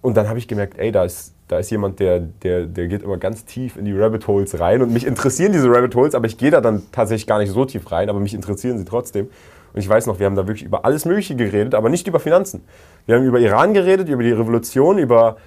Und 0.02 0.18
dann 0.18 0.28
habe 0.28 0.40
ich 0.40 0.48
gemerkt, 0.48 0.80
ey, 0.80 0.92
da 0.92 1.06
ist, 1.06 1.36
da 1.50 1.60
ist 1.60 1.70
jemand, 1.70 2.00
der, 2.00 2.22
der, 2.22 2.66
der 2.66 2.88
geht 2.88 3.04
immer 3.04 3.18
ganz 3.18 3.46
tief 3.46 3.78
in 3.78 3.86
die 3.86 3.96
Rabbit 3.96 4.26
Holes 4.26 4.60
rein. 4.60 4.82
Und 4.82 4.92
mich 4.94 5.06
interessieren 5.06 5.52
diese 5.52 5.70
Rabbit 5.70 5.94
Holes, 5.94 6.16
aber 6.16 6.26
ich 6.26 6.40
gehe 6.40 6.50
da 6.50 6.60
dann 6.60 6.82
tatsächlich 6.92 7.28
gar 7.28 7.38
nicht 7.38 7.52
so 7.52 7.66
tief 7.66 7.92
rein, 7.92 8.10
aber 8.10 8.20
mich 8.20 8.34
interessieren 8.34 8.80
sie 8.80 8.86
trotzdem. 8.86 9.30
Und 9.74 9.80
ich 9.80 9.88
weiß 9.88 10.08
noch, 10.08 10.18
wir 10.18 10.26
haben 10.26 10.36
da 10.36 10.48
wirklich 10.48 10.66
über 10.66 10.86
alles 10.86 11.06
Mögliche 11.06 11.36
geredet, 11.36 11.76
aber 11.76 11.90
nicht 11.90 12.08
über 12.08 12.20
Finanzen. 12.20 12.64
Wir 13.06 13.16
haben 13.16 13.26
über 13.26 13.40
Iran 13.40 13.76
geredet, 13.76 14.10
über 14.10 14.24
die 14.24 14.32
Revolution, 14.32 14.98
über 14.98 15.38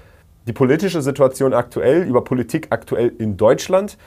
die 0.46 0.52
politische 0.52 1.02
Situation 1.02 1.52
aktuell, 1.52 2.04
über 2.04 2.22
Politik 2.22 2.68
aktuell 2.70 3.12
in 3.18 3.36
Deutschland. 3.36 3.98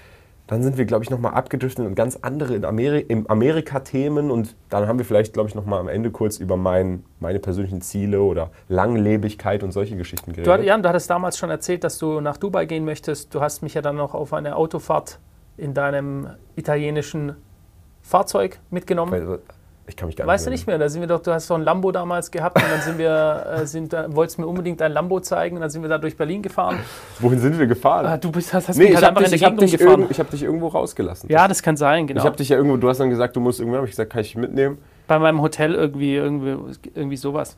Dann 0.49 0.63
sind 0.63 0.79
wir, 0.79 0.85
glaube 0.85 1.03
ich, 1.03 1.12
nochmal 1.12 1.35
abgedriftet 1.35 1.85
in 1.85 1.93
ganz 1.93 2.17
andere 2.23 2.55
in 2.55 2.65
Ameri 2.65 3.05
Amerika-Themen 3.27 4.31
und 4.31 4.55
dann 4.69 4.88
haben 4.88 4.97
wir 4.97 5.05
vielleicht, 5.05 5.33
glaube 5.33 5.47
ich, 5.47 5.53
nochmal 5.53 5.79
am 5.79 5.88
Ende 5.88 6.09
kurz 6.09 6.39
über 6.39 6.57
mein, 6.57 7.05
meine 7.19 7.38
persönlichen 7.38 7.81
Ziele 7.81 8.23
oder 8.23 8.49
Langlebigkeit 8.67 9.62
und 9.62 9.71
solche 9.71 9.95
Geschichten 9.95 10.33
geredet. 10.33 10.59
Du, 10.59 10.65
Jan, 10.65 10.81
du 10.81 10.89
hattest 10.89 11.07
damals 11.07 11.38
schon 11.38 11.51
erzählt, 11.51 11.83
dass 11.83 11.99
du 11.99 12.19
nach 12.19 12.38
Dubai 12.38 12.65
gehen 12.65 12.83
möchtest. 12.83 13.35
Du 13.35 13.41
hast 13.41 13.62
mich 13.62 13.75
ja 13.75 13.83
dann 13.83 13.95
noch 13.95 14.15
auf 14.15 14.33
eine 14.33 14.55
Autofahrt 14.55 15.19
in 15.55 15.75
deinem 15.75 16.29
italienischen 16.55 17.35
Fahrzeug 18.01 18.59
mitgenommen. 18.71 19.39
Ich 19.89 19.95
kann 19.95 20.08
mich 20.08 20.15
gar 20.15 20.28
weißt 20.28 20.45
nicht. 20.45 20.45
Weißt 20.45 20.45
du 20.45 20.52
nicht 20.52 20.67
mehr? 20.67 20.78
Da 20.78 20.88
sind 20.88 21.02
wir 21.02 21.08
doch, 21.08 21.21
du 21.21 21.34
hast 21.34 21.49
doch 21.49 21.56
ein 21.56 21.63
Lambo 21.63 21.91
damals 21.91 22.30
gehabt 22.30 22.62
und 22.62 22.71
dann 22.71 22.82
sind 22.82 22.99
wir, 22.99 23.45
äh, 23.62 23.65
sind, 23.65 23.91
wolltest 24.10 24.38
mir 24.38 24.45
unbedingt 24.45 24.82
ein 24.84 24.91
Lambo 24.91 25.19
zeigen 25.19 25.56
und 25.56 25.62
dann 25.62 25.71
sind 25.71 25.82
wir 25.82 25.89
da 25.89 25.97
durch 25.97 26.15
Berlin 26.15 26.43
gefahren. 26.43 26.78
Wohin 27.19 27.39
sind 27.39 27.58
wir 27.58 27.65
gefahren? 27.65 28.06
Ah, 28.06 28.17
du 28.17 28.32
bist, 28.32 28.54
hast, 28.54 28.69
hast 28.69 28.78
nee, 28.78 28.86
mich 28.86 28.95
halt 28.95 29.06
einfach 29.06 29.23
dich, 29.23 29.34
in 29.34 29.39
der 29.39 29.49
Gegend 29.49 29.71
gefahren. 29.71 30.08
ich 30.10 30.19
habe 30.19 30.30
dich 30.30 30.43
irgendwo 30.43 30.67
rausgelassen. 30.67 31.30
Ja, 31.30 31.47
das 31.47 31.63
kann 31.63 31.75
sein, 31.75 32.06
genau. 32.06 32.21
Ich 32.21 32.25
habe 32.25 32.38
dich 32.38 32.49
ja 32.49 32.58
irgendwo, 32.58 32.78
du 32.78 32.88
hast 32.88 32.99
dann 32.99 33.10
gesagt, 33.10 33.36
du 33.36 33.39
musst 33.39 33.60
irgendwo, 33.60 33.78
habe 33.78 33.88
ich 33.88 33.91
gesagt, 33.91 34.12
kann 34.12 34.21
ich 34.21 34.28
dich 34.28 34.38
mitnehmen? 34.38 34.78
Bei 35.08 35.17
meinem 35.17 35.41
Hotel 35.41 35.73
irgendwie, 35.73 36.15
irgendwie, 36.15 36.56
irgendwie 36.93 37.17
sowas. 37.17 37.58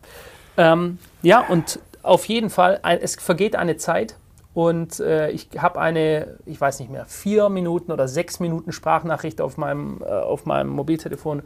Ähm, 0.55 0.99
ja, 1.21 1.45
und 1.49 1.79
auf 2.01 2.25
jeden 2.25 2.49
Fall, 2.49 2.79
es 3.01 3.15
vergeht 3.15 3.57
eine 3.57 3.75
Zeit 3.75 4.15
und 4.53 4.99
äh, 5.01 5.31
ich 5.31 5.49
habe 5.57 5.79
eine, 5.79 6.37
ich 6.45 6.59
weiß 6.59 6.79
nicht 6.79 6.91
mehr, 6.91 7.05
vier 7.05 7.49
Minuten 7.49 7.91
oder 7.91 8.07
sechs 8.07 8.39
Minuten 8.39 8.71
Sprachnachricht 8.71 9.41
auf 9.41 9.57
meinem, 9.57 10.01
äh, 10.01 10.09
auf 10.09 10.45
meinem 10.45 10.69
Mobiltelefon 10.69 11.43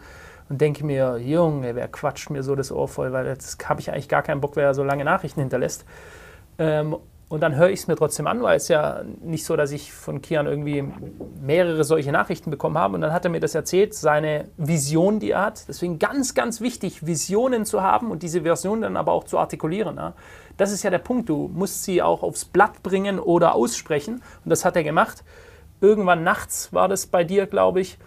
und 0.50 0.62
denke 0.62 0.86
mir, 0.86 1.18
Junge, 1.18 1.76
wer 1.76 1.88
quatscht 1.88 2.30
mir 2.30 2.44
so 2.44 2.56
das 2.56 2.72
Ohr 2.72 2.88
voll, 2.88 3.12
weil 3.12 3.26
jetzt 3.26 3.68
habe 3.68 3.82
ich 3.82 3.92
eigentlich 3.92 4.10
gar 4.10 4.22
keinen 4.22 4.42
Bock, 4.42 4.56
wer 4.56 4.74
so 4.74 4.84
lange 4.84 5.04
Nachrichten 5.04 5.40
hinterlässt. 5.40 5.86
Ähm, 6.58 6.96
und 7.28 7.42
dann 7.42 7.56
höre 7.56 7.70
ich 7.70 7.80
es 7.80 7.88
mir 7.88 7.96
trotzdem 7.96 8.28
an, 8.28 8.44
weil 8.44 8.58
es 8.58 8.68
ja 8.68 9.02
nicht 9.24 9.46
so, 9.46 9.56
dass 9.56 9.72
ich 9.72 9.92
von 9.92 10.22
Kian 10.22 10.46
irgendwie 10.46 10.84
mehrere 11.42 11.84
solche 11.84 12.12
Nachrichten 12.12 12.52
bekommen 12.52 12.78
habe. 12.78 12.94
Und 12.94 13.02
dann 13.02 13.12
hat 13.12 13.26
er 13.26 13.32
mir 13.32 13.40
das 13.40 13.56
erzählt, 13.56 13.96
seine 13.96 14.50
Vision, 14.58 15.20
die 15.20 15.32
er 15.32 15.42
hat. 15.42 15.68
Deswegen 15.68 15.98
ganz, 15.98 16.36
ganz 16.36 16.62
wichtig, 16.62 17.08
Visionen 17.08 17.66
zu 17.66 17.82
haben 17.82 18.12
und 18.12 18.22
diese 18.22 18.44
Version 18.44 18.82
dann 18.82 18.96
aber 18.96 19.12
auch 19.12 19.24
zu 19.24 19.40
artikulieren. 19.40 20.00
Das 20.58 20.72
ist 20.72 20.84
ja 20.84 20.92
der 20.92 21.00
Punkt. 21.00 21.28
Du 21.28 21.50
musst 21.52 21.84
sie 21.84 22.04
auch 22.04 22.22
aufs 22.22 22.46
Blatt 22.46 22.84
bringen 22.84 23.18
oder 23.18 23.56
aussprechen. 23.56 24.22
Und 24.44 24.50
das 24.50 24.64
hat 24.64 24.76
er 24.76 24.84
gemacht. 24.84 25.24
Irgendwann 25.82 26.24
nachts 26.24 26.72
war 26.74 26.88
das 26.88 27.08
bei 27.08 27.24
dir, 27.24 27.48
glaube 27.48 27.82
ich. 27.82 27.98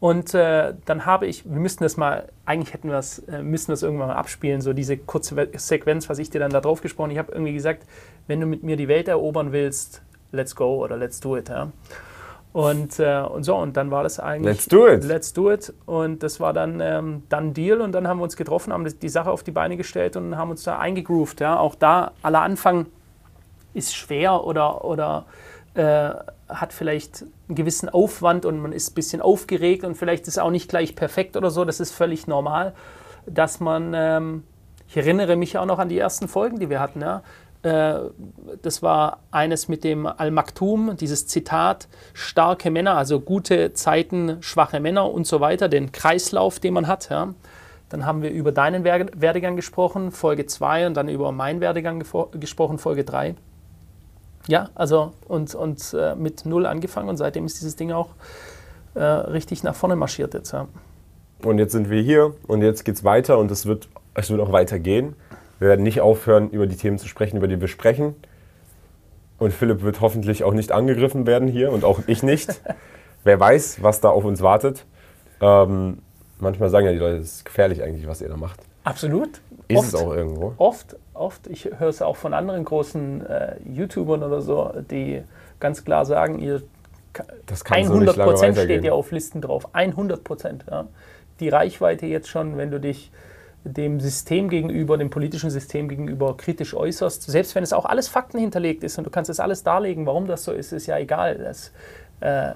Und 0.00 0.32
äh, 0.34 0.72
dann 0.86 1.04
habe 1.04 1.26
ich, 1.26 1.44
wir 1.44 1.60
müssten 1.60 1.84
das 1.84 1.98
mal, 1.98 2.28
eigentlich 2.46 2.72
hätten 2.72 2.88
wir 2.88 2.96
es, 2.96 3.18
äh, 3.20 3.42
müssen 3.42 3.68
wir 3.68 3.74
es 3.74 3.82
irgendwann 3.82 4.08
mal 4.08 4.16
abspielen, 4.16 4.62
so 4.62 4.72
diese 4.72 4.96
kurze 4.96 5.48
Sequenz, 5.56 6.08
was 6.08 6.18
ich 6.18 6.30
dir 6.30 6.38
dann 6.38 6.50
da 6.50 6.62
drauf 6.62 6.80
gesprochen. 6.80 7.10
Ich 7.10 7.18
habe 7.18 7.32
irgendwie 7.32 7.52
gesagt, 7.52 7.84
wenn 8.26 8.40
du 8.40 8.46
mit 8.46 8.62
mir 8.62 8.76
die 8.76 8.88
Welt 8.88 9.08
erobern 9.08 9.52
willst, 9.52 10.00
let's 10.32 10.56
go 10.56 10.82
oder 10.82 10.96
let's 10.96 11.20
do 11.20 11.36
it. 11.36 11.50
Ja. 11.50 11.70
Und, 12.54 12.98
äh, 12.98 13.20
und 13.20 13.44
so, 13.44 13.56
und 13.56 13.76
dann 13.76 13.90
war 13.90 14.02
das 14.02 14.18
eigentlich. 14.18 14.54
Let's 14.54 14.66
do 14.68 14.88
it. 14.88 15.04
Let's 15.04 15.32
do 15.34 15.52
it. 15.52 15.72
Und 15.84 16.22
das 16.22 16.40
war 16.40 16.54
dann, 16.54 16.80
ähm, 16.80 17.22
dann 17.28 17.52
Deal 17.52 17.82
und 17.82 17.92
dann 17.92 18.08
haben 18.08 18.18
wir 18.18 18.24
uns 18.24 18.36
getroffen, 18.36 18.72
haben 18.72 18.86
die 18.98 19.08
Sache 19.10 19.30
auf 19.30 19.42
die 19.42 19.52
Beine 19.52 19.76
gestellt 19.76 20.16
und 20.16 20.36
haben 20.36 20.50
uns 20.50 20.62
da 20.62 20.78
eingegroovt. 20.78 21.40
Ja. 21.40 21.58
Auch 21.58 21.74
da, 21.74 22.12
aller 22.22 22.40
Anfang 22.40 22.86
ist 23.74 23.94
schwer 23.94 24.44
oder, 24.44 24.82
oder 24.84 25.26
äh, 25.74 26.10
hat 26.48 26.72
vielleicht 26.72 27.24
einen 27.50 27.56
gewissen 27.56 27.88
Aufwand 27.88 28.46
und 28.46 28.60
man 28.60 28.72
ist 28.72 28.92
ein 28.92 28.94
bisschen 28.94 29.20
aufgeregt 29.20 29.84
und 29.84 29.96
vielleicht 29.96 30.26
ist 30.28 30.38
auch 30.38 30.50
nicht 30.50 30.68
gleich 30.68 30.94
perfekt 30.94 31.36
oder 31.36 31.50
so. 31.50 31.64
Das 31.64 31.80
ist 31.80 31.92
völlig 31.92 32.26
normal, 32.26 32.74
dass 33.26 33.60
man, 33.60 33.92
ähm, 33.94 34.44
ich 34.88 34.96
erinnere 34.96 35.36
mich 35.36 35.58
auch 35.58 35.66
noch 35.66 35.78
an 35.78 35.88
die 35.88 35.98
ersten 35.98 36.28
Folgen, 36.28 36.58
die 36.58 36.70
wir 36.70 36.80
hatten. 36.80 37.02
Ja. 37.02 37.22
Äh, 37.62 38.10
das 38.62 38.82
war 38.82 39.18
eines 39.30 39.68
mit 39.68 39.84
dem 39.84 40.06
Al-Maktum, 40.06 40.96
dieses 40.96 41.26
Zitat, 41.26 41.88
starke 42.14 42.70
Männer, 42.70 42.96
also 42.96 43.20
gute 43.20 43.74
Zeiten, 43.74 44.38
schwache 44.40 44.80
Männer 44.80 45.10
und 45.10 45.26
so 45.26 45.40
weiter, 45.40 45.68
den 45.68 45.92
Kreislauf, 45.92 46.60
den 46.60 46.74
man 46.74 46.86
hat. 46.86 47.10
Ja. 47.10 47.34
Dann 47.88 48.06
haben 48.06 48.22
wir 48.22 48.30
über 48.30 48.52
deinen 48.52 48.84
Werdegang 48.84 49.56
gesprochen, 49.56 50.12
Folge 50.12 50.46
2 50.46 50.86
und 50.86 50.94
dann 50.94 51.08
über 51.08 51.32
meinen 51.32 51.60
Werdegang 51.60 52.04
gesprochen, 52.32 52.78
Folge 52.78 53.04
3. 53.04 53.34
Ja, 54.50 54.68
also 54.74 55.12
und, 55.28 55.54
und 55.54 55.94
äh, 55.96 56.16
mit 56.16 56.44
null 56.44 56.66
angefangen 56.66 57.08
und 57.08 57.16
seitdem 57.16 57.46
ist 57.46 57.60
dieses 57.60 57.76
Ding 57.76 57.92
auch 57.92 58.08
äh, 58.94 59.00
richtig 59.00 59.62
nach 59.62 59.76
vorne 59.76 59.94
marschiert 59.94 60.34
jetzt. 60.34 60.50
Ja. 60.50 60.66
Und 61.44 61.58
jetzt 61.58 61.70
sind 61.70 61.88
wir 61.88 62.02
hier 62.02 62.34
und 62.48 62.60
jetzt 62.60 62.84
geht 62.84 62.96
es 62.96 63.04
weiter 63.04 63.38
und 63.38 63.48
es 63.52 63.66
wird, 63.66 63.88
es 64.14 64.28
wird 64.28 64.40
auch 64.40 64.50
weitergehen. 64.50 65.14
Wir 65.60 65.68
werden 65.68 65.84
nicht 65.84 66.00
aufhören, 66.00 66.50
über 66.50 66.66
die 66.66 66.74
Themen 66.74 66.98
zu 66.98 67.06
sprechen, 67.06 67.36
über 67.36 67.46
die 67.46 67.60
wir 67.60 67.68
sprechen. 67.68 68.16
Und 69.38 69.52
Philipp 69.52 69.82
wird 69.82 70.00
hoffentlich 70.00 70.42
auch 70.42 70.52
nicht 70.52 70.72
angegriffen 70.72 71.28
werden 71.28 71.46
hier 71.46 71.70
und 71.70 71.84
auch 71.84 72.00
ich 72.08 72.24
nicht. 72.24 72.60
Wer 73.22 73.38
weiß, 73.38 73.84
was 73.84 74.00
da 74.00 74.08
auf 74.08 74.24
uns 74.24 74.42
wartet. 74.42 74.84
Ähm, 75.40 75.98
manchmal 76.40 76.70
sagen 76.70 76.86
ja 76.86 76.92
die 76.92 76.98
Leute, 76.98 77.18
es 77.18 77.36
ist 77.36 77.44
gefährlich 77.44 77.84
eigentlich, 77.84 78.08
was 78.08 78.20
ihr 78.20 78.28
da 78.28 78.36
macht. 78.36 78.58
Absolut. 78.82 79.40
Ist 79.68 79.78
oft, 79.78 79.88
es 79.88 79.94
auch 79.94 80.12
irgendwo. 80.12 80.54
Oft, 80.56 80.96
oft. 81.20 81.46
Ich 81.46 81.66
höre 81.66 81.88
es 81.88 82.02
auch 82.02 82.16
von 82.16 82.34
anderen 82.34 82.64
großen 82.64 83.26
äh, 83.26 83.56
YouTubern 83.64 84.22
oder 84.22 84.40
so, 84.40 84.72
die 84.90 85.22
ganz 85.60 85.84
klar 85.84 86.04
sagen, 86.04 86.38
ihr 86.38 86.62
das 87.46 87.64
100 87.64 88.16
Prozent 88.16 88.56
steht 88.56 88.84
ja 88.84 88.92
auf 88.92 89.10
Listen 89.10 89.40
drauf. 89.40 89.74
100 89.74 90.22
Prozent. 90.22 90.64
Ja. 90.70 90.86
Die 91.40 91.48
Reichweite 91.48 92.06
jetzt 92.06 92.28
schon, 92.28 92.56
wenn 92.56 92.70
du 92.70 92.78
dich 92.78 93.10
dem 93.64 94.00
System 94.00 94.48
gegenüber, 94.48 94.96
dem 94.96 95.10
politischen 95.10 95.50
System 95.50 95.88
gegenüber 95.88 96.36
kritisch 96.36 96.72
äußerst, 96.72 97.22
selbst 97.24 97.54
wenn 97.54 97.62
es 97.62 97.72
auch 97.72 97.84
alles 97.84 98.08
Fakten 98.08 98.38
hinterlegt 98.38 98.84
ist 98.84 98.96
und 98.96 99.04
du 99.04 99.10
kannst 99.10 99.28
es 99.28 99.40
alles 99.40 99.62
darlegen, 99.62 100.06
warum 100.06 100.26
das 100.26 100.44
so 100.44 100.52
ist, 100.52 100.72
ist 100.72 100.86
ja 100.86 100.98
egal. 100.98 101.36
Das, 101.36 101.72
äh, 102.20 102.52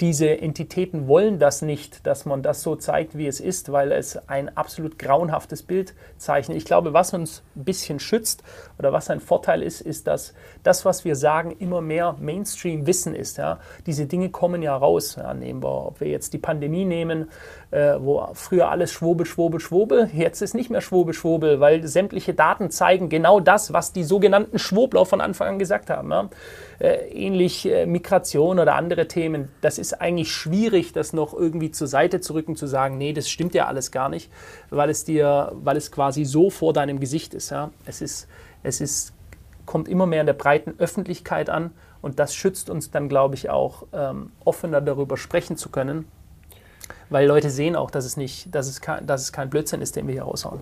diese 0.00 0.28
Entitäten 0.28 1.08
wollen 1.08 1.38
das 1.38 1.62
nicht, 1.62 2.06
dass 2.06 2.26
man 2.26 2.42
das 2.42 2.62
so 2.62 2.76
zeigt, 2.76 3.16
wie 3.16 3.26
es 3.26 3.40
ist, 3.40 3.72
weil 3.72 3.92
es 3.92 4.18
ein 4.28 4.54
absolut 4.54 4.98
grauenhaftes 4.98 5.62
Bild 5.62 5.94
zeichnet. 6.18 6.58
Ich 6.58 6.66
glaube, 6.66 6.92
was 6.92 7.14
uns 7.14 7.42
ein 7.56 7.64
bisschen 7.64 7.98
schützt 7.98 8.42
oder 8.78 8.92
was 8.92 9.08
ein 9.08 9.20
Vorteil 9.20 9.62
ist, 9.62 9.80
ist, 9.80 10.06
dass 10.06 10.34
das, 10.62 10.84
was 10.84 11.06
wir 11.06 11.16
sagen, 11.16 11.56
immer 11.58 11.80
mehr 11.80 12.14
Mainstream-Wissen 12.20 13.14
ist. 13.14 13.38
Ja. 13.38 13.58
Diese 13.86 14.04
Dinge 14.04 14.28
kommen 14.28 14.60
ja 14.60 14.76
raus. 14.76 15.16
Ja. 15.16 15.32
Nehmen 15.32 15.62
wir, 15.62 15.86
ob 15.86 16.00
wir 16.00 16.08
jetzt 16.08 16.34
die 16.34 16.38
Pandemie 16.38 16.84
nehmen, 16.84 17.30
äh, 17.76 18.02
wo 18.02 18.26
früher 18.32 18.70
alles 18.70 18.90
Schwobel, 18.90 19.26
Schwobel, 19.26 19.60
Schwobel, 19.60 20.08
jetzt 20.14 20.40
ist 20.40 20.54
nicht 20.54 20.70
mehr 20.70 20.80
Schwobel, 20.80 21.12
Schwobel, 21.12 21.60
weil 21.60 21.86
sämtliche 21.86 22.32
Daten 22.32 22.70
zeigen 22.70 23.10
genau 23.10 23.38
das, 23.38 23.70
was 23.74 23.92
die 23.92 24.02
sogenannten 24.02 24.58
Schwobler 24.58 25.04
von 25.04 25.20
Anfang 25.20 25.48
an 25.48 25.58
gesagt 25.58 25.90
haben. 25.90 26.10
Ja. 26.10 26.30
Äh, 26.78 27.10
ähnlich 27.10 27.70
äh, 27.70 27.84
Migration 27.84 28.58
oder 28.58 28.76
andere 28.76 29.08
Themen. 29.08 29.50
Das 29.60 29.76
ist 29.76 30.00
eigentlich 30.00 30.32
schwierig, 30.32 30.94
das 30.94 31.12
noch 31.12 31.34
irgendwie 31.34 31.70
zur 31.70 31.86
Seite 31.86 32.22
zu 32.22 32.32
rücken, 32.32 32.56
zu 32.56 32.66
sagen, 32.66 32.96
nee, 32.96 33.12
das 33.12 33.28
stimmt 33.28 33.54
ja 33.54 33.66
alles 33.66 33.90
gar 33.90 34.08
nicht, 34.08 34.30
weil 34.70 34.88
es 34.88 35.04
dir, 35.04 35.52
weil 35.62 35.76
es 35.76 35.92
quasi 35.92 36.24
so 36.24 36.48
vor 36.48 36.72
deinem 36.72 36.98
Gesicht 36.98 37.34
ist. 37.34 37.50
Ja. 37.50 37.72
Es 37.84 38.00
ist, 38.00 38.26
es 38.62 38.80
ist, 38.80 39.12
kommt 39.66 39.86
immer 39.86 40.06
mehr 40.06 40.20
in 40.20 40.26
der 40.26 40.32
breiten 40.32 40.76
Öffentlichkeit 40.78 41.50
an 41.50 41.72
und 42.00 42.18
das 42.20 42.34
schützt 42.34 42.70
uns 42.70 42.90
dann, 42.90 43.10
glaube 43.10 43.34
ich, 43.34 43.50
auch 43.50 43.82
ähm, 43.92 44.32
offener 44.46 44.80
darüber 44.80 45.18
sprechen 45.18 45.58
zu 45.58 45.68
können, 45.68 46.06
weil 47.10 47.26
Leute 47.26 47.50
sehen 47.50 47.76
auch, 47.76 47.90
dass 47.90 48.04
es 48.04 48.16
nicht, 48.16 48.54
dass 48.54 48.68
es 48.68 48.80
kein, 48.80 49.06
dass 49.06 49.22
es 49.22 49.32
kein 49.32 49.50
Blödsinn 49.50 49.80
ist, 49.80 49.96
den 49.96 50.06
wir 50.06 50.14
hier 50.14 50.24
raushauen. 50.24 50.60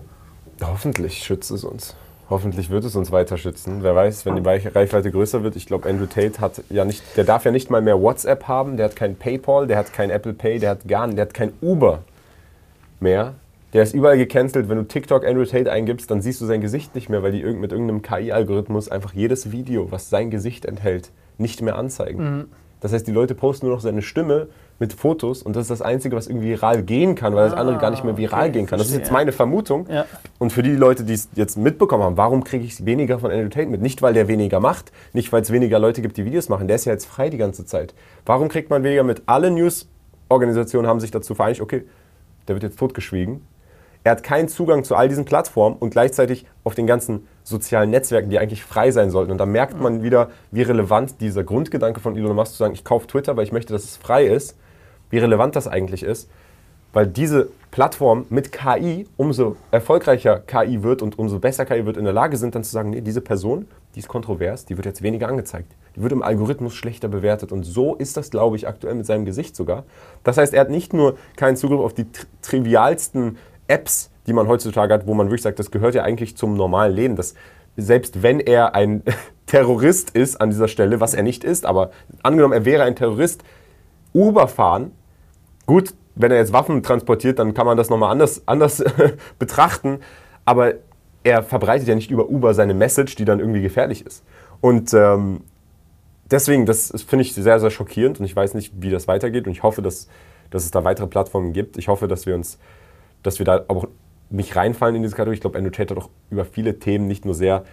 Hoffentlich 0.61 1.23
schützt 1.23 1.51
es 1.51 1.63
uns. 1.63 1.95
Hoffentlich 2.29 2.71
wird 2.71 2.83
es 2.85 2.95
uns 2.95 3.11
weiter 3.11 3.37
schützen. 3.37 3.83
Wer 3.83 3.95
weiß, 3.95 4.25
wenn 4.25 4.35
die 4.35 4.41
Reichweite 4.41 5.11
größer 5.11 5.43
wird. 5.43 5.55
Ich 5.55 5.67
glaube, 5.67 5.87
Andrew 5.87 6.07
Tate 6.07 6.39
hat 6.39 6.63
ja 6.69 6.83
nicht, 6.83 7.03
der 7.17 7.23
darf 7.23 7.45
ja 7.45 7.51
nicht 7.51 7.69
mal 7.69 7.81
mehr 7.81 8.01
WhatsApp 8.01 8.47
haben, 8.47 8.77
der 8.77 8.87
hat 8.87 8.95
kein 8.95 9.15
PayPal, 9.15 9.67
der 9.67 9.77
hat 9.77 9.93
kein 9.93 10.09
Apple 10.09 10.33
Pay, 10.33 10.57
der 10.57 10.71
hat 10.71 10.87
gar, 10.87 11.07
der 11.07 11.25
hat 11.25 11.33
kein 11.35 11.53
Uber 11.61 11.99
mehr. 12.99 13.35
Der 13.73 13.83
ist 13.83 13.93
überall 13.93 14.17
gecancelt. 14.17 14.69
Wenn 14.69 14.77
du 14.77 14.83
TikTok 14.85 15.25
Andrew 15.25 15.45
Tate 15.45 15.71
eingibst, 15.71 16.09
dann 16.09 16.21
siehst 16.21 16.41
du 16.41 16.45
sein 16.45 16.61
Gesicht 16.61 16.95
nicht 16.95 17.09
mehr, 17.09 17.21
weil 17.21 17.33
die 17.33 17.43
mit 17.43 17.71
irgendeinem 17.71 18.01
KI-Algorithmus 18.01 18.89
einfach 18.89 19.13
jedes 19.13 19.51
Video, 19.51 19.91
was 19.91 20.09
sein 20.09 20.31
Gesicht 20.31 20.65
enthält, 20.65 21.11
nicht 21.37 21.61
mehr 21.61 21.77
anzeigen. 21.77 22.23
Mhm. 22.23 22.45
Das 22.79 22.93
heißt, 22.93 23.05
die 23.05 23.11
Leute 23.11 23.35
posten 23.35 23.67
nur 23.67 23.75
noch 23.75 23.81
seine 23.81 24.01
Stimme 24.01 24.47
mit 24.77 24.93
Fotos 24.93 25.41
und 25.41 25.55
das 25.55 25.63
ist 25.63 25.71
das 25.71 25.81
Einzige, 25.81 26.15
was 26.15 26.27
irgendwie 26.27 26.49
viral 26.49 26.83
gehen 26.83 27.15
kann, 27.15 27.33
weil 27.33 27.49
das 27.49 27.57
andere 27.57 27.77
gar 27.77 27.91
nicht 27.91 28.03
mehr 28.03 28.17
viral 28.17 28.43
okay, 28.43 28.51
gehen 28.51 28.65
kann. 28.65 28.77
Das 28.77 28.89
ist 28.89 28.95
jetzt 28.95 29.11
meine 29.11 29.31
Vermutung. 29.31 29.87
Ja. 29.89 30.05
Und 30.37 30.51
für 30.51 30.63
die 30.63 30.75
Leute, 30.75 31.03
die 31.03 31.13
es 31.13 31.29
jetzt 31.35 31.57
mitbekommen 31.57 32.03
haben, 32.03 32.17
warum 32.17 32.43
kriege 32.43 32.65
ich 32.65 32.85
weniger 32.85 33.19
von 33.19 33.31
mit? 33.31 33.81
Nicht, 33.81 34.01
weil 34.01 34.13
der 34.13 34.27
weniger 34.27 34.59
macht, 34.59 34.91
nicht, 35.13 35.31
weil 35.31 35.41
es 35.41 35.51
weniger 35.51 35.79
Leute 35.79 36.01
gibt, 36.01 36.17
die 36.17 36.25
Videos 36.25 36.49
machen. 36.49 36.67
Der 36.67 36.75
ist 36.75 36.85
ja 36.85 36.91
jetzt 36.91 37.05
frei 37.05 37.29
die 37.29 37.37
ganze 37.37 37.65
Zeit. 37.65 37.93
Warum 38.25 38.49
kriegt 38.49 38.69
man 38.69 38.83
weniger 38.83 39.03
mit? 39.03 39.23
Alle 39.27 39.49
News-Organisationen 39.49 40.87
haben 40.87 40.99
sich 40.99 41.11
dazu 41.11 41.35
vereinigt, 41.35 41.61
okay, 41.61 41.83
der 42.47 42.55
wird 42.55 42.63
jetzt 42.63 42.77
totgeschwiegen. 42.77 43.41
Er 44.03 44.11
hat 44.11 44.21
keinen 44.21 44.49
Zugang 44.49 44.83
zu 44.83 44.95
all 44.95 45.09
diesen 45.09 45.25
Plattformen 45.25 45.77
und 45.77 45.89
gleichzeitig 45.89 46.45
auf 46.63 46.75
den 46.75 46.85
ganzen 46.85 47.27
sozialen 47.43 47.89
Netzwerken, 47.89 48.29
die 48.29 48.37
eigentlich 48.37 48.63
frei 48.63 48.91
sein 48.91 49.09
sollten. 49.09 49.31
Und 49.31 49.39
da 49.39 49.47
merkt 49.47 49.79
man 49.79 50.03
wieder, 50.03 50.29
wie 50.51 50.61
relevant 50.61 51.21
dieser 51.21 51.43
Grundgedanke 51.43 51.99
von 51.99 52.15
Elon 52.15 52.35
Musk 52.35 52.51
zu 52.51 52.57
sagen, 52.59 52.75
ich 52.75 52.83
kaufe 52.83 53.07
Twitter, 53.07 53.35
weil 53.35 53.45
ich 53.45 53.51
möchte, 53.51 53.73
dass 53.73 53.83
es 53.83 53.97
frei 53.97 54.27
ist, 54.27 54.55
wie 55.15 55.19
relevant 55.19 55.55
das 55.55 55.67
eigentlich 55.67 56.03
ist. 56.03 56.29
Weil 56.91 57.07
diese 57.07 57.49
Plattform 57.71 58.25
mit 58.29 58.51
KI, 58.51 59.05
umso 59.17 59.57
erfolgreicher 59.71 60.39
KI 60.39 60.81
wird 60.83 61.01
und 61.01 61.19
umso 61.19 61.39
besser 61.39 61.65
KI 61.65 61.85
wird, 61.85 61.97
in 61.97 62.05
der 62.05 62.13
Lage 62.13 62.37
sind, 62.37 62.55
dann 62.55 62.63
zu 62.63 62.71
sagen, 62.71 62.91
nee, 62.91 63.01
diese 63.01 63.19
Person, 63.19 63.67
die 63.95 63.99
ist 63.99 64.07
kontrovers, 64.07 64.65
die 64.65 64.77
wird 64.77 64.85
jetzt 64.85 65.01
weniger 65.01 65.27
angezeigt. 65.27 65.73
Die 65.95 66.01
wird 66.01 66.13
im 66.13 66.21
Algorithmus 66.21 66.73
schlechter 66.73 67.07
bewertet. 67.07 67.51
Und 67.51 67.63
so 67.63 67.95
ist 67.95 68.15
das, 68.15 68.29
glaube 68.29 68.55
ich, 68.55 68.67
aktuell 68.67 68.95
mit 68.95 69.05
seinem 69.05 69.25
Gesicht 69.25 69.55
sogar. 69.55 69.83
Das 70.23 70.37
heißt, 70.37 70.53
er 70.53 70.61
hat 70.61 70.69
nicht 70.69 70.93
nur 70.93 71.17
keinen 71.35 71.57
Zugriff 71.57 71.79
auf 71.79 71.93
die 71.93 72.09
tri 72.11 72.25
trivialsten 72.41 73.37
Apps, 73.67 74.09
die 74.27 74.33
man 74.33 74.47
heutzutage 74.47 74.93
hat, 74.93 75.07
wo 75.07 75.13
man 75.13 75.27
wirklich 75.27 75.41
sagt, 75.41 75.59
das 75.59 75.71
gehört 75.71 75.95
ja 75.95 76.03
eigentlich 76.03 76.37
zum 76.37 76.55
normalen 76.55 76.93
Leben. 76.93 77.15
Das, 77.15 77.35
selbst 77.75 78.23
wenn 78.23 78.39
er 78.39 78.73
ein 78.73 79.03
Terrorist 79.47 80.11
ist 80.11 80.39
an 80.39 80.49
dieser 80.49 80.67
Stelle, 80.67 80.99
was 81.01 81.13
er 81.13 81.23
nicht 81.23 81.43
ist, 81.43 81.65
aber 81.65 81.91
angenommen, 82.23 82.53
er 82.53 82.65
wäre 82.65 82.83
ein 82.83 82.95
Terrorist, 82.95 83.43
Uber 84.13 84.47
fahren, 84.47 84.91
gut, 85.65 85.93
wenn 86.15 86.31
er 86.31 86.37
jetzt 86.37 86.53
Waffen 86.53 86.81
transportiert, 86.83 87.39
dann 87.39 87.53
kann 87.53 87.65
man 87.65 87.77
das 87.77 87.89
nochmal 87.89 88.11
anders, 88.11 88.43
anders 88.45 88.83
betrachten, 89.39 89.99
aber 90.45 90.75
er 91.23 91.43
verbreitet 91.43 91.87
ja 91.87 91.95
nicht 91.95 92.11
über 92.11 92.29
Uber 92.29 92.53
seine 92.53 92.73
Message, 92.73 93.15
die 93.15 93.25
dann 93.25 93.39
irgendwie 93.39 93.61
gefährlich 93.61 94.05
ist. 94.05 94.23
Und 94.61 94.93
ähm, 94.93 95.41
deswegen, 96.29 96.65
das 96.65 96.91
finde 97.07 97.23
ich 97.23 97.33
sehr, 97.33 97.59
sehr 97.59 97.71
schockierend 97.71 98.19
und 98.19 98.25
ich 98.25 98.35
weiß 98.35 98.53
nicht, 98.53 98.73
wie 98.79 98.89
das 98.89 99.07
weitergeht 99.07 99.45
und 99.47 99.51
ich 99.51 99.63
hoffe, 99.63 99.81
dass, 99.81 100.07
dass 100.51 100.63
es 100.63 100.71
da 100.71 100.83
weitere 100.83 101.07
Plattformen 101.07 101.51
gibt. 101.51 101.77
Ich 101.77 101.87
hoffe, 101.87 102.07
dass 102.07 102.25
wir 102.25 102.35
uns, 102.35 102.59
dass 103.23 103.39
wir 103.39 103.45
da 103.45 103.65
auch 103.67 103.87
nicht 104.29 104.55
reinfallen 104.55 104.95
in 104.95 105.03
diese 105.03 105.15
Kategorie. 105.15 105.35
Ich 105.35 105.41
glaube, 105.41 105.57
Andrew 105.57 105.71
Tate 105.71 105.95
hat 105.95 106.03
auch 106.03 106.09
über 106.29 106.45
viele 106.45 106.79
Themen 106.79 107.07
nicht 107.07 107.25
nur 107.25 107.33
sehr, 107.33 107.63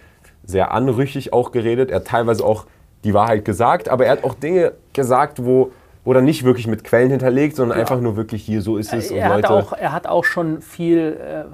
sehr 0.43 0.71
anrüchig 0.71 1.31
auch 1.31 1.51
geredet, 1.51 1.89
er 1.91 1.97
hat 1.97 2.07
teilweise 2.07 2.43
auch 2.43 2.65
die 3.03 3.13
Wahrheit 3.13 3.45
gesagt, 3.45 3.89
aber 3.89 4.05
er 4.05 4.13
hat 4.13 4.23
auch 4.23 4.33
Dinge 4.33 4.73
gesagt, 4.93 5.43
wo 5.43 5.71
oder 6.05 6.21
nicht 6.21 6.43
wirklich 6.43 6.67
mit 6.67 6.83
Quellen 6.83 7.11
hinterlegt, 7.11 7.55
sondern 7.55 7.77
ja. 7.77 7.81
einfach 7.81 7.99
nur 7.99 8.15
wirklich 8.15 8.43
hier, 8.43 8.61
so 8.61 8.77
ist 8.77 8.93
es. 8.93 9.09
Er, 9.11 9.29
hat, 9.29 9.45
auch, 9.45 9.73
er 9.73 9.91
hat 9.91 10.07
auch 10.07 10.25
schon 10.25 10.61
viel 10.61 11.17
äh, 11.19 11.45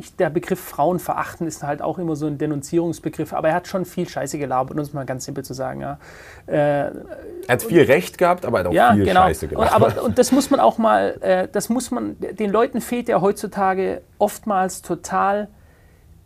ich, 0.00 0.16
der 0.16 0.30
Begriff 0.30 0.60
Frauen 0.60 0.98
verachten 0.98 1.46
ist 1.46 1.62
halt 1.62 1.82
auch 1.82 1.98
immer 1.98 2.16
so 2.16 2.26
ein 2.26 2.38
Denunzierungsbegriff, 2.38 3.32
aber 3.32 3.48
er 3.48 3.54
hat 3.54 3.68
schon 3.68 3.84
viel 3.84 4.08
Scheiße 4.08 4.38
gelabert, 4.38 4.76
um 4.76 4.82
es 4.82 4.92
mal 4.92 5.04
ganz 5.04 5.24
simpel 5.24 5.44
zu 5.44 5.54
sagen. 5.54 5.80
Ja. 5.80 5.98
Äh, 6.46 6.54
er 6.56 6.92
hat 7.48 7.62
viel 7.62 7.82
Recht 7.82 8.18
gehabt, 8.18 8.44
aber 8.44 8.58
er 8.58 8.60
hat 8.60 8.66
auch 8.68 8.72
ja, 8.72 8.92
viel 8.92 9.04
genau. 9.04 9.22
Scheiße 9.22 9.48
gelabert. 9.48 9.74
Und, 9.74 9.82
aber, 9.82 10.02
und 10.02 10.18
das 10.18 10.32
muss 10.32 10.50
man 10.50 10.60
auch 10.60 10.78
mal, 10.78 11.16
äh, 11.20 11.48
das 11.50 11.68
muss 11.68 11.90
man, 11.90 12.16
den 12.18 12.50
Leuten 12.50 12.80
fehlt 12.80 13.08
ja 13.08 13.20
heutzutage 13.20 14.02
oftmals 14.18 14.82
total 14.82 15.48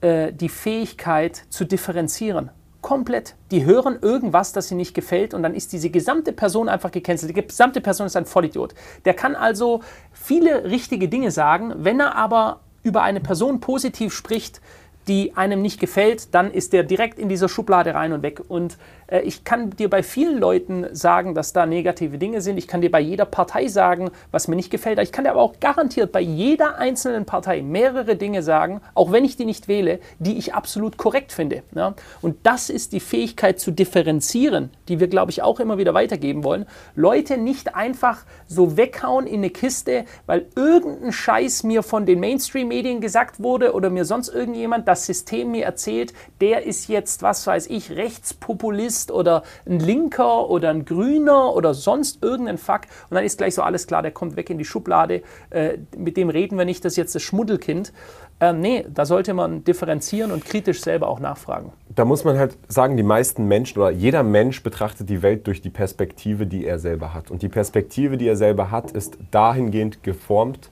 äh, 0.01 0.33
die 0.33 0.49
Fähigkeit 0.49 1.43
zu 1.49 1.65
differenzieren 1.65 2.51
komplett, 2.85 3.35
die 3.51 3.65
hören 3.65 3.99
irgendwas, 4.03 4.53
das 4.53 4.71
ihnen 4.71 4.77
nicht 4.77 4.93
gefällt 4.93 5.33
und 5.33 5.43
dann 5.43 5.55
ist 5.55 5.73
diese 5.73 5.89
gesamte 5.89 6.35
Person 6.35 6.69
einfach 6.69 6.91
gecancelt. 6.91 7.35
Die 7.35 7.47
gesamte 7.47 7.81
Person 7.81 8.07
ist 8.07 8.15
ein 8.15 8.27
Vollidiot. 8.27 8.75
Der 9.07 9.15
kann 9.15 9.35
also 9.35 9.81
viele 10.13 10.65
richtige 10.65 11.09
Dinge 11.09 11.31
sagen, 11.31 11.73
wenn 11.79 11.99
er 11.99 12.15
aber 12.15 12.61
über 12.83 13.03
eine 13.03 13.21
Person 13.21 13.61
positiv 13.61 14.13
spricht, 14.13 14.61
die 15.09 15.37
einem 15.37 15.63
nicht 15.63 15.81
gefällt, 15.81 16.35
dann 16.35 16.51
ist 16.53 16.73
der 16.73 16.83
direkt 16.83 17.19
in 17.19 17.29
dieser 17.29 17.49
Schublade 17.49 17.95
rein 17.95 18.13
und 18.13 18.23
weg. 18.23 18.41
Und 18.49 18.79
äh, 19.07 19.21
ich 19.21 19.45
kann 19.45 19.71
dir 19.71 19.91
bei 19.91 20.03
vielen 20.03 20.39
Leuten 20.39 20.87
sagen, 20.93 21.35
dass 21.35 21.53
da 21.53 21.67
negative 21.67 22.19
Dinge 22.19 22.41
sind. 22.41 22.59
Ich 22.59 22.69
kann 22.69 22.81
dir 22.81 22.91
bei 22.91 23.01
jeder 23.01 23.25
Partei 23.25 23.69
sagen, 23.69 24.11
was 24.31 24.49
mir 24.49 24.57
nicht 24.57 24.71
gefällt. 24.71 24.99
Ich 24.99 25.13
kann 25.13 25.25
dir 25.25 25.31
aber 25.31 25.43
auch 25.43 25.61
garantiert 25.61 26.13
bei 26.13 26.21
jeder 26.21 26.79
einzelnen 26.79 27.25
Partei 27.25 27.63
mehrere 27.63 28.17
Dinge 28.17 28.43
sagen, 28.43 28.81
auch 28.95 29.13
wenn 29.13 29.25
ich 29.25 29.37
die 29.37 29.45
nicht 29.45 29.69
wähle, 29.69 30.01
die 30.19 30.39
ich 30.39 30.55
absolut 30.55 30.97
korrekt 30.97 31.33
finde. 31.33 31.63
Ja? 31.75 31.95
Und 32.23 32.37
das 32.45 32.71
ist 32.71 32.93
die 32.93 33.01
Fähigkeit 33.01 33.61
zu 33.61 33.71
differenzieren, 33.71 34.71
die 34.89 35.01
wir, 35.01 35.09
glaube 35.09 35.31
ich, 35.31 35.43
auch 35.43 35.61
immer 35.61 35.79
wieder 35.79 35.95
weitergeben 35.95 36.45
wollen. 36.45 36.67
Leute 36.95 37.37
nicht 37.37 37.75
einfach 37.75 38.25
so 38.47 38.77
weghauen 38.77 39.27
in 39.27 39.39
eine 39.39 39.51
Kiste, 39.51 40.05
weil 40.27 40.47
irgendein 40.57 41.13
Scheiß 41.13 41.63
mir 41.65 41.83
von 41.83 42.07
den 42.07 42.21
Mainstream-Medien 42.21 43.01
gesagt 43.01 43.43
wurde 43.43 43.75
oder 43.75 43.91
mir 43.91 44.05
sonst 44.05 44.29
irgendjemand 44.29 44.89
das 44.95 45.07
System 45.07 45.51
mir 45.51 45.65
erzählt, 45.65 46.13
der 46.41 46.65
ist 46.65 46.89
jetzt, 46.89 47.23
was 47.23 47.47
weiß 47.49 47.67
ich, 47.67 47.91
Rechtspopulist 47.91 49.11
oder 49.11 49.43
ein 49.67 49.81
Linker 49.81 50.49
oder 50.49 50.71
ein 50.71 50.85
Grüner 50.85 51.53
oder 51.53 51.75
sonst 51.75 52.23
irgendein 52.23 52.59
Fuck. 52.59 52.83
Und 53.11 53.17
dann 53.17 53.25
ist 53.25 53.39
gleich 53.39 53.57
so 53.57 53.63
alles 53.63 53.89
klar, 53.89 54.03
der 54.03 54.13
kommt 54.13 54.37
weg 54.37 54.51
in 54.51 54.59
die 54.59 54.65
Schublade. 54.65 55.23
Äh, 55.51 55.79
mit 55.97 56.17
dem 56.17 56.29
reden 56.29 56.57
wir 56.57 56.65
nicht, 56.65 56.85
das 56.85 56.93
ist 56.93 56.97
jetzt 56.97 57.15
das 57.17 57.23
Schmuddelkind. 57.23 57.93
Ähm, 58.39 58.61
nee, 58.61 58.87
da 58.89 59.05
sollte 59.05 59.35
man 59.35 59.65
differenzieren 59.65 60.31
und 60.31 60.45
kritisch 60.45 60.81
selber 60.81 61.09
auch 61.09 61.19
nachfragen. 61.19 61.73
Da 61.93 62.05
muss 62.05 62.23
man 62.23 62.39
halt 62.39 62.57
sagen, 62.69 62.97
die 62.97 63.03
meisten 63.03 63.49
Menschen 63.49 63.81
oder 63.81 63.91
jeder 63.91 64.23
Mensch 64.23 64.63
betrachtet 64.63 65.09
die 65.09 65.23
Welt 65.23 65.49
durch 65.49 65.61
die 65.61 65.71
Perspektive, 65.71 66.47
die 66.47 66.67
er 66.67 66.79
selber 66.79 67.15
hat. 67.15 67.33
Und 67.33 67.43
die 67.43 67.49
Perspektive, 67.49 68.17
die 68.17 68.29
er 68.29 68.37
selber 68.37 68.71
hat, 68.71 68.93
ist 68.93 69.19
dahingehend 69.33 70.05
geformt 70.05 70.71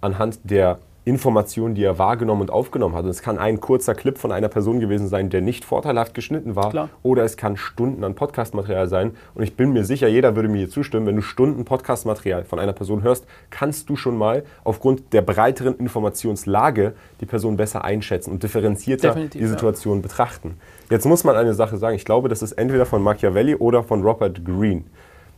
anhand 0.00 0.38
der 0.44 0.78
Informationen, 1.06 1.76
die 1.76 1.84
er 1.84 2.00
wahrgenommen 2.00 2.40
und 2.40 2.50
aufgenommen 2.50 2.96
hat. 2.96 3.04
Und 3.04 3.10
es 3.10 3.22
kann 3.22 3.38
ein 3.38 3.60
kurzer 3.60 3.94
Clip 3.94 4.18
von 4.18 4.32
einer 4.32 4.48
Person 4.48 4.80
gewesen 4.80 5.06
sein, 5.06 5.30
der 5.30 5.40
nicht 5.40 5.64
vorteilhaft 5.64 6.14
geschnitten 6.14 6.56
war. 6.56 6.70
Klar. 6.70 6.88
Oder 7.04 7.22
es 7.22 7.36
kann 7.36 7.56
Stunden 7.56 8.02
an 8.02 8.16
Podcastmaterial 8.16 8.88
sein. 8.88 9.12
Und 9.36 9.44
ich 9.44 9.54
bin 9.54 9.72
mir 9.72 9.84
sicher, 9.84 10.08
jeder 10.08 10.34
würde 10.34 10.48
mir 10.48 10.58
hier 10.58 10.68
zustimmen, 10.68 11.06
wenn 11.06 11.14
du 11.14 11.22
Stunden 11.22 11.64
Podcastmaterial 11.64 12.44
von 12.44 12.58
einer 12.58 12.72
Person 12.72 13.04
hörst, 13.04 13.24
kannst 13.50 13.88
du 13.88 13.94
schon 13.94 14.18
mal 14.18 14.42
aufgrund 14.64 15.12
der 15.12 15.22
breiteren 15.22 15.76
Informationslage 15.76 16.94
die 17.20 17.26
Person 17.26 17.56
besser 17.56 17.84
einschätzen 17.84 18.32
und 18.32 18.42
differenzierter 18.42 19.10
Definitiv, 19.10 19.40
die 19.40 19.46
Situation 19.46 19.98
ja. 19.98 20.02
betrachten. 20.02 20.58
Jetzt 20.90 21.06
muss 21.06 21.22
man 21.22 21.36
eine 21.36 21.54
Sache 21.54 21.76
sagen. 21.76 21.94
Ich 21.94 22.04
glaube, 22.04 22.28
das 22.28 22.42
ist 22.42 22.50
entweder 22.50 22.84
von 22.84 23.00
Machiavelli 23.00 23.54
oder 23.54 23.84
von 23.84 24.02
Robert 24.02 24.44
Greene. 24.44 24.82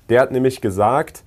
Der 0.09 0.23
hat 0.23 0.33
nämlich 0.33 0.63
gesagt, 0.63 1.25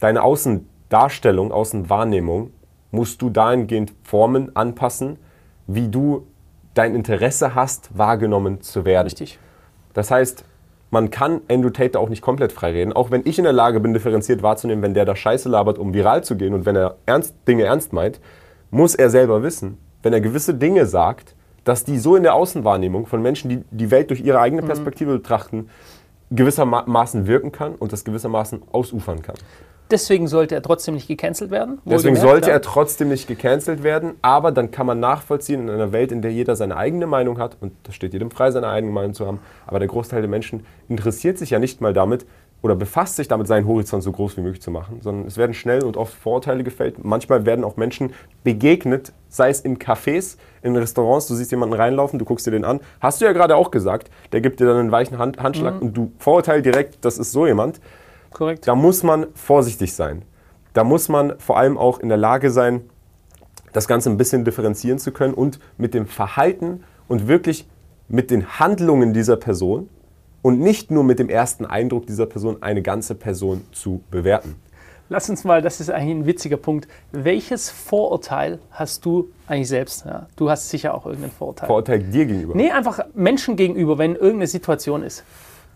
deine 0.00 0.24
Außendarstellung, 0.24 1.52
Außenwahrnehmung 1.52 2.50
musst 2.90 3.22
du 3.22 3.30
dahingehend 3.30 3.92
formen, 4.02 4.54
anpassen, 4.56 5.18
wie 5.66 5.88
du 5.88 6.26
dein 6.74 6.94
Interesse 6.94 7.54
hast, 7.54 7.96
wahrgenommen 7.96 8.60
zu 8.60 8.84
werden. 8.84 9.06
Richtig. 9.06 9.38
Das 9.94 10.10
heißt, 10.10 10.44
man 10.90 11.10
kann 11.10 11.40
Andrew 11.48 11.70
Tate 11.70 11.98
auch 11.98 12.08
nicht 12.08 12.22
komplett 12.22 12.52
frei 12.52 12.72
reden. 12.72 12.92
Auch 12.92 13.10
wenn 13.10 13.22
ich 13.24 13.38
in 13.38 13.44
der 13.44 13.52
Lage 13.52 13.80
bin, 13.80 13.92
differenziert 13.92 14.42
wahrzunehmen, 14.42 14.82
wenn 14.82 14.94
der 14.94 15.04
da 15.04 15.14
Scheiße 15.14 15.48
labert, 15.48 15.78
um 15.78 15.94
viral 15.94 16.24
zu 16.24 16.36
gehen 16.36 16.52
und 16.52 16.66
wenn 16.66 16.76
er 16.76 16.96
ernst, 17.06 17.34
Dinge 17.46 17.64
ernst 17.64 17.92
meint, 17.92 18.20
muss 18.70 18.94
er 18.94 19.10
selber 19.10 19.42
wissen, 19.42 19.78
wenn 20.02 20.12
er 20.12 20.20
gewisse 20.20 20.54
Dinge 20.54 20.86
sagt, 20.86 21.34
dass 21.64 21.84
die 21.84 21.98
so 21.98 22.16
in 22.16 22.22
der 22.22 22.34
Außenwahrnehmung 22.34 23.06
von 23.06 23.22
Menschen, 23.22 23.48
die 23.48 23.64
die 23.70 23.90
Welt 23.90 24.10
durch 24.10 24.20
ihre 24.20 24.40
eigene 24.40 24.62
mhm. 24.62 24.66
Perspektive 24.66 25.12
mhm. 25.12 25.16
betrachten, 25.18 25.70
gewissermaßen 26.30 27.26
wirken 27.26 27.52
kann 27.52 27.74
und 27.74 27.92
das 27.92 28.04
gewissermaßen 28.04 28.62
ausufern 28.72 29.22
kann. 29.22 29.36
Deswegen 29.90 30.28
sollte 30.28 30.54
er 30.54 30.62
trotzdem 30.62 30.94
nicht 30.94 31.08
gecancelt 31.08 31.50
werden. 31.50 31.80
Deswegen 31.84 32.14
sollte 32.14 32.48
ja. 32.48 32.54
er 32.54 32.62
trotzdem 32.62 33.08
nicht 33.08 33.26
gecancelt 33.26 33.82
werden, 33.82 34.14
aber 34.22 34.52
dann 34.52 34.70
kann 34.70 34.86
man 34.86 35.00
nachvollziehen 35.00 35.62
in 35.62 35.70
einer 35.70 35.90
Welt, 35.90 36.12
in 36.12 36.22
der 36.22 36.32
jeder 36.32 36.54
seine 36.54 36.76
eigene 36.76 37.08
Meinung 37.08 37.38
hat 37.38 37.56
und 37.60 37.72
das 37.82 37.96
steht 37.96 38.12
jedem 38.12 38.30
frei, 38.30 38.52
seine 38.52 38.68
eigene 38.68 38.92
Meinung 38.92 39.14
zu 39.14 39.26
haben, 39.26 39.40
aber 39.66 39.80
der 39.80 39.88
Großteil 39.88 40.20
der 40.20 40.30
Menschen 40.30 40.64
interessiert 40.88 41.38
sich 41.38 41.50
ja 41.50 41.58
nicht 41.58 41.80
mal 41.80 41.92
damit 41.92 42.24
oder 42.62 42.74
befasst 42.74 43.16
sich 43.16 43.28
damit, 43.28 43.46
seinen 43.46 43.66
Horizont 43.66 44.02
so 44.02 44.12
groß 44.12 44.36
wie 44.36 44.42
möglich 44.42 44.62
zu 44.62 44.70
machen, 44.70 45.00
sondern 45.00 45.26
es 45.26 45.36
werden 45.36 45.54
schnell 45.54 45.82
und 45.82 45.96
oft 45.96 46.12
Vorurteile 46.12 46.62
gefällt. 46.62 47.02
Manchmal 47.02 47.46
werden 47.46 47.64
auch 47.64 47.76
Menschen 47.76 48.12
begegnet, 48.44 49.12
sei 49.28 49.50
es 49.50 49.60
in 49.60 49.78
Cafés, 49.78 50.36
in 50.62 50.76
Restaurants, 50.76 51.26
du 51.26 51.34
siehst 51.34 51.50
jemanden 51.50 51.74
reinlaufen, 51.74 52.18
du 52.18 52.24
guckst 52.24 52.46
dir 52.46 52.50
den 52.50 52.64
an. 52.64 52.80
Hast 53.00 53.20
du 53.20 53.24
ja 53.24 53.32
gerade 53.32 53.56
auch 53.56 53.70
gesagt, 53.70 54.10
der 54.32 54.40
gibt 54.40 54.60
dir 54.60 54.66
dann 54.66 54.76
einen 54.76 54.92
weichen 54.92 55.18
Hand, 55.18 55.40
Handschlag 55.42 55.76
mhm. 55.76 55.80
und 55.80 55.96
du 55.96 56.12
vorurteil 56.18 56.60
direkt, 56.60 57.04
das 57.04 57.18
ist 57.18 57.32
so 57.32 57.46
jemand. 57.46 57.80
Korrekt. 58.30 58.68
Da 58.68 58.74
muss 58.74 59.02
man 59.02 59.26
vorsichtig 59.34 59.94
sein. 59.94 60.22
Da 60.74 60.84
muss 60.84 61.08
man 61.08 61.38
vor 61.38 61.58
allem 61.58 61.78
auch 61.78 61.98
in 61.98 62.08
der 62.08 62.18
Lage 62.18 62.50
sein, 62.50 62.82
das 63.72 63.88
Ganze 63.88 64.10
ein 64.10 64.16
bisschen 64.16 64.44
differenzieren 64.44 64.98
zu 64.98 65.12
können 65.12 65.34
und 65.34 65.58
mit 65.78 65.94
dem 65.94 66.06
Verhalten 66.06 66.84
und 67.08 67.28
wirklich 67.28 67.68
mit 68.08 68.30
den 68.30 68.58
Handlungen 68.58 69.14
dieser 69.14 69.36
Person 69.36 69.88
und 70.42 70.60
nicht 70.60 70.90
nur 70.90 71.04
mit 71.04 71.18
dem 71.18 71.28
ersten 71.28 71.66
Eindruck 71.66 72.06
dieser 72.06 72.26
Person 72.26 72.62
eine 72.62 72.82
ganze 72.82 73.14
Person 73.14 73.64
zu 73.72 74.02
bewerten. 74.10 74.56
Lass 75.12 75.28
uns 75.28 75.42
mal, 75.42 75.60
das 75.60 75.80
ist 75.80 75.90
eigentlich 75.90 76.16
ein 76.18 76.26
witziger 76.26 76.56
Punkt. 76.56 76.86
Welches 77.10 77.68
Vorurteil 77.68 78.60
hast 78.70 79.04
du 79.04 79.30
eigentlich 79.48 79.68
selbst? 79.68 80.06
Ja, 80.06 80.28
du 80.36 80.48
hast 80.48 80.70
sicher 80.70 80.94
auch 80.94 81.04
irgendein 81.04 81.32
Vorurteil. 81.32 81.66
Vorurteil 81.66 81.98
dir 81.98 82.26
gegenüber? 82.26 82.54
Nee, 82.54 82.70
einfach 82.70 83.00
Menschen 83.14 83.56
gegenüber, 83.56 83.98
wenn 83.98 84.14
irgendeine 84.14 84.46
Situation 84.46 85.02
ist. 85.02 85.24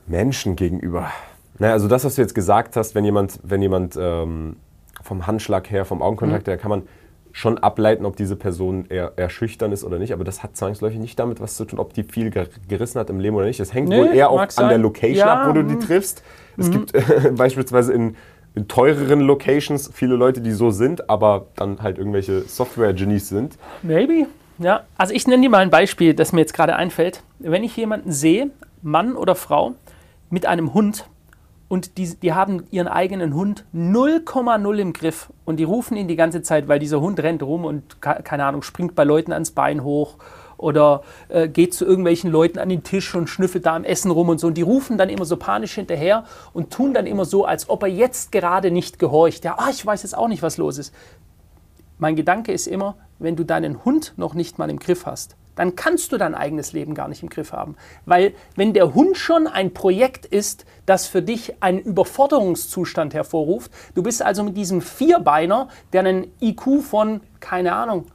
Menschen 0.06 0.54
gegenüber. 0.54 1.10
Naja, 1.58 1.72
also 1.72 1.88
das, 1.88 2.04
was 2.04 2.14
du 2.14 2.22
jetzt 2.22 2.34
gesagt 2.34 2.76
hast, 2.76 2.94
wenn 2.94 3.04
jemand, 3.04 3.40
wenn 3.42 3.60
jemand 3.60 3.96
ähm, 4.00 4.56
vom 5.02 5.26
Handschlag 5.26 5.68
her, 5.68 5.84
vom 5.84 6.00
Augenkontakt 6.00 6.46
mhm. 6.46 6.50
her, 6.52 6.58
kann 6.58 6.70
man 6.70 6.82
schon 7.34 7.58
ableiten, 7.58 8.06
ob 8.06 8.14
diese 8.14 8.36
Person 8.36 8.86
eher, 8.88 9.12
eher, 9.16 9.28
schüchtern 9.28 9.72
ist 9.72 9.82
oder 9.82 9.98
nicht. 9.98 10.12
Aber 10.12 10.22
das 10.22 10.44
hat 10.44 10.56
zwangsläufig 10.56 11.00
nicht 11.00 11.18
damit 11.18 11.40
was 11.40 11.56
zu 11.56 11.64
tun, 11.64 11.80
ob 11.80 11.92
die 11.92 12.04
viel 12.04 12.30
gerissen 12.30 13.00
hat 13.00 13.10
im 13.10 13.18
Leben 13.18 13.34
oder 13.34 13.46
nicht. 13.46 13.58
Das 13.58 13.74
hängt 13.74 13.88
nee, 13.88 13.98
wohl 13.98 14.14
eher 14.14 14.30
auch 14.30 14.40
an 14.56 14.68
der 14.68 14.78
Location 14.78 15.26
ja, 15.26 15.34
ab, 15.34 15.48
wo 15.48 15.52
du 15.52 15.64
die 15.64 15.74
mhm. 15.74 15.80
triffst. 15.80 16.22
Es 16.56 16.68
mhm. 16.68 16.72
gibt 16.72 16.94
äh, 16.94 17.32
beispielsweise 17.36 17.92
in, 17.92 18.14
in, 18.54 18.68
teureren 18.68 19.18
Locations 19.18 19.90
viele 19.92 20.14
Leute, 20.14 20.42
die 20.42 20.52
so 20.52 20.70
sind, 20.70 21.10
aber 21.10 21.46
dann 21.56 21.82
halt 21.82 21.98
irgendwelche 21.98 22.42
Software-Genies 22.42 23.30
sind. 23.30 23.58
Maybe. 23.82 24.28
Ja, 24.58 24.84
also 24.96 25.12
ich 25.12 25.26
nenne 25.26 25.42
dir 25.42 25.50
mal 25.50 25.58
ein 25.58 25.70
Beispiel, 25.70 26.14
das 26.14 26.32
mir 26.32 26.40
jetzt 26.40 26.54
gerade 26.54 26.76
einfällt. 26.76 27.24
Wenn 27.40 27.64
ich 27.64 27.76
jemanden 27.76 28.12
sehe, 28.12 28.50
Mann 28.80 29.16
oder 29.16 29.34
Frau, 29.34 29.74
mit 30.30 30.46
einem 30.46 30.72
Hund, 30.72 31.06
und 31.68 31.98
die, 31.98 32.14
die 32.14 32.32
haben 32.32 32.64
ihren 32.70 32.88
eigenen 32.88 33.34
Hund 33.34 33.64
0,0 33.74 34.76
im 34.76 34.92
Griff 34.92 35.30
und 35.44 35.56
die 35.56 35.64
rufen 35.64 35.96
ihn 35.96 36.08
die 36.08 36.16
ganze 36.16 36.42
Zeit, 36.42 36.68
weil 36.68 36.78
dieser 36.78 37.00
Hund 37.00 37.20
rennt 37.20 37.42
rum 37.42 37.64
und 37.64 38.00
keine 38.00 38.44
Ahnung, 38.44 38.62
springt 38.62 38.94
bei 38.94 39.04
Leuten 39.04 39.32
ans 39.32 39.50
Bein 39.50 39.82
hoch 39.82 40.16
oder 40.56 41.02
äh, 41.28 41.48
geht 41.48 41.74
zu 41.74 41.84
irgendwelchen 41.84 42.30
Leuten 42.30 42.58
an 42.58 42.68
den 42.68 42.82
Tisch 42.82 43.14
und 43.14 43.28
schnüffelt 43.28 43.66
da 43.66 43.76
am 43.76 43.84
Essen 43.84 44.10
rum 44.10 44.28
und 44.28 44.38
so. 44.38 44.46
Und 44.46 44.54
die 44.54 44.62
rufen 44.62 44.98
dann 44.98 45.08
immer 45.08 45.24
so 45.24 45.36
panisch 45.36 45.74
hinterher 45.74 46.24
und 46.52 46.70
tun 46.72 46.94
dann 46.94 47.06
immer 47.06 47.24
so, 47.24 47.44
als 47.44 47.68
ob 47.68 47.82
er 47.82 47.88
jetzt 47.88 48.32
gerade 48.32 48.70
nicht 48.70 48.98
gehorcht. 48.98 49.44
Ja, 49.44 49.56
ah, 49.58 49.70
ich 49.70 49.84
weiß 49.84 50.02
jetzt 50.02 50.16
auch 50.16 50.28
nicht, 50.28 50.42
was 50.42 50.56
los 50.56 50.78
ist. 50.78 50.94
Mein 51.98 52.16
Gedanke 52.16 52.52
ist 52.52 52.66
immer, 52.66 52.96
wenn 53.18 53.36
du 53.36 53.44
deinen 53.44 53.84
Hund 53.84 54.14
noch 54.16 54.34
nicht 54.34 54.58
mal 54.58 54.70
im 54.70 54.78
Griff 54.78 55.06
hast, 55.06 55.36
dann 55.54 55.76
kannst 55.76 56.10
du 56.12 56.18
dein 56.18 56.34
eigenes 56.34 56.72
Leben 56.72 56.94
gar 56.94 57.08
nicht 57.08 57.22
im 57.22 57.28
Griff 57.28 57.52
haben. 57.52 57.76
Weil 58.06 58.34
wenn 58.56 58.72
der 58.72 58.94
Hund 58.94 59.16
schon 59.16 59.46
ein 59.46 59.72
Projekt 59.72 60.26
ist, 60.26 60.64
das 60.86 61.06
für 61.06 61.22
dich 61.22 61.54
einen 61.60 61.78
Überforderungszustand 61.78 63.14
hervorruft, 63.14 63.70
du 63.94 64.02
bist 64.02 64.22
also 64.22 64.42
mit 64.42 64.56
diesem 64.56 64.80
Vierbeiner, 64.80 65.68
der 65.92 66.00
einen 66.00 66.32
IQ 66.40 66.82
von, 66.82 67.20
keine 67.40 67.74
Ahnung, 67.74 68.06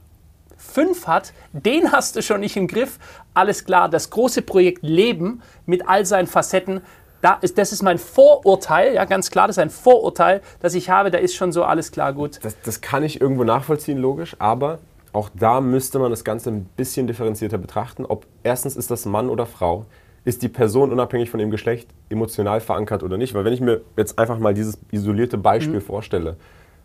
fünf 0.56 1.06
hat, 1.06 1.32
den 1.52 1.90
hast 1.92 2.16
du 2.16 2.22
schon 2.22 2.40
nicht 2.40 2.56
im 2.56 2.66
Griff. 2.66 2.98
Alles 3.34 3.64
klar, 3.64 3.88
das 3.88 4.10
große 4.10 4.42
Projekt 4.42 4.82
Leben 4.82 5.42
mit 5.66 5.88
all 5.88 6.04
seinen 6.04 6.26
Facetten, 6.26 6.82
da 7.22 7.34
ist, 7.34 7.58
das 7.58 7.72
ist 7.72 7.82
mein 7.82 7.98
Vorurteil, 7.98 8.94
ja, 8.94 9.04
ganz 9.04 9.30
klar, 9.30 9.46
das 9.46 9.56
ist 9.56 9.62
ein 9.62 9.70
Vorurteil, 9.70 10.40
das 10.60 10.74
ich 10.74 10.88
habe, 10.88 11.10
da 11.10 11.18
ist 11.18 11.34
schon 11.34 11.52
so 11.52 11.64
alles 11.64 11.92
klar 11.92 12.12
gut. 12.14 12.40
Das, 12.42 12.56
das 12.62 12.80
kann 12.80 13.02
ich 13.02 13.20
irgendwo 13.20 13.44
nachvollziehen, 13.44 13.98
logisch, 13.98 14.36
aber 14.38 14.78
auch 15.12 15.28
da 15.34 15.60
müsste 15.60 15.98
man 15.98 16.10
das 16.10 16.24
Ganze 16.24 16.50
ein 16.50 16.64
bisschen 16.76 17.06
differenzierter 17.06 17.58
betrachten. 17.58 18.06
Ob 18.06 18.26
erstens 18.42 18.76
ist 18.76 18.90
das 18.90 19.04
Mann 19.06 19.28
oder 19.28 19.44
Frau, 19.44 19.86
ist 20.24 20.42
die 20.42 20.48
Person 20.48 20.92
unabhängig 20.92 21.30
von 21.30 21.40
ihrem 21.40 21.50
Geschlecht 21.50 21.88
emotional 22.08 22.60
verankert 22.60 23.02
oder 23.02 23.16
nicht? 23.16 23.34
Weil 23.34 23.44
wenn 23.44 23.52
ich 23.52 23.60
mir 23.60 23.80
jetzt 23.96 24.18
einfach 24.18 24.38
mal 24.38 24.54
dieses 24.54 24.78
isolierte 24.90 25.38
Beispiel 25.38 25.76
mhm. 25.76 25.82
vorstelle, 25.82 26.36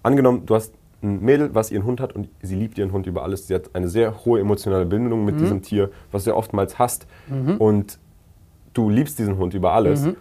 angenommen, 0.03 0.45
du 0.45 0.55
hast 0.55 0.73
ein 1.03 1.21
Mädel, 1.21 1.53
was 1.53 1.71
ihren 1.71 1.83
Hund 1.83 1.99
hat 1.99 2.13
und 2.13 2.29
sie 2.41 2.55
liebt 2.55 2.77
ihren 2.77 2.91
Hund 2.91 3.07
über 3.07 3.23
alles. 3.23 3.47
Sie 3.47 3.53
hat 3.53 3.71
eine 3.73 3.89
sehr 3.89 4.25
hohe 4.25 4.39
emotionale 4.39 4.85
Bindung 4.85 5.25
mit 5.25 5.35
mhm. 5.35 5.39
diesem 5.39 5.61
Tier, 5.61 5.91
was 6.11 6.23
du 6.23 6.31
ja 6.31 6.35
oftmals 6.35 6.79
hast. 6.79 7.07
Mhm. 7.27 7.57
Und 7.57 7.99
du 8.73 8.89
liebst 8.89 9.19
diesen 9.19 9.37
Hund 9.37 9.53
über 9.53 9.73
alles. 9.73 10.05
Mhm. 10.05 10.15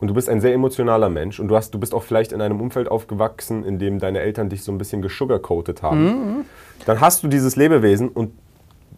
Und 0.00 0.08
du 0.08 0.14
bist 0.14 0.28
ein 0.28 0.40
sehr 0.40 0.52
emotionaler 0.52 1.08
Mensch 1.08 1.40
und 1.40 1.48
du, 1.48 1.56
hast, 1.56 1.72
du 1.72 1.78
bist 1.78 1.94
auch 1.94 2.02
vielleicht 2.02 2.32
in 2.32 2.40
einem 2.40 2.60
Umfeld 2.60 2.90
aufgewachsen, 2.90 3.64
in 3.64 3.78
dem 3.78 4.00
deine 4.00 4.20
Eltern 4.20 4.48
dich 4.48 4.62
so 4.62 4.72
ein 4.72 4.78
bisschen 4.78 5.02
gesugarcoated 5.02 5.82
haben. 5.82 6.04
Mhm. 6.04 6.44
Dann 6.84 7.00
hast 7.00 7.22
du 7.22 7.28
dieses 7.28 7.56
Lebewesen 7.56 8.08
und 8.08 8.32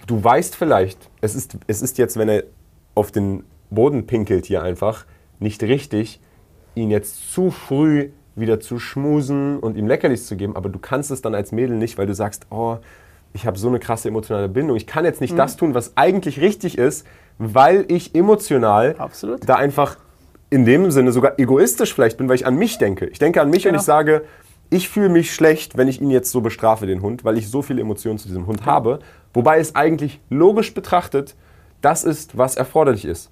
du 0.06 0.22
weißt 0.22 0.56
vielleicht, 0.56 1.10
es 1.20 1.34
ist, 1.34 1.58
es 1.66 1.82
ist 1.82 1.98
jetzt, 1.98 2.16
wenn 2.16 2.28
er 2.28 2.44
auf 2.94 3.12
den 3.12 3.44
Boden 3.70 4.06
pinkelt 4.06 4.46
hier 4.46 4.62
einfach, 4.62 5.04
nicht 5.38 5.62
richtig, 5.62 6.20
ihn 6.74 6.90
jetzt 6.90 7.32
zu 7.32 7.50
früh 7.50 8.10
wieder 8.34 8.60
zu 8.60 8.78
schmusen 8.78 9.58
und 9.58 9.76
ihm 9.76 9.86
Leckerlis 9.86 10.26
zu 10.26 10.36
geben, 10.36 10.56
aber 10.56 10.68
du 10.68 10.78
kannst 10.78 11.10
es 11.10 11.22
dann 11.22 11.34
als 11.34 11.52
Mädel 11.52 11.76
nicht, 11.76 11.96
weil 11.98 12.06
du 12.06 12.14
sagst, 12.14 12.46
oh, 12.50 12.76
ich 13.32 13.46
habe 13.46 13.58
so 13.58 13.68
eine 13.68 13.78
krasse 13.78 14.08
emotionale 14.08 14.48
Bindung. 14.48 14.76
Ich 14.76 14.86
kann 14.86 15.04
jetzt 15.04 15.20
nicht 15.20 15.32
mhm. 15.32 15.38
das 15.38 15.56
tun, 15.56 15.74
was 15.74 15.96
eigentlich 15.96 16.40
richtig 16.40 16.78
ist, 16.78 17.06
weil 17.38 17.84
ich 17.88 18.14
emotional 18.14 18.94
Absolut. 18.98 19.48
da 19.48 19.56
einfach 19.56 19.96
in 20.48 20.64
dem 20.64 20.90
Sinne 20.90 21.12
sogar 21.12 21.38
egoistisch 21.38 21.92
vielleicht 21.92 22.18
bin, 22.18 22.28
weil 22.28 22.36
ich 22.36 22.46
an 22.46 22.56
mich 22.56 22.78
denke. 22.78 23.06
Ich 23.06 23.18
denke 23.18 23.40
an 23.40 23.50
mich 23.50 23.64
genau. 23.64 23.74
und 23.74 23.80
ich 23.80 23.84
sage, 23.84 24.22
ich 24.70 24.88
fühle 24.88 25.08
mich 25.08 25.34
schlecht, 25.34 25.76
wenn 25.76 25.88
ich 25.88 26.00
ihn 26.00 26.10
jetzt 26.10 26.30
so 26.30 26.40
bestrafe, 26.40 26.86
den 26.86 27.02
Hund, 27.02 27.24
weil 27.24 27.36
ich 27.38 27.50
so 27.50 27.62
viele 27.62 27.80
Emotionen 27.80 28.18
zu 28.18 28.28
diesem 28.28 28.46
Hund 28.46 28.60
genau. 28.60 28.70
habe. 28.70 28.98
Wobei 29.34 29.58
es 29.58 29.74
eigentlich 29.74 30.20
logisch 30.30 30.72
betrachtet 30.74 31.34
das 31.82 32.04
ist, 32.04 32.38
was 32.38 32.56
erforderlich 32.56 33.04
ist 33.04 33.30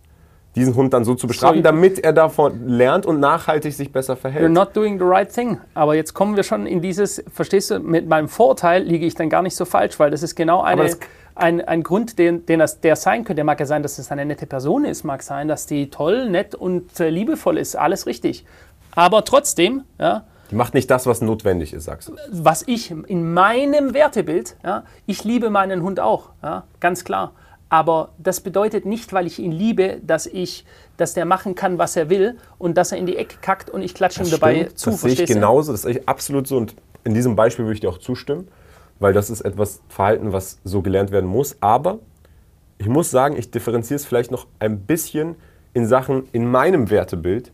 diesen 0.55 0.75
Hund 0.75 0.93
dann 0.93 1.05
so 1.05 1.15
zu 1.15 1.27
bestrafen, 1.27 1.59
so, 1.59 1.63
damit 1.63 1.99
er 1.99 2.13
davon 2.13 2.69
lernt 2.69 3.07
und 3.07 3.21
nachhaltig 3.21 3.73
sich 3.75 3.91
besser 3.91 4.17
verhält. 4.17 4.45
You're 4.45 4.53
not 4.53 4.75
doing 4.75 4.99
the 4.99 5.05
right 5.05 5.33
thing. 5.33 5.59
Aber 5.75 5.95
jetzt 5.95 6.15
kommen 6.15 6.37
wir 6.37 6.45
schon 6.45 6.67
in 6.67 6.81
dieses, 6.81 7.25
verstehst 7.33 7.71
du, 7.71 7.81
mit 7.81 8.09
meinem 8.09 8.29
Vorteil 8.29 8.83
liege 8.83 9.07
ich 9.07 9.15
dann 9.15 9.29
gar 9.29 9.43
nicht 9.43 9.57
so 9.57 9.65
falsch, 9.65 9.99
weil 9.99 10.11
das 10.11 10.23
ist 10.23 10.37
genau 10.37 10.63
eine, 10.63 10.91
ein, 11.35 11.61
ein 11.61 11.83
Grund, 11.83 12.19
den, 12.19 12.47
den 12.47 12.61
das, 12.61 12.81
der 12.81 12.97
sein 12.97 13.25
könnte. 13.25 13.37
Der 13.37 13.45
mag 13.45 13.59
ja 13.59 13.67
sein, 13.67 13.83
dass 13.83 13.99
es 13.99 14.13
eine 14.13 14.25
nette 14.25 14.47
Person 14.47 14.85
ist, 14.85 15.05
mag 15.05 15.23
sein, 15.23 15.49
dass 15.49 15.67
die 15.67 15.91
toll, 15.91 16.31
nett 16.31 16.55
und 16.55 17.01
äh, 17.01 17.11
liebevoll 17.11 17.59
ist, 17.59 17.75
alles 17.75 18.07
richtig. 18.07 18.45
Aber 18.95 19.25
trotzdem, 19.25 19.83
ja, 19.99 20.25
die 20.51 20.57
macht 20.57 20.75
nicht 20.75 20.91
das, 20.91 21.07
was 21.07 21.21
notwendig 21.21 21.73
ist, 21.73 21.85
sagst 21.85 22.09
du. 22.09 22.17
Was 22.31 22.63
ich 22.69 22.91
in 22.91 23.33
meinem 23.33 23.95
Wertebild, 23.95 24.57
ja, 24.63 24.85
ich 25.07 25.25
liebe 25.25 25.51
meinen 25.51 25.83
Hund 25.83 26.01
auch, 26.01 26.31
ja, 26.43 26.65
ganz 26.81 27.05
klar. 27.05 27.33
Aber 27.75 28.11
das 28.19 28.39
bedeutet 28.39 28.87
nicht, 28.87 29.13
weil 29.13 29.27
ich 29.27 29.41
ihn 29.41 29.51
liebe, 29.51 29.99
dass, 30.01 30.27
ich, 30.27 30.65
dass 30.97 31.13
der 31.13 31.25
machen 31.25 31.57
kann, 31.57 31.77
was 31.77 31.97
er 31.97 32.09
will 32.09 32.37
und 32.57 32.79
dass 32.79 32.93
er 32.93 32.99
in 32.99 33.07
die 33.07 33.17
Ecke 33.17 33.39
kackt 33.41 33.69
und 33.69 33.83
ich 33.83 33.97
klatsche 33.97 34.23
ihm 34.23 34.31
dabei 34.31 34.69
zu. 34.77 34.91
Das 34.91 35.01
sehe 35.01 35.11
ich 35.11 35.27
genauso, 35.27 35.73
das 35.73 35.83
sehe 35.83 35.99
ich 35.99 36.09
absolut 36.09 36.47
so 36.47 36.57
und 36.57 36.77
in 37.03 37.15
diesem 37.15 37.35
Beispiel 37.35 37.65
würde 37.65 37.75
ich 37.75 37.81
dir 37.81 37.89
auch 37.89 37.99
zustimmen, 37.99 38.47
weil 39.01 39.13
das 39.13 39.29
ist 39.29 39.41
etwas 39.41 39.81
Verhalten, 39.89 40.33
was 40.33 40.61
so 40.63 40.83
gelernt 40.83 41.11
werden 41.11 41.29
muss. 41.29 41.57
Aber 41.61 41.99
ich 42.79 42.87
muss 42.87 43.11
sagen, 43.11 43.37
ich 43.37 43.51
differenziere 43.51 43.97
es 43.97 44.05
vielleicht 44.05 44.31
noch 44.31 44.47
ein 44.61 44.79
bisschen 44.83 45.35
in 45.73 45.89
Sachen 45.89 46.29
in 46.31 46.49
meinem 46.49 46.91
Wertebild 46.91 47.51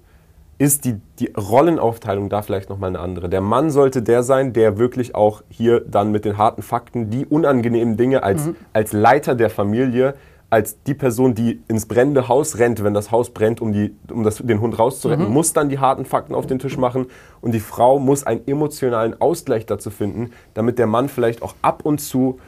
ist 0.60 0.84
die, 0.84 1.00
die 1.18 1.32
Rollenaufteilung 1.34 2.28
da 2.28 2.42
vielleicht 2.42 2.68
nochmal 2.68 2.88
eine 2.88 2.98
andere. 2.98 3.30
Der 3.30 3.40
Mann 3.40 3.70
sollte 3.70 4.02
der 4.02 4.22
sein, 4.22 4.52
der 4.52 4.76
wirklich 4.76 5.14
auch 5.14 5.42
hier 5.48 5.80
dann 5.80 6.12
mit 6.12 6.26
den 6.26 6.36
harten 6.36 6.60
Fakten 6.60 7.08
die 7.08 7.24
unangenehmen 7.24 7.96
Dinge 7.96 8.22
als, 8.22 8.44
mhm. 8.44 8.56
als 8.74 8.92
Leiter 8.92 9.34
der 9.34 9.48
Familie, 9.48 10.14
als 10.50 10.82
die 10.82 10.92
Person, 10.92 11.34
die 11.34 11.62
ins 11.68 11.86
brennende 11.86 12.28
Haus 12.28 12.58
rennt, 12.58 12.84
wenn 12.84 12.92
das 12.92 13.10
Haus 13.10 13.30
brennt, 13.30 13.62
um, 13.62 13.72
die, 13.72 13.96
um 14.12 14.22
das, 14.22 14.36
den 14.36 14.60
Hund 14.60 14.78
rauszuretten, 14.78 15.28
mhm. 15.28 15.32
muss 15.32 15.54
dann 15.54 15.70
die 15.70 15.78
harten 15.78 16.04
Fakten 16.04 16.34
auf 16.34 16.46
den 16.46 16.58
Tisch 16.58 16.76
machen. 16.76 17.06
Und 17.40 17.52
die 17.52 17.60
Frau 17.60 17.98
muss 17.98 18.26
einen 18.26 18.46
emotionalen 18.46 19.18
Ausgleich 19.18 19.64
dazu 19.64 19.88
finden, 19.88 20.32
damit 20.52 20.78
der 20.78 20.86
Mann 20.86 21.08
vielleicht 21.08 21.40
auch 21.40 21.54
ab 21.62 21.86
und 21.86 22.02
zu 22.02 22.38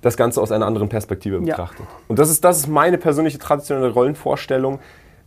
das 0.00 0.16
Ganze 0.16 0.40
aus 0.40 0.52
einer 0.52 0.66
anderen 0.66 0.88
Perspektive 0.88 1.38
betrachtet. 1.38 1.84
Ja. 1.86 1.96
Und 2.08 2.18
das 2.18 2.30
ist, 2.30 2.42
das 2.44 2.60
ist 2.60 2.66
meine 2.66 2.96
persönliche 2.96 3.38
traditionelle 3.38 3.92
Rollenvorstellung. 3.92 4.78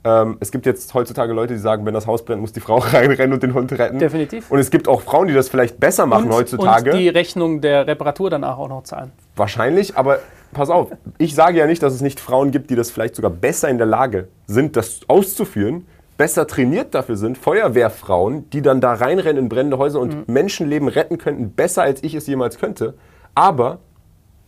Ähm, 0.05 0.37
es 0.39 0.51
gibt 0.51 0.67
jetzt 0.67 0.93
heutzutage 0.93 1.33
Leute, 1.33 1.55
die 1.55 1.59
sagen, 1.59 1.85
wenn 1.85 1.95
das 1.95 2.05
Haus 2.05 2.23
brennt, 2.23 2.39
muss 2.39 2.53
die 2.53 2.59
Frau 2.59 2.77
reinrennen 2.79 3.33
und 3.33 3.41
den 3.41 3.55
Hund 3.55 3.71
retten. 3.73 3.97
Definitiv. 3.97 4.51
Und 4.51 4.59
es 4.59 4.69
gibt 4.69 4.87
auch 4.87 5.01
Frauen, 5.01 5.27
die 5.27 5.33
das 5.33 5.49
vielleicht 5.49 5.79
besser 5.79 6.05
machen 6.05 6.25
und, 6.25 6.33
heutzutage. 6.33 6.91
Und 6.91 6.99
die 6.99 7.09
Rechnung 7.09 7.59
der 7.59 7.87
Reparatur 7.87 8.29
danach 8.29 8.59
auch 8.59 8.69
noch 8.69 8.83
zahlen. 8.83 9.11
Wahrscheinlich, 9.35 9.97
aber 9.97 10.19
pass 10.53 10.69
auf, 10.69 10.89
ich 11.17 11.33
sage 11.33 11.57
ja 11.57 11.65
nicht, 11.65 11.81
dass 11.81 11.93
es 11.93 12.01
nicht 12.01 12.19
Frauen 12.19 12.51
gibt, 12.51 12.69
die 12.69 12.75
das 12.75 12.91
vielleicht 12.91 13.15
sogar 13.15 13.31
besser 13.31 13.67
in 13.67 13.79
der 13.79 13.87
Lage 13.87 14.27
sind, 14.45 14.75
das 14.75 15.01
auszuführen, 15.07 15.87
besser 16.17 16.45
trainiert 16.45 16.93
dafür 16.93 17.17
sind, 17.17 17.37
Feuerwehrfrauen, 17.37 18.49
die 18.51 18.61
dann 18.61 18.81
da 18.81 18.93
reinrennen 18.93 19.43
in 19.43 19.49
brennende 19.49 19.79
Häuser 19.79 19.99
und 19.99 20.15
mhm. 20.15 20.33
Menschenleben 20.33 20.87
retten 20.87 21.17
könnten, 21.17 21.51
besser 21.51 21.81
als 21.81 22.03
ich 22.03 22.13
es 22.13 22.27
jemals 22.27 22.59
könnte. 22.59 22.93
Aber 23.33 23.79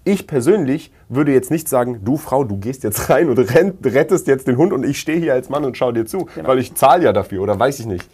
ich 0.07 0.25
persönlich 0.25 0.91
würde 1.09 1.31
jetzt 1.33 1.51
nicht 1.51 1.67
sagen, 1.67 2.01
du 2.03 2.17
Frau, 2.17 2.43
du 2.43 2.57
gehst 2.57 2.83
jetzt 2.83 3.09
rein 3.09 3.29
und 3.29 3.37
rettest 3.37 4.27
jetzt 4.27 4.47
den 4.47 4.57
Hund 4.57 4.73
und 4.73 4.85
ich 4.85 4.99
stehe 4.99 5.19
hier 5.19 5.33
als 5.33 5.49
Mann 5.49 5.65
und 5.65 5.77
schaue 5.77 5.93
dir 5.93 6.05
zu, 6.05 6.25
genau. 6.33 6.47
weil 6.47 6.59
ich 6.59 6.73
zahle 6.75 7.03
ja 7.03 7.13
dafür 7.13 7.41
oder 7.41 7.59
weiß 7.59 7.79
ich 7.79 7.85
nicht. 7.85 8.09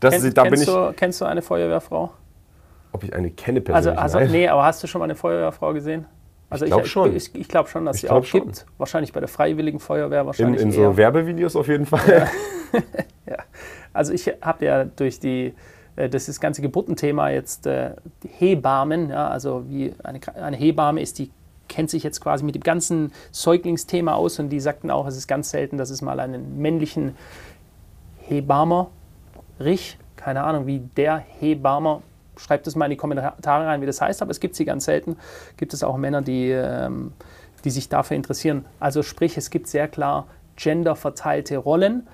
Das 0.00 0.14
Kenn, 0.14 0.34
da 0.34 0.42
kennst, 0.42 0.52
bin 0.52 0.60
ich, 0.62 0.66
du, 0.66 0.92
kennst 0.94 1.20
du 1.20 1.24
eine 1.24 1.42
Feuerwehrfrau? 1.42 2.10
Ob 2.92 3.04
ich 3.04 3.12
eine 3.12 3.30
kenne 3.30 3.60
persönlich? 3.60 3.98
Also, 3.98 4.18
also 4.18 4.32
nee, 4.32 4.46
aber 4.48 4.64
hast 4.64 4.82
du 4.82 4.86
schon 4.86 5.00
mal 5.00 5.04
eine 5.04 5.16
Feuerwehrfrau 5.16 5.72
gesehen? 5.72 6.06
Also 6.50 6.64
ich 6.64 6.70
glaube 6.70 6.86
schon. 6.86 7.14
Ich, 7.14 7.34
ich 7.34 7.48
glaube 7.48 7.68
schon, 7.68 7.84
dass 7.84 7.96
ich 7.96 8.02
sie 8.02 8.10
auch 8.10 8.24
schon. 8.24 8.44
gibt. 8.44 8.64
Wahrscheinlich 8.78 9.12
bei 9.12 9.20
der 9.20 9.28
Freiwilligen 9.28 9.80
Feuerwehr 9.80 10.24
wahrscheinlich. 10.24 10.62
In, 10.62 10.68
in 10.68 10.72
so 10.72 10.96
Werbevideos 10.96 11.56
auf 11.56 11.68
jeden 11.68 11.84
Fall. 11.84 12.00
Ja. 12.72 12.80
ja. 13.26 13.38
Also 13.92 14.12
ich 14.12 14.32
habe 14.40 14.64
ja 14.64 14.84
durch 14.84 15.20
die 15.20 15.52
äh, 15.98 16.08
das 16.08 16.22
ist 16.22 16.28
das 16.28 16.40
ganze 16.40 16.62
Geburtenthema 16.62 17.30
jetzt 17.30 17.66
äh, 17.66 17.90
Hebammen, 18.38 19.10
ja, 19.10 19.28
also 19.28 19.64
wie 19.68 19.92
eine, 20.02 20.20
eine 20.34 20.56
Hebamme 20.56 21.02
ist 21.02 21.18
die 21.18 21.30
kennt 21.68 21.90
sich 21.90 22.02
jetzt 22.02 22.20
quasi 22.20 22.44
mit 22.44 22.54
dem 22.54 22.62
ganzen 22.62 23.12
Säuglingsthema 23.30 24.14
aus 24.14 24.38
und 24.38 24.48
die 24.50 24.60
sagten 24.60 24.90
auch, 24.90 25.06
es 25.06 25.16
ist 25.16 25.28
ganz 25.28 25.50
selten, 25.50 25.78
dass 25.78 25.90
es 25.90 26.02
mal 26.02 26.20
einen 26.20 26.58
männlichen 26.60 27.16
Hebammer, 28.18 28.90
Rich, 29.60 29.98
keine 30.16 30.44
Ahnung, 30.44 30.66
wie 30.66 30.80
der 30.96 31.18
Hebammer, 31.18 32.02
schreibt 32.36 32.66
es 32.66 32.76
mal 32.76 32.86
in 32.86 32.92
die 32.92 32.96
Kommentare 32.96 33.66
rein, 33.66 33.80
wie 33.80 33.86
das 33.86 34.00
heißt, 34.00 34.22
aber 34.22 34.30
es 34.30 34.40
gibt 34.40 34.54
sie 34.54 34.64
ganz 34.64 34.84
selten. 34.84 35.16
Gibt 35.56 35.74
es 35.74 35.82
auch 35.82 35.96
Männer, 35.96 36.22
die, 36.22 36.50
ähm, 36.50 37.12
die 37.64 37.70
sich 37.70 37.88
dafür 37.88 38.16
interessieren. 38.16 38.64
Also 38.78 39.02
sprich, 39.02 39.36
es 39.36 39.50
gibt 39.50 39.66
sehr 39.66 39.88
klar 39.88 40.26
genderverteilte 40.56 41.56
Rollen 41.56 42.06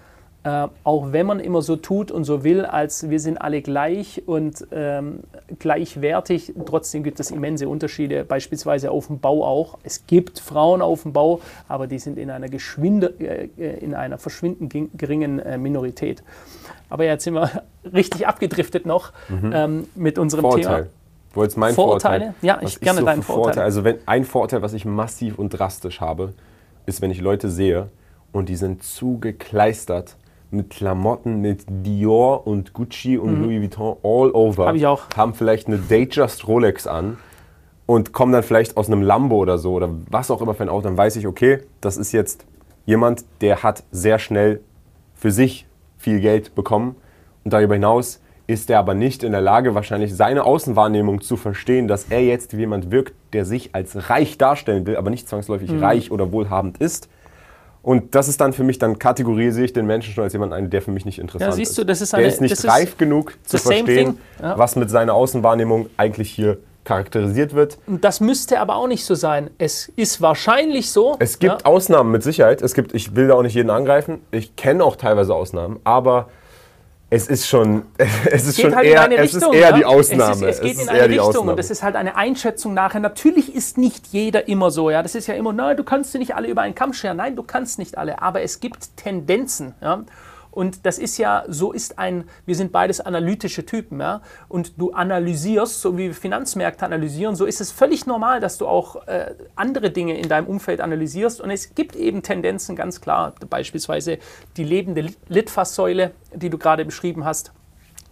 äh, 0.45 0.69
auch 0.85 1.13
wenn 1.13 1.27
man 1.27 1.41
immer 1.41 1.63
so 1.63 1.77
tut 1.77 2.11
und 2.11 2.25
so 2.25 2.45
will, 2.45 2.67
als 2.67 3.09
wir 3.09 3.19
sind 3.19 3.39
alle 3.39 3.63
gleich 3.63 4.23
und 4.27 4.67
ähm, 4.73 5.21
gleichwertig, 5.59 6.53
trotzdem 6.67 7.03
gibt 7.03 7.19
es 7.19 7.31
immense 7.31 7.67
Unterschiede, 7.67 8.25
beispielsweise 8.25 8.91
auf 8.91 9.07
dem 9.07 9.21
Bau 9.21 9.43
auch. 9.43 9.79
Es 9.85 10.07
gibt 10.07 10.39
Frauen 10.39 10.83
auf 10.83 11.03
dem 11.03 11.15
Bau, 11.15 11.41
aber 11.67 11.87
die 11.87 11.99
sind 11.99 12.19
in 12.19 12.31
einer, 12.31 12.51
geschwinde, 12.51 13.15
äh, 13.19 13.79
in 13.79 13.95
einer 13.95 14.19
verschwindend 14.19 14.75
geringen 14.99 15.39
äh, 15.39 15.57
Minorität. 15.57 16.23
Aber 16.91 17.07
jetzt 17.07 17.25
sind 17.25 17.35
wir 17.35 17.51
richtig 17.95 18.27
abgedriftet 18.27 18.85
noch 18.85 19.13
mhm. 19.31 19.51
ähm, 19.55 19.89
mit 19.95 20.19
unserem 20.19 20.43
Vorurteil. 20.43 20.83
Thema. 20.83 20.95
Wo 21.33 21.43
jetzt 21.43 21.57
mein 21.57 21.75
Vorurteile? 21.75 22.35
Vorurteil, 22.41 22.47
ja, 22.47 22.61
ich 22.61 22.81
gerne 22.81 23.01
so 23.01 23.07
deinen 23.07 23.23
Vorurteil. 23.23 23.45
Vorurteil. 23.45 23.65
Also 23.65 23.85
wenn, 23.85 23.97
ein 24.05 24.25
Vorurteil, 24.25 24.61
was 24.61 24.75
ich 24.75 24.85
massiv 24.85 25.39
und 25.39 25.51
drastisch 25.51 26.03
habe, 26.03 26.35
ist, 26.85 27.01
wenn 27.01 27.11
ich 27.11 27.23
Leute 27.23 27.49
sehe 27.49 27.89
und 28.31 28.51
die 28.51 28.57
sind 28.57 28.83
zugekleistert 28.83 30.17
mit 30.55 30.71
Klamotten 30.71 31.41
mit 31.41 31.65
Dior 31.69 32.47
und 32.47 32.73
Gucci 32.73 33.19
und 33.19 33.39
mhm. 33.39 33.45
Louis 33.45 33.61
Vuitton 33.61 33.97
all 34.03 34.31
over. 34.31 34.67
Hab 34.67 34.75
ich 34.75 34.87
auch. 34.87 35.03
Haben 35.17 35.35
vielleicht 35.35 35.67
eine 35.67 35.79
Datejust 35.79 36.47
Rolex 36.47 36.87
an 36.87 37.19
und 37.87 38.13
kommen 38.13 38.33
dann 38.33 38.43
vielleicht 38.43 38.77
aus 38.77 38.89
einem 38.89 39.03
Lambo 39.03 39.37
oder 39.37 39.59
so 39.59 39.73
oder 39.75 39.91
was 40.11 40.31
auch 40.31 40.41
immer 40.41 40.55
für 40.55 40.63
ein 40.63 40.69
Auto. 40.69 40.85
Dann 40.85 40.97
weiß 40.97 41.17
ich, 41.17 41.27
okay, 41.27 41.61
das 41.81 41.97
ist 41.97 42.13
jetzt 42.13 42.47
jemand, 42.87 43.25
der 43.41 43.63
hat 43.63 43.85
sehr 43.91 44.19
schnell 44.19 44.61
für 45.15 45.31
sich 45.31 45.67
viel 45.99 46.21
Geld 46.21 46.55
bekommen 46.55 46.97
und 47.45 47.53
darüber 47.53 47.75
hinaus 47.75 48.21
ist 48.47 48.69
er 48.69 48.79
aber 48.79 48.93
nicht 48.95 49.23
in 49.23 49.33
der 49.33 49.41
Lage, 49.41 49.75
wahrscheinlich 49.75 50.15
seine 50.15 50.45
Außenwahrnehmung 50.45 51.23
zu 51.23 51.37
verstehen, 51.37 51.89
dass 51.89 52.07
er 52.11 52.23
jetzt 52.23 52.55
wie 52.55 52.61
jemand 52.61 52.91
wirkt, 52.91 53.15
der 53.33 53.47
sich 53.47 53.75
als 53.75 54.11
reich 54.11 54.37
darstellen 54.37 54.87
will, 54.87 54.97
aber 54.97 55.11
nicht 55.11 55.29
zwangsläufig 55.29 55.71
mhm. 55.71 55.83
reich 55.83 56.11
oder 56.11 56.31
wohlhabend 56.31 56.79
ist. 56.79 57.09
Und 57.85 58.15
das 58.15 58.29
ist 58.29 58.41
dann 58.41 58.55
für 58.55 58.65
mich, 58.65 58.79
dann 58.79 58.99
kategorisiere 58.99 59.67
ich 59.67 59.75
den 59.75 59.85
Menschen 59.85 60.15
schon 60.15 60.25
als 60.25 60.33
jemand 60.33 60.55
ein, 60.55 60.71
der 60.71 60.81
für 60.81 60.91
mich 60.91 61.05
nicht 61.05 61.19
interessant 61.19 61.53
ja, 61.53 61.55
siehst 61.55 61.77
du, 61.77 61.85
das 61.85 62.01
ist. 62.01 62.15
Eine, 62.15 62.25
der 62.25 62.33
ist 62.33 62.41
nicht 62.41 62.67
reif 62.67 62.97
genug 62.97 63.35
zu 63.45 63.59
verstehen, 63.59 64.19
ja. 64.41 64.59
was 64.59 64.75
mit 64.75 64.89
seiner 64.89 65.13
Außenwahrnehmung 65.13 65.91
eigentlich 65.99 66.31
hier 66.31 66.57
charakterisiert 66.85 67.55
wird. 67.55 67.79
Das 67.87 68.21
müsste 68.21 68.59
aber 68.61 68.77
auch 68.77 68.87
nicht 68.87 69.05
so 69.05 69.15
sein. 69.15 69.51
Es 69.59 69.93
ist 69.97 70.23
wahrscheinlich 70.23 70.91
so. 70.91 71.17
Es 71.19 71.39
gibt 71.39 71.61
ja. 71.61 71.67
Ausnahmen 71.67 72.11
mit 72.11 72.23
Sicherheit. 72.23 72.63
Es 72.63 72.73
gibt, 72.73 72.95
ich 72.95 73.15
will 73.17 73.29
da 73.29 73.35
auch 73.35 73.43
nicht 73.43 73.55
jeden 73.55 73.71
angreifen. 73.71 74.21
Ich 74.31 74.57
kenne 74.57 74.83
auch 74.83 74.97
teilweise 74.97 75.35
Ausnahmen, 75.35 75.79
aber 75.85 76.29
es 77.11 77.29
ist 77.29 77.47
schon, 77.47 77.85
es 78.31 78.47
ist 78.47 78.61
schon 78.61 78.75
halt 78.75 78.87
eher, 78.87 79.23
es 79.23 79.35
ist 79.35 79.43
eher 79.43 79.71
ja? 79.71 79.73
die 79.73 79.85
Ausnahme. 79.85 80.49
Es, 80.49 80.57
ist, 80.57 80.57
es 80.57 80.61
geht 80.61 80.77
es 80.77 80.83
in 80.83 80.89
eine 80.89 81.09
Richtung 81.09 81.49
und 81.49 81.59
das 81.59 81.71
ist 81.71 81.83
halt 81.83 81.97
eine 81.97 82.17
Einschätzung 82.17 82.75
nachher. 82.75 83.01
Natürlich 83.01 83.55
ist 83.55 83.79
nicht 83.79 84.09
jeder 84.09 84.49
immer 84.49 84.71
so, 84.71 84.91
ja. 84.91 85.03
Das 85.03 85.15
ist 85.15 85.27
ja 85.27 85.35
immer, 85.35 85.53
nein, 85.53 85.77
du 85.77 85.85
kannst 85.85 86.13
sie 86.13 86.19
nicht 86.19 86.35
alle 86.35 86.49
über 86.49 86.63
einen 86.63 86.75
Kamm 86.75 86.93
scheren. 86.93 87.19
Nein, 87.19 87.37
du 87.37 87.43
kannst 87.43 87.79
nicht 87.79 87.99
alle, 87.99 88.21
aber 88.21 88.43
es 88.43 88.61
gibt 88.61 88.97
Tendenzen, 88.97 89.75
ja. 89.81 90.05
Und 90.55 90.87
das 90.87 90.99
ist 90.99 91.19
ja, 91.19 91.45
so 91.49 91.73
ist 91.73 91.99
ein, 91.99 92.25
wir 92.47 92.55
sind 92.55 92.71
beides 92.71 93.01
analytische 93.01 93.67
Typen, 93.67 94.01
ja. 94.01 94.23
Und 94.49 94.81
du 94.81 94.93
analysierst, 94.93 95.81
so 95.81 95.99
wie 95.99 96.05
wir 96.05 96.15
Finanzmärkte 96.15 96.85
analysieren, 96.87 97.35
so 97.35 97.45
ist 97.45 97.61
es 97.61 97.73
völlig 97.73 98.07
normal, 98.07 98.39
dass 98.41 98.59
du 98.59 98.69
auch 98.69 99.07
äh, 99.07 99.35
andere 99.57 99.91
Dinge 99.91 100.17
in 100.17 100.29
deinem 100.29 100.47
Umfeld 100.47 100.81
analysierst. 100.81 101.41
Und 101.41 101.51
es 101.51 101.75
gibt 101.75 101.97
eben 101.97 102.23
Tendenzen, 102.23 102.77
ganz 102.77 103.01
klar, 103.01 103.35
beispielsweise 103.51 104.19
die 104.57 104.65
lebende 104.65 105.13
Litfaßsäule, 105.29 106.13
die 106.33 106.51
du 106.51 106.59
gerade 106.59 106.85
beschrieben 106.85 107.25
hast 107.25 107.53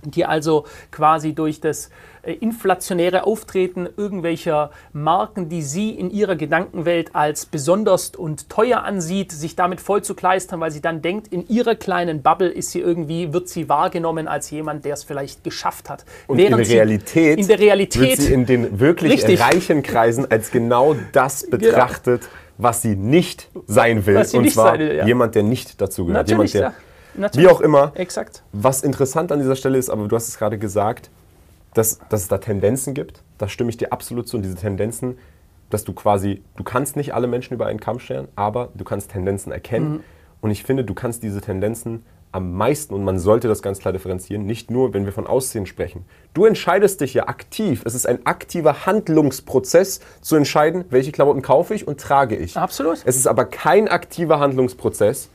die 0.04 0.24
also 0.24 0.66
quasi 0.90 1.34
durch 1.34 1.60
das 1.60 1.90
äh, 2.22 2.34
inflationäre 2.34 3.24
Auftreten 3.24 3.88
irgendwelcher 3.96 4.70
Marken, 4.92 5.48
die 5.48 5.62
sie 5.62 5.90
in 5.90 6.10
ihrer 6.10 6.36
Gedankenwelt 6.36 7.14
als 7.14 7.46
besonders 7.46 8.10
und 8.10 8.48
teuer 8.48 8.84
ansieht, 8.84 9.32
sich 9.32 9.56
damit 9.56 9.80
voll 9.80 10.02
zu 10.02 10.14
kleistern, 10.14 10.60
weil 10.60 10.70
sie 10.70 10.80
dann 10.80 11.02
denkt, 11.02 11.28
in 11.32 11.48
ihrer 11.48 11.74
kleinen 11.74 12.22
Bubble 12.22 12.48
ist 12.48 12.70
sie 12.70 12.80
irgendwie, 12.80 13.32
wird 13.32 13.48
sie 13.48 13.68
wahrgenommen 13.68 14.28
als 14.28 14.50
jemand, 14.50 14.84
der 14.84 14.94
es 14.94 15.04
vielleicht 15.04 15.44
geschafft 15.44 15.90
hat. 15.90 16.04
Und 16.26 16.38
Während 16.38 16.66
in, 16.66 16.72
Realität 16.72 17.38
in 17.38 17.48
der 17.48 17.58
Realität 17.58 18.02
wird 18.02 18.20
sie 18.20 18.32
in 18.32 18.46
den 18.46 18.78
wirklich 18.80 19.12
richtig. 19.12 19.40
reichen 19.40 19.82
Kreisen 19.82 20.30
als 20.30 20.50
genau 20.50 20.94
das 21.12 21.42
genau. 21.42 21.58
betrachtet, 21.58 22.22
genau. 22.22 22.32
was 22.58 22.82
sie 22.82 22.96
nicht 22.96 23.48
sein 23.66 24.06
will. 24.06 24.16
und 24.16 24.50
zwar 24.50 24.78
will, 24.78 24.96
ja. 24.96 25.06
jemand, 25.06 25.34
der 25.34 25.42
nicht 25.42 25.80
dazu 25.80 26.06
gehört. 26.06 26.28
Natürlich, 26.28 26.52
jemand, 26.54 26.74
der 26.76 26.91
Natürlich. 27.14 27.48
Wie 27.48 27.52
auch 27.52 27.60
immer. 27.60 27.92
Exakt. 27.94 28.42
Was 28.52 28.82
interessant 28.82 29.32
an 29.32 29.38
dieser 29.38 29.56
Stelle 29.56 29.78
ist, 29.78 29.90
aber 29.90 30.08
du 30.08 30.16
hast 30.16 30.28
es 30.28 30.38
gerade 30.38 30.58
gesagt, 30.58 31.10
dass, 31.74 31.98
dass 32.08 32.22
es 32.22 32.28
da 32.28 32.38
Tendenzen 32.38 32.94
gibt. 32.94 33.22
Da 33.38 33.48
stimme 33.48 33.70
ich 33.70 33.76
dir 33.76 33.92
absolut 33.92 34.28
zu. 34.28 34.36
Und 34.36 34.42
diese 34.42 34.56
Tendenzen, 34.56 35.18
dass 35.70 35.84
du 35.84 35.92
quasi, 35.92 36.42
du 36.56 36.64
kannst 36.64 36.96
nicht 36.96 37.14
alle 37.14 37.26
Menschen 37.26 37.54
über 37.54 37.66
einen 37.66 37.80
Kamm 37.80 37.98
scheren, 37.98 38.28
aber 38.36 38.68
du 38.74 38.84
kannst 38.84 39.10
Tendenzen 39.10 39.52
erkennen. 39.52 39.92
Mhm. 39.92 40.00
Und 40.40 40.50
ich 40.50 40.64
finde, 40.64 40.84
du 40.84 40.94
kannst 40.94 41.22
diese 41.22 41.40
Tendenzen 41.40 42.04
am 42.32 42.54
meisten, 42.54 42.94
und 42.94 43.04
man 43.04 43.18
sollte 43.18 43.46
das 43.46 43.62
ganz 43.62 43.78
klar 43.78 43.92
differenzieren, 43.92 44.46
nicht 44.46 44.70
nur, 44.70 44.94
wenn 44.94 45.04
wir 45.04 45.12
von 45.12 45.26
Aussehen 45.26 45.66
sprechen. 45.66 46.06
Du 46.32 46.46
entscheidest 46.46 47.02
dich 47.02 47.12
ja 47.12 47.28
aktiv. 47.28 47.82
Es 47.84 47.94
ist 47.94 48.06
ein 48.06 48.24
aktiver 48.24 48.86
Handlungsprozess 48.86 50.00
zu 50.22 50.36
entscheiden, 50.36 50.86
welche 50.88 51.12
Klamotten 51.12 51.42
kaufe 51.42 51.74
ich 51.74 51.86
und 51.86 52.00
trage 52.00 52.36
ich. 52.36 52.56
Absolut. 52.56 53.02
Es 53.04 53.16
ist 53.16 53.26
aber 53.26 53.44
kein 53.44 53.86
aktiver 53.86 54.40
Handlungsprozess, 54.40 55.28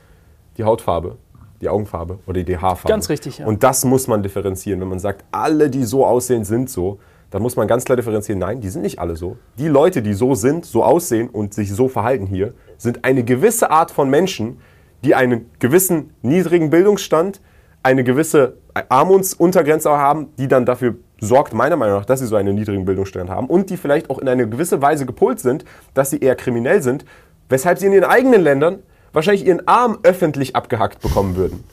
die 0.56 0.64
Hautfarbe, 0.64 1.16
die 1.60 1.68
Augenfarbe 1.68 2.18
oder 2.26 2.42
die 2.42 2.56
Haarfarbe. 2.56 2.88
Ganz 2.88 3.08
richtig, 3.08 3.38
ja. 3.38 3.46
Und 3.46 3.62
das 3.62 3.84
muss 3.84 4.06
man 4.06 4.22
differenzieren. 4.22 4.80
Wenn 4.80 4.88
man 4.88 4.98
sagt, 4.98 5.24
alle, 5.30 5.70
die 5.70 5.84
so 5.84 6.06
aussehen, 6.06 6.44
sind 6.44 6.70
so, 6.70 6.98
dann 7.30 7.42
muss 7.42 7.56
man 7.56 7.68
ganz 7.68 7.84
klar 7.84 7.96
differenzieren, 7.96 8.38
nein, 8.38 8.60
die 8.60 8.68
sind 8.68 8.82
nicht 8.82 8.98
alle 8.98 9.16
so. 9.16 9.36
Die 9.58 9.68
Leute, 9.68 10.00
die 10.02 10.14
so 10.14 10.34
sind, 10.34 10.64
so 10.64 10.82
aussehen 10.82 11.28
und 11.28 11.52
sich 11.52 11.70
so 11.72 11.88
verhalten 11.88 12.26
hier, 12.26 12.54
sind 12.78 13.04
eine 13.04 13.22
gewisse 13.22 13.70
Art 13.70 13.90
von 13.90 14.08
Menschen, 14.08 14.58
die 15.04 15.14
einen 15.14 15.50
gewissen 15.58 16.14
niedrigen 16.22 16.70
Bildungsstand, 16.70 17.40
eine 17.82 18.02
gewisse 18.02 18.56
Armutsuntergrenze 18.88 19.90
haben, 19.90 20.28
die 20.38 20.48
dann 20.48 20.64
dafür 20.64 20.96
sorgt, 21.20 21.52
meiner 21.52 21.76
Meinung 21.76 21.98
nach, 21.98 22.04
dass 22.04 22.20
sie 22.20 22.26
so 22.26 22.36
einen 22.36 22.54
niedrigen 22.54 22.84
Bildungsstand 22.84 23.28
haben 23.28 23.48
und 23.48 23.70
die 23.70 23.76
vielleicht 23.76 24.10
auch 24.10 24.18
in 24.18 24.28
eine 24.28 24.48
gewisse 24.48 24.80
Weise 24.80 25.04
gepolt 25.04 25.40
sind, 25.40 25.64
dass 25.94 26.10
sie 26.10 26.18
eher 26.18 26.36
kriminell 26.36 26.82
sind, 26.82 27.04
weshalb 27.48 27.78
sie 27.78 27.86
in 27.86 27.92
ihren 27.92 28.04
eigenen 28.04 28.40
Ländern 28.40 28.80
wahrscheinlich 29.12 29.46
ihren 29.46 29.66
Arm 29.66 29.98
öffentlich 30.02 30.56
abgehackt 30.56 31.00
bekommen 31.00 31.36
würden. 31.36 31.64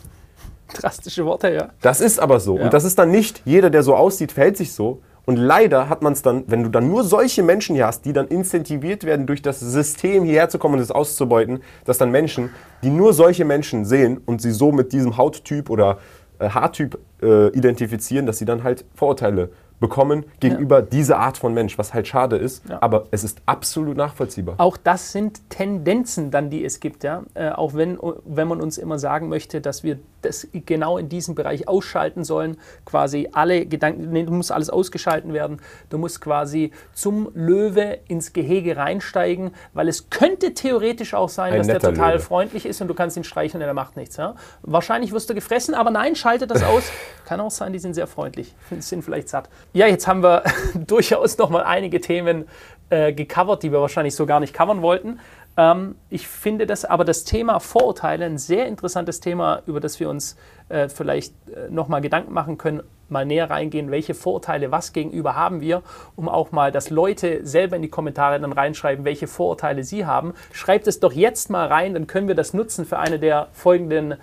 Drastische 0.73 1.25
Worte, 1.25 1.53
ja. 1.53 1.69
Das 1.81 2.01
ist 2.01 2.19
aber 2.19 2.39
so. 2.39 2.57
Ja. 2.57 2.65
Und 2.65 2.73
das 2.73 2.83
ist 2.83 2.97
dann 2.97 3.11
nicht, 3.11 3.41
jeder, 3.45 3.69
der 3.69 3.83
so 3.83 3.95
aussieht, 3.95 4.31
verhält 4.31 4.57
sich 4.57 4.73
so. 4.73 5.01
Und 5.25 5.37
leider 5.37 5.89
hat 5.89 6.03
man 6.03 6.13
es 6.13 6.21
dann, 6.21 6.43
wenn 6.47 6.63
du 6.63 6.69
dann 6.69 6.87
nur 6.87 7.03
solche 7.03 7.41
Menschen 7.41 7.75
hier 7.75 7.87
hast, 7.87 8.05
die 8.05 8.13
dann 8.13 8.27
incentiviert 8.27 9.03
werden, 9.03 9.25
durch 9.25 9.41
das 9.41 9.59
System 9.59 10.23
hierher 10.23 10.49
zu 10.49 10.59
kommen 10.59 10.75
und 10.75 10.81
es 10.81 10.91
auszubeuten, 10.91 11.61
dass 11.83 11.97
dann 11.97 12.11
Menschen, 12.11 12.51
die 12.83 12.89
nur 12.89 13.13
solche 13.13 13.43
Menschen 13.43 13.85
sehen 13.85 14.21
und 14.25 14.41
sie 14.41 14.51
so 14.51 14.71
mit 14.71 14.93
diesem 14.93 15.17
Hauttyp 15.17 15.69
oder 15.69 15.97
äh, 16.37 16.49
Haartyp 16.49 16.99
äh, 17.23 17.47
identifizieren, 17.49 18.27
dass 18.27 18.37
sie 18.37 18.45
dann 18.45 18.63
halt 18.63 18.85
Vorurteile 18.93 19.49
bekommen 19.79 20.25
gegenüber 20.39 20.79
ja. 20.79 20.85
dieser 20.85 21.19
Art 21.19 21.37
von 21.37 21.53
Mensch, 21.53 21.77
was 21.77 21.93
halt 21.93 22.07
schade 22.07 22.37
ist, 22.37 22.67
ja. 22.69 22.77
aber 22.81 23.07
es 23.11 23.23
ist 23.23 23.41
absolut 23.45 23.97
nachvollziehbar. 23.97 24.55
Auch 24.57 24.77
das 24.77 25.11
sind 25.11 25.49
Tendenzen 25.49 26.31
dann, 26.31 26.49
die 26.49 26.63
es 26.63 26.79
gibt, 26.79 27.03
ja. 27.03 27.23
Äh, 27.33 27.49
auch 27.49 27.73
wenn, 27.73 27.97
wenn 28.25 28.47
man 28.47 28.61
uns 28.61 28.77
immer 28.77 28.99
sagen 28.99 29.29
möchte, 29.29 29.61
dass 29.61 29.83
wir 29.83 29.99
das 30.25 30.47
genau 30.53 30.97
in 30.97 31.09
diesem 31.09 31.35
Bereich 31.35 31.67
ausschalten 31.67 32.23
sollen, 32.23 32.57
quasi 32.85 33.29
alle 33.31 33.65
Gedanken, 33.65 34.11
nee, 34.11 34.23
du 34.23 34.33
musst 34.33 34.51
alles 34.51 34.69
ausgeschalten 34.69 35.33
werden, 35.33 35.61
du 35.89 35.97
musst 35.97 36.21
quasi 36.21 36.71
zum 36.93 37.29
Löwe 37.33 37.99
ins 38.07 38.33
Gehege 38.33 38.77
reinsteigen, 38.77 39.51
weil 39.73 39.87
es 39.87 40.09
könnte 40.09 40.53
theoretisch 40.53 41.13
auch 41.13 41.29
sein, 41.29 41.53
Ein 41.53 41.59
dass 41.59 41.67
der 41.67 41.79
total 41.79 42.13
Löwe. 42.13 42.23
freundlich 42.23 42.65
ist 42.65 42.81
und 42.81 42.87
du 42.87 42.93
kannst 42.93 43.17
ihn 43.17 43.23
streicheln 43.23 43.61
und 43.61 43.67
er 43.67 43.73
macht 43.73 43.95
nichts. 43.95 44.17
Ja? 44.17 44.35
Wahrscheinlich 44.61 45.11
wirst 45.11 45.29
du 45.29 45.35
gefressen, 45.35 45.75
aber 45.75 45.91
nein, 45.91 46.15
schalte 46.15 46.47
das 46.47 46.63
aus. 46.63 46.83
Kann 47.25 47.39
auch 47.39 47.51
sein, 47.51 47.73
die 47.73 47.79
sind 47.79 47.93
sehr 47.93 48.07
freundlich, 48.07 48.53
sind 48.79 49.03
vielleicht 49.03 49.29
satt. 49.29 49.49
Ja, 49.73 49.87
jetzt 49.87 50.07
haben 50.07 50.23
wir 50.23 50.43
durchaus 50.87 51.37
noch 51.37 51.49
mal 51.49 51.63
einige 51.63 52.01
Themen 52.01 52.45
äh, 52.89 53.13
gecovert, 53.13 53.63
die 53.63 53.71
wir 53.71 53.81
wahrscheinlich 53.81 54.15
so 54.15 54.25
gar 54.25 54.39
nicht 54.39 54.53
covern 54.53 54.81
wollten. 54.81 55.19
Ähm, 55.57 55.95
ich 56.09 56.27
finde 56.27 56.65
das 56.65 56.85
aber 56.85 57.05
das 57.05 57.23
Thema 57.23 57.59
Vorurteile 57.59 58.25
ein 58.25 58.37
sehr 58.37 58.67
interessantes 58.67 59.19
Thema, 59.19 59.61
über 59.65 59.79
das 59.79 59.99
wir 59.99 60.09
uns 60.09 60.35
äh, 60.69 60.89
vielleicht 60.89 61.33
äh, 61.49 61.69
noch 61.69 61.87
mal 61.87 62.01
Gedanken 62.01 62.33
machen 62.33 62.57
können, 62.57 62.83
mal 63.07 63.25
näher 63.25 63.49
reingehen, 63.49 63.91
welche 63.91 64.15
Vorurteile 64.15 64.71
was 64.71 64.91
gegenüber 64.91 65.35
haben 65.35 65.61
wir, 65.61 65.83
um 66.15 66.27
auch 66.27 66.51
mal, 66.51 66.71
dass 66.71 66.89
Leute 66.89 67.45
selber 67.45 67.75
in 67.75 67.83
die 67.83 67.89
Kommentare 67.89 68.39
dann 68.39 68.51
reinschreiben, 68.51 69.05
welche 69.05 69.27
Vorurteile 69.27 69.83
sie 69.83 70.05
haben. 70.05 70.33
Schreibt 70.51 70.87
es 70.87 70.99
doch 70.99 71.13
jetzt 71.13 71.49
mal 71.49 71.67
rein, 71.67 71.93
dann 71.93 72.07
können 72.07 72.27
wir 72.27 72.35
das 72.35 72.53
nutzen 72.53 72.85
für 72.85 72.97
eine 72.97 73.19
der 73.19 73.47
folgenden 73.51 74.15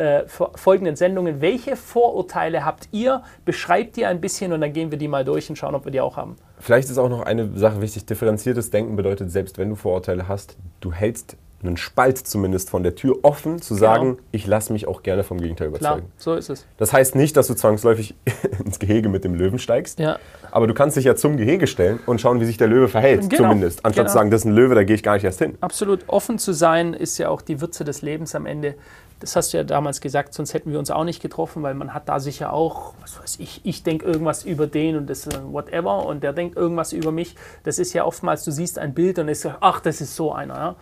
äh, 0.00 0.24
folgenden 0.26 0.96
Sendungen. 0.96 1.40
Welche 1.40 1.76
Vorurteile 1.76 2.64
habt 2.64 2.88
ihr? 2.90 3.22
Beschreibt 3.44 3.98
ihr 3.98 4.08
ein 4.08 4.20
bisschen 4.20 4.52
und 4.52 4.60
dann 4.62 4.72
gehen 4.72 4.90
wir 4.90 4.98
die 4.98 5.08
mal 5.08 5.24
durch 5.24 5.50
und 5.50 5.56
schauen, 5.56 5.74
ob 5.74 5.84
wir 5.84 5.92
die 5.92 6.00
auch 6.00 6.16
haben. 6.16 6.36
Vielleicht 6.58 6.88
ist 6.88 6.98
auch 6.98 7.08
noch 7.08 7.22
eine 7.22 7.56
Sache 7.58 7.80
wichtig. 7.80 8.06
Differenziertes 8.06 8.70
Denken 8.70 8.96
bedeutet, 8.96 9.30
selbst 9.30 9.58
wenn 9.58 9.68
du 9.68 9.76
Vorurteile 9.76 10.26
hast, 10.26 10.56
du 10.80 10.92
hältst 10.92 11.36
einen 11.62 11.76
Spalt 11.76 12.18
zumindest 12.18 12.70
von 12.70 12.82
der 12.82 12.94
Tür 12.94 13.18
offen, 13.22 13.60
zu 13.60 13.74
sagen, 13.74 14.16
genau. 14.16 14.18
ich 14.32 14.46
lasse 14.46 14.72
mich 14.72 14.88
auch 14.88 15.02
gerne 15.02 15.24
vom 15.24 15.40
Gegenteil 15.40 15.68
überzeugen. 15.68 16.00
Klar, 16.00 16.10
so 16.16 16.34
ist 16.34 16.48
es. 16.48 16.66
Das 16.78 16.92
heißt 16.92 17.14
nicht, 17.14 17.36
dass 17.36 17.48
du 17.48 17.54
zwangsläufig 17.54 18.14
ins 18.64 18.78
Gehege 18.78 19.08
mit 19.08 19.24
dem 19.24 19.34
Löwen 19.34 19.58
steigst, 19.58 19.98
ja. 19.98 20.18
aber 20.50 20.66
du 20.66 20.74
kannst 20.74 20.96
dich 20.96 21.04
ja 21.04 21.16
zum 21.16 21.36
Gehege 21.36 21.66
stellen 21.66 21.98
und 22.06 22.20
schauen, 22.20 22.40
wie 22.40 22.46
sich 22.46 22.56
der 22.56 22.68
Löwe 22.68 22.88
verhält, 22.88 23.28
genau. 23.28 23.44
zumindest. 23.44 23.84
Anstatt 23.84 24.04
genau. 24.04 24.12
zu 24.12 24.14
sagen, 24.18 24.30
das 24.30 24.42
ist 24.42 24.46
ein 24.46 24.54
Löwe, 24.54 24.74
da 24.74 24.84
gehe 24.84 24.96
ich 24.96 25.02
gar 25.02 25.14
nicht 25.14 25.24
erst 25.24 25.40
hin. 25.40 25.58
Absolut. 25.60 26.04
Offen 26.06 26.38
zu 26.38 26.52
sein 26.52 26.94
ist 26.94 27.18
ja 27.18 27.28
auch 27.28 27.42
die 27.42 27.60
Würze 27.60 27.84
des 27.84 28.02
Lebens 28.02 28.34
am 28.34 28.46
Ende. 28.46 28.74
Das 29.20 29.36
hast 29.36 29.52
du 29.52 29.58
ja 29.58 29.64
damals 29.64 30.00
gesagt, 30.00 30.32
sonst 30.32 30.54
hätten 30.54 30.72
wir 30.72 30.78
uns 30.78 30.90
auch 30.90 31.04
nicht 31.04 31.20
getroffen, 31.20 31.62
weil 31.62 31.74
man 31.74 31.92
hat 31.92 32.08
da 32.08 32.20
sicher 32.20 32.54
auch, 32.54 32.94
was 33.02 33.20
weiß 33.20 33.36
ich, 33.38 33.60
ich 33.64 33.82
denke 33.82 34.06
irgendwas 34.06 34.44
über 34.44 34.66
den 34.66 34.96
und 34.96 35.10
das 35.10 35.28
whatever 35.44 36.06
und 36.06 36.22
der 36.22 36.32
denkt 36.32 36.56
irgendwas 36.56 36.94
über 36.94 37.12
mich. 37.12 37.36
Das 37.62 37.78
ist 37.78 37.92
ja 37.92 38.06
oftmals, 38.06 38.44
du 38.46 38.50
siehst 38.50 38.78
ein 38.78 38.94
Bild 38.94 39.18
und 39.18 39.28
ist 39.28 39.46
ach, 39.60 39.80
das 39.80 40.00
ist 40.00 40.16
so 40.16 40.32
einer. 40.32 40.54
Ja? 40.54 40.76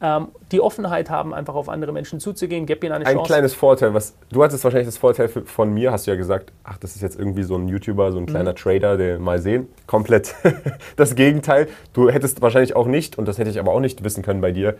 Ähm, 0.00 0.28
die 0.52 0.60
Offenheit 0.60 1.10
haben, 1.10 1.34
einfach 1.34 1.56
auf 1.56 1.68
andere 1.68 1.92
Menschen 1.92 2.20
zuzugehen, 2.20 2.66
gib 2.66 2.84
ihnen 2.84 2.92
eine 2.92 3.04
Chance. 3.04 3.18
Ein 3.18 3.24
kleines 3.24 3.54
Vorteil, 3.54 3.94
was 3.94 4.14
du 4.30 4.44
hattest 4.44 4.62
wahrscheinlich 4.62 4.86
das 4.86 4.96
Vorteil 4.96 5.28
von 5.28 5.74
mir, 5.74 5.90
hast 5.90 6.06
du 6.06 6.12
ja 6.12 6.16
gesagt, 6.16 6.52
ach, 6.62 6.78
das 6.78 6.94
ist 6.94 7.02
jetzt 7.02 7.18
irgendwie 7.18 7.42
so 7.42 7.56
ein 7.56 7.66
YouTuber, 7.66 8.12
so 8.12 8.18
ein 8.18 8.26
kleiner 8.26 8.52
mhm. 8.52 8.56
Trader, 8.56 8.96
den 8.96 9.20
mal 9.20 9.40
sehen. 9.40 9.66
Komplett 9.88 10.36
das 10.96 11.16
Gegenteil. 11.16 11.66
Du 11.94 12.10
hättest 12.10 12.40
wahrscheinlich 12.42 12.76
auch 12.76 12.86
nicht, 12.86 13.18
und 13.18 13.26
das 13.26 13.38
hätte 13.38 13.50
ich 13.50 13.58
aber 13.58 13.72
auch 13.72 13.80
nicht 13.80 14.04
wissen 14.04 14.22
können 14.22 14.40
bei 14.40 14.52
dir, 14.52 14.76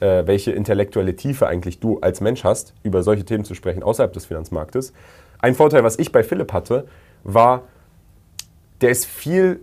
äh, 0.00 0.26
welche 0.26 0.52
intellektuelle 0.52 1.14
Tiefe 1.14 1.46
eigentlich 1.46 1.80
du 1.80 1.98
als 2.00 2.22
Mensch 2.22 2.42
hast, 2.42 2.72
über 2.82 3.02
solche 3.02 3.26
Themen 3.26 3.44
zu 3.44 3.54
sprechen 3.54 3.82
außerhalb 3.82 4.14
des 4.14 4.24
Finanzmarktes. 4.24 4.94
Ein 5.40 5.54
Vorteil, 5.54 5.84
was 5.84 5.98
ich 5.98 6.10
bei 6.10 6.22
Philipp 6.22 6.54
hatte, 6.54 6.86
war, 7.22 7.64
der 8.80 8.88
ist 8.88 9.04
viel 9.04 9.60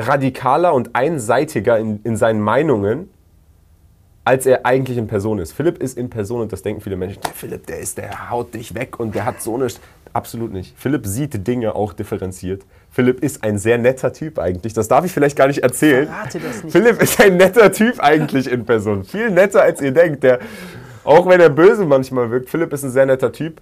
radikaler 0.00 0.74
und 0.74 0.96
einseitiger 0.96 1.78
in, 1.78 2.00
in 2.02 2.16
seinen 2.16 2.40
Meinungen, 2.40 3.08
als 4.24 4.46
er 4.46 4.66
eigentlich 4.66 4.98
in 4.98 5.06
Person 5.06 5.38
ist. 5.38 5.52
Philipp 5.52 5.82
ist 5.82 5.96
in 5.96 6.10
Person 6.10 6.42
und 6.42 6.52
das 6.52 6.62
denken 6.62 6.80
viele 6.80 6.96
Menschen, 6.96 7.20
der 7.22 7.32
Philipp, 7.32 7.66
der 7.66 7.80
ist, 7.80 7.98
der 7.98 8.30
haut 8.30 8.54
dich 8.54 8.74
weg 8.74 9.00
und 9.00 9.14
der 9.14 9.24
hat 9.24 9.40
so 9.42 9.54
eine 9.54 9.68
Absolut 10.12 10.52
nicht. 10.52 10.74
Philipp 10.76 11.06
sieht 11.06 11.46
Dinge 11.46 11.74
auch 11.74 11.92
differenziert. 11.92 12.62
Philipp 12.90 13.22
ist 13.22 13.44
ein 13.44 13.58
sehr 13.58 13.78
netter 13.78 14.12
Typ 14.12 14.40
eigentlich. 14.40 14.72
Das 14.72 14.88
darf 14.88 15.04
ich 15.04 15.12
vielleicht 15.12 15.36
gar 15.36 15.46
nicht 15.46 15.62
erzählen. 15.62 16.08
Verrate 16.08 16.40
das 16.40 16.64
nicht. 16.64 16.72
Philipp 16.72 17.00
ist 17.00 17.20
ein 17.20 17.36
netter 17.36 17.70
Typ 17.70 18.00
eigentlich 18.00 18.50
in 18.50 18.64
Person. 18.64 19.04
Viel 19.04 19.30
netter, 19.30 19.62
als 19.62 19.80
ihr 19.80 19.92
denkt. 19.92 20.24
Der, 20.24 20.40
auch 21.04 21.28
wenn 21.28 21.40
er 21.40 21.48
böse 21.48 21.86
manchmal 21.86 22.30
wirkt, 22.32 22.50
Philipp 22.50 22.72
ist 22.72 22.82
ein 22.82 22.90
sehr 22.90 23.06
netter 23.06 23.30
Typ. 23.30 23.60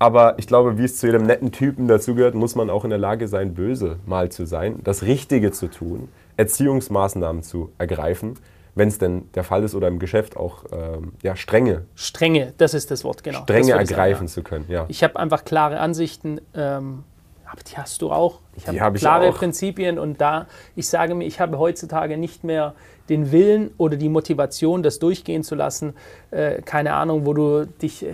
Aber 0.00 0.36
ich 0.36 0.48
glaube, 0.48 0.78
wie 0.78 0.84
es 0.84 0.96
zu 0.96 1.06
jedem 1.06 1.22
netten 1.22 1.52
Typen 1.52 1.86
dazugehört, 1.86 2.34
muss 2.34 2.56
man 2.56 2.68
auch 2.68 2.82
in 2.82 2.90
der 2.90 2.98
Lage 2.98 3.28
sein, 3.28 3.54
böse 3.54 4.00
mal 4.04 4.32
zu 4.32 4.46
sein, 4.46 4.80
das 4.82 5.02
Richtige 5.02 5.52
zu 5.52 5.68
tun, 5.68 6.08
Erziehungsmaßnahmen 6.36 7.44
zu 7.44 7.70
ergreifen 7.78 8.34
wenn 8.74 8.88
es 8.88 8.98
denn 8.98 9.30
der 9.34 9.44
Fall 9.44 9.62
ist 9.64 9.74
oder 9.74 9.88
im 9.88 9.98
Geschäft 9.98 10.36
auch 10.36 10.64
ähm, 10.72 11.12
ja, 11.22 11.36
Strenge. 11.36 11.86
Strenge, 11.94 12.54
das 12.56 12.74
ist 12.74 12.90
das 12.90 13.04
Wort, 13.04 13.22
genau. 13.22 13.42
Strenge 13.42 13.72
ergreifen 13.72 14.28
sagen, 14.28 14.28
ja. 14.28 14.32
zu 14.32 14.42
können, 14.42 14.64
ja. 14.68 14.84
Ich 14.88 15.02
habe 15.04 15.18
einfach 15.18 15.44
klare 15.44 15.78
Ansichten. 15.80 16.40
Ähm, 16.54 17.04
Aber 17.44 17.62
die 17.62 17.76
hast 17.76 18.00
du 18.00 18.10
auch. 18.10 18.40
Ich 18.56 18.66
habe 18.66 18.80
hab 18.80 18.94
klare 18.94 19.28
ich 19.28 19.34
auch. 19.34 19.38
Prinzipien 19.38 19.98
und 19.98 20.20
da, 20.20 20.46
ich 20.74 20.88
sage 20.88 21.14
mir, 21.14 21.24
ich 21.26 21.38
habe 21.38 21.58
heutzutage 21.58 22.16
nicht 22.16 22.44
mehr 22.44 22.74
den 23.10 23.30
Willen 23.30 23.72
oder 23.76 23.96
die 23.96 24.08
Motivation, 24.08 24.82
das 24.82 24.98
durchgehen 24.98 25.42
zu 25.42 25.54
lassen. 25.54 25.94
Äh, 26.30 26.62
keine 26.62 26.94
Ahnung, 26.94 27.26
wo 27.26 27.34
du 27.34 27.66
dich 27.66 28.06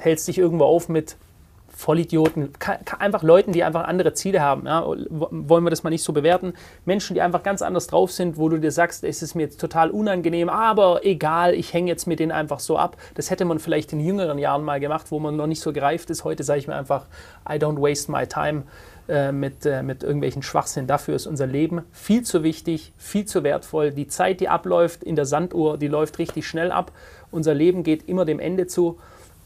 hältst 0.00 0.26
dich 0.26 0.38
irgendwo 0.38 0.64
auf 0.64 0.88
mit 0.88 1.16
Vollidioten, 1.80 2.50
einfach 2.98 3.22
Leuten, 3.22 3.52
die 3.52 3.64
einfach 3.64 3.84
andere 3.84 4.12
Ziele 4.12 4.42
haben. 4.42 4.66
Ja, 4.66 4.84
wollen 4.86 5.64
wir 5.64 5.70
das 5.70 5.82
mal 5.82 5.88
nicht 5.88 6.04
so 6.04 6.12
bewerten. 6.12 6.52
Menschen, 6.84 7.14
die 7.14 7.22
einfach 7.22 7.42
ganz 7.42 7.62
anders 7.62 7.86
drauf 7.86 8.12
sind, 8.12 8.36
wo 8.36 8.50
du 8.50 8.58
dir 8.58 8.70
sagst, 8.70 9.02
es 9.02 9.22
ist 9.22 9.34
mir 9.34 9.44
jetzt 9.44 9.58
total 9.58 9.90
unangenehm, 9.90 10.50
aber 10.50 11.06
egal, 11.06 11.54
ich 11.54 11.72
hänge 11.72 11.88
jetzt 11.88 12.06
mit 12.06 12.20
denen 12.20 12.32
einfach 12.32 12.60
so 12.60 12.76
ab. 12.76 12.98
Das 13.14 13.30
hätte 13.30 13.46
man 13.46 13.58
vielleicht 13.58 13.94
in 13.94 14.00
jüngeren 14.00 14.38
Jahren 14.38 14.62
mal 14.62 14.78
gemacht, 14.78 15.06
wo 15.10 15.18
man 15.20 15.36
noch 15.36 15.46
nicht 15.46 15.62
so 15.62 15.72
gereift 15.72 16.10
ist. 16.10 16.22
Heute 16.22 16.44
sage 16.44 16.58
ich 16.58 16.68
mir 16.68 16.74
einfach, 16.74 17.06
I 17.48 17.54
don't 17.54 17.80
waste 17.80 18.12
my 18.12 18.26
time 18.26 18.64
äh, 19.08 19.32
mit, 19.32 19.64
äh, 19.64 19.82
mit 19.82 20.02
irgendwelchen 20.02 20.42
Schwachsinn. 20.42 20.86
Dafür 20.86 21.16
ist 21.16 21.26
unser 21.26 21.46
Leben 21.46 21.80
viel 21.92 22.24
zu 22.24 22.42
wichtig, 22.42 22.92
viel 22.98 23.24
zu 23.24 23.42
wertvoll. 23.42 23.90
Die 23.90 24.06
Zeit, 24.06 24.40
die 24.40 24.50
abläuft 24.50 25.02
in 25.02 25.16
der 25.16 25.24
Sanduhr, 25.24 25.78
die 25.78 25.88
läuft 25.88 26.18
richtig 26.18 26.46
schnell 26.46 26.72
ab. 26.72 26.92
Unser 27.30 27.54
Leben 27.54 27.84
geht 27.84 28.06
immer 28.06 28.26
dem 28.26 28.38
Ende 28.38 28.66
zu. 28.66 28.98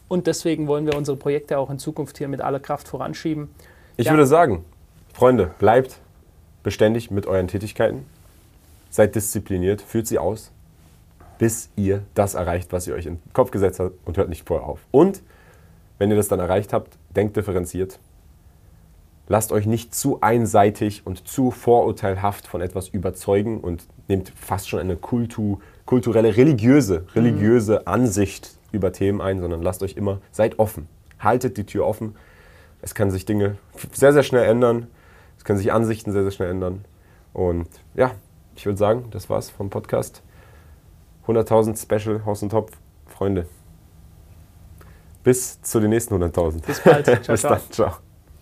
Und 0.09 0.27
deswegen 0.27 0.67
wollen 0.67 0.87
wir 0.87 0.97
unsere 0.97 1.17
Projekte 1.17 1.59
auch 1.59 1.71
in 1.71 1.79
Zukunft 1.79 2.19
hier 2.19 2.29
mit 2.29 2.41
aller 2.41 2.61
Kraft 2.61 2.89
voranschieben. 2.89 3.49
Ich 3.97 4.07
ja. 4.07 4.13
würde 4.13 4.27
sagen, 4.27 4.65
Freunde, 5.13 5.51
bleibt 5.59 6.01
beständig 6.63 7.11
mit 7.11 7.27
euren 7.27 7.49
Tätigkeiten. 7.49 8.05
Seid 8.91 9.15
diszipliniert, 9.15 9.81
führt 9.81 10.07
sie 10.07 10.19
aus, 10.19 10.51
bis 11.39 11.71
ihr 11.77 12.03
das 12.15 12.35
erreicht, 12.35 12.73
was 12.73 12.87
ihr 12.87 12.95
euch 12.95 13.07
in 13.07 13.17
den 13.17 13.33
Kopf 13.33 13.51
gesetzt 13.51 13.81
habt 13.81 13.95
und 14.05 14.17
hört 14.17 14.29
nicht 14.29 14.47
vorher 14.47 14.67
auf. 14.67 14.81
Und 14.91 15.23
wenn 15.99 16.11
ihr 16.11 16.17
das 16.17 16.29
dann 16.29 16.41
erreicht 16.41 16.73
habt, 16.73 16.97
denkt 17.15 17.37
differenziert. 17.37 17.99
Lasst 19.27 19.53
euch 19.53 19.65
nicht 19.65 19.95
zu 19.95 20.21
einseitig 20.21 21.07
und 21.07 21.27
zu 21.27 21.51
vorurteilhaft 21.51 22.47
von 22.47 22.61
etwas 22.61 22.89
überzeugen 22.89 23.61
und 23.61 23.87
nehmt 24.07 24.31
fast 24.37 24.69
schon 24.69 24.81
eine 24.81 24.97
kultu, 24.97 25.59
kulturelle, 25.87 26.37
religiöse, 26.37 27.07
religiöse 27.15 27.81
mhm. 27.81 27.89
Ansicht 27.89 28.54
über 28.75 28.93
Themen 28.93 29.21
ein, 29.21 29.41
sondern 29.41 29.63
lasst 29.63 29.83
euch 29.83 29.97
immer, 29.97 30.21
seid 30.33 30.59
offen. 30.59 30.89
Haltet 31.19 31.57
die 31.57 31.65
Tür 31.65 31.87
offen. 31.87 32.17
Es 32.83 32.95
kann 32.95 33.11
sich 33.11 33.25
Dinge 33.25 33.57
sehr, 33.93 34.13
sehr 34.13 34.23
schnell 34.23 34.45
ändern. 34.45 34.89
Es 35.39 35.45
können 35.45 35.59
sich 35.59 35.73
Ansichten 35.73 36.13
sehr, 36.13 36.23
sehr 36.23 36.33
schnell 36.33 36.51
ändern. 36.51 36.85
Und 37.33 37.69
ja, 37.95 38.13
ich 38.57 38.67
würde 38.67 38.79
sagen, 38.79 39.07
das 39.11 39.31
war's 39.31 39.51
vom 39.51 39.71
Podcast. 39.71 40.23
100.000 41.27 41.81
Special 41.81 42.25
Haus 42.25 42.43
und 42.43 42.51
Topf. 42.51 42.77
Freunde. 43.07 43.47
Bis 45.23 45.61
zu 45.63 45.81
den 45.81 45.91
nächsten 45.91 46.15
100.000. 46.15 46.67
Bis 46.67 46.81
bald. 46.81 47.07
Ciao, 47.25 47.33
Bis 47.33 47.41
ciao. 47.41 47.55
dann. 47.55 47.63
Ciao. 47.71 48.04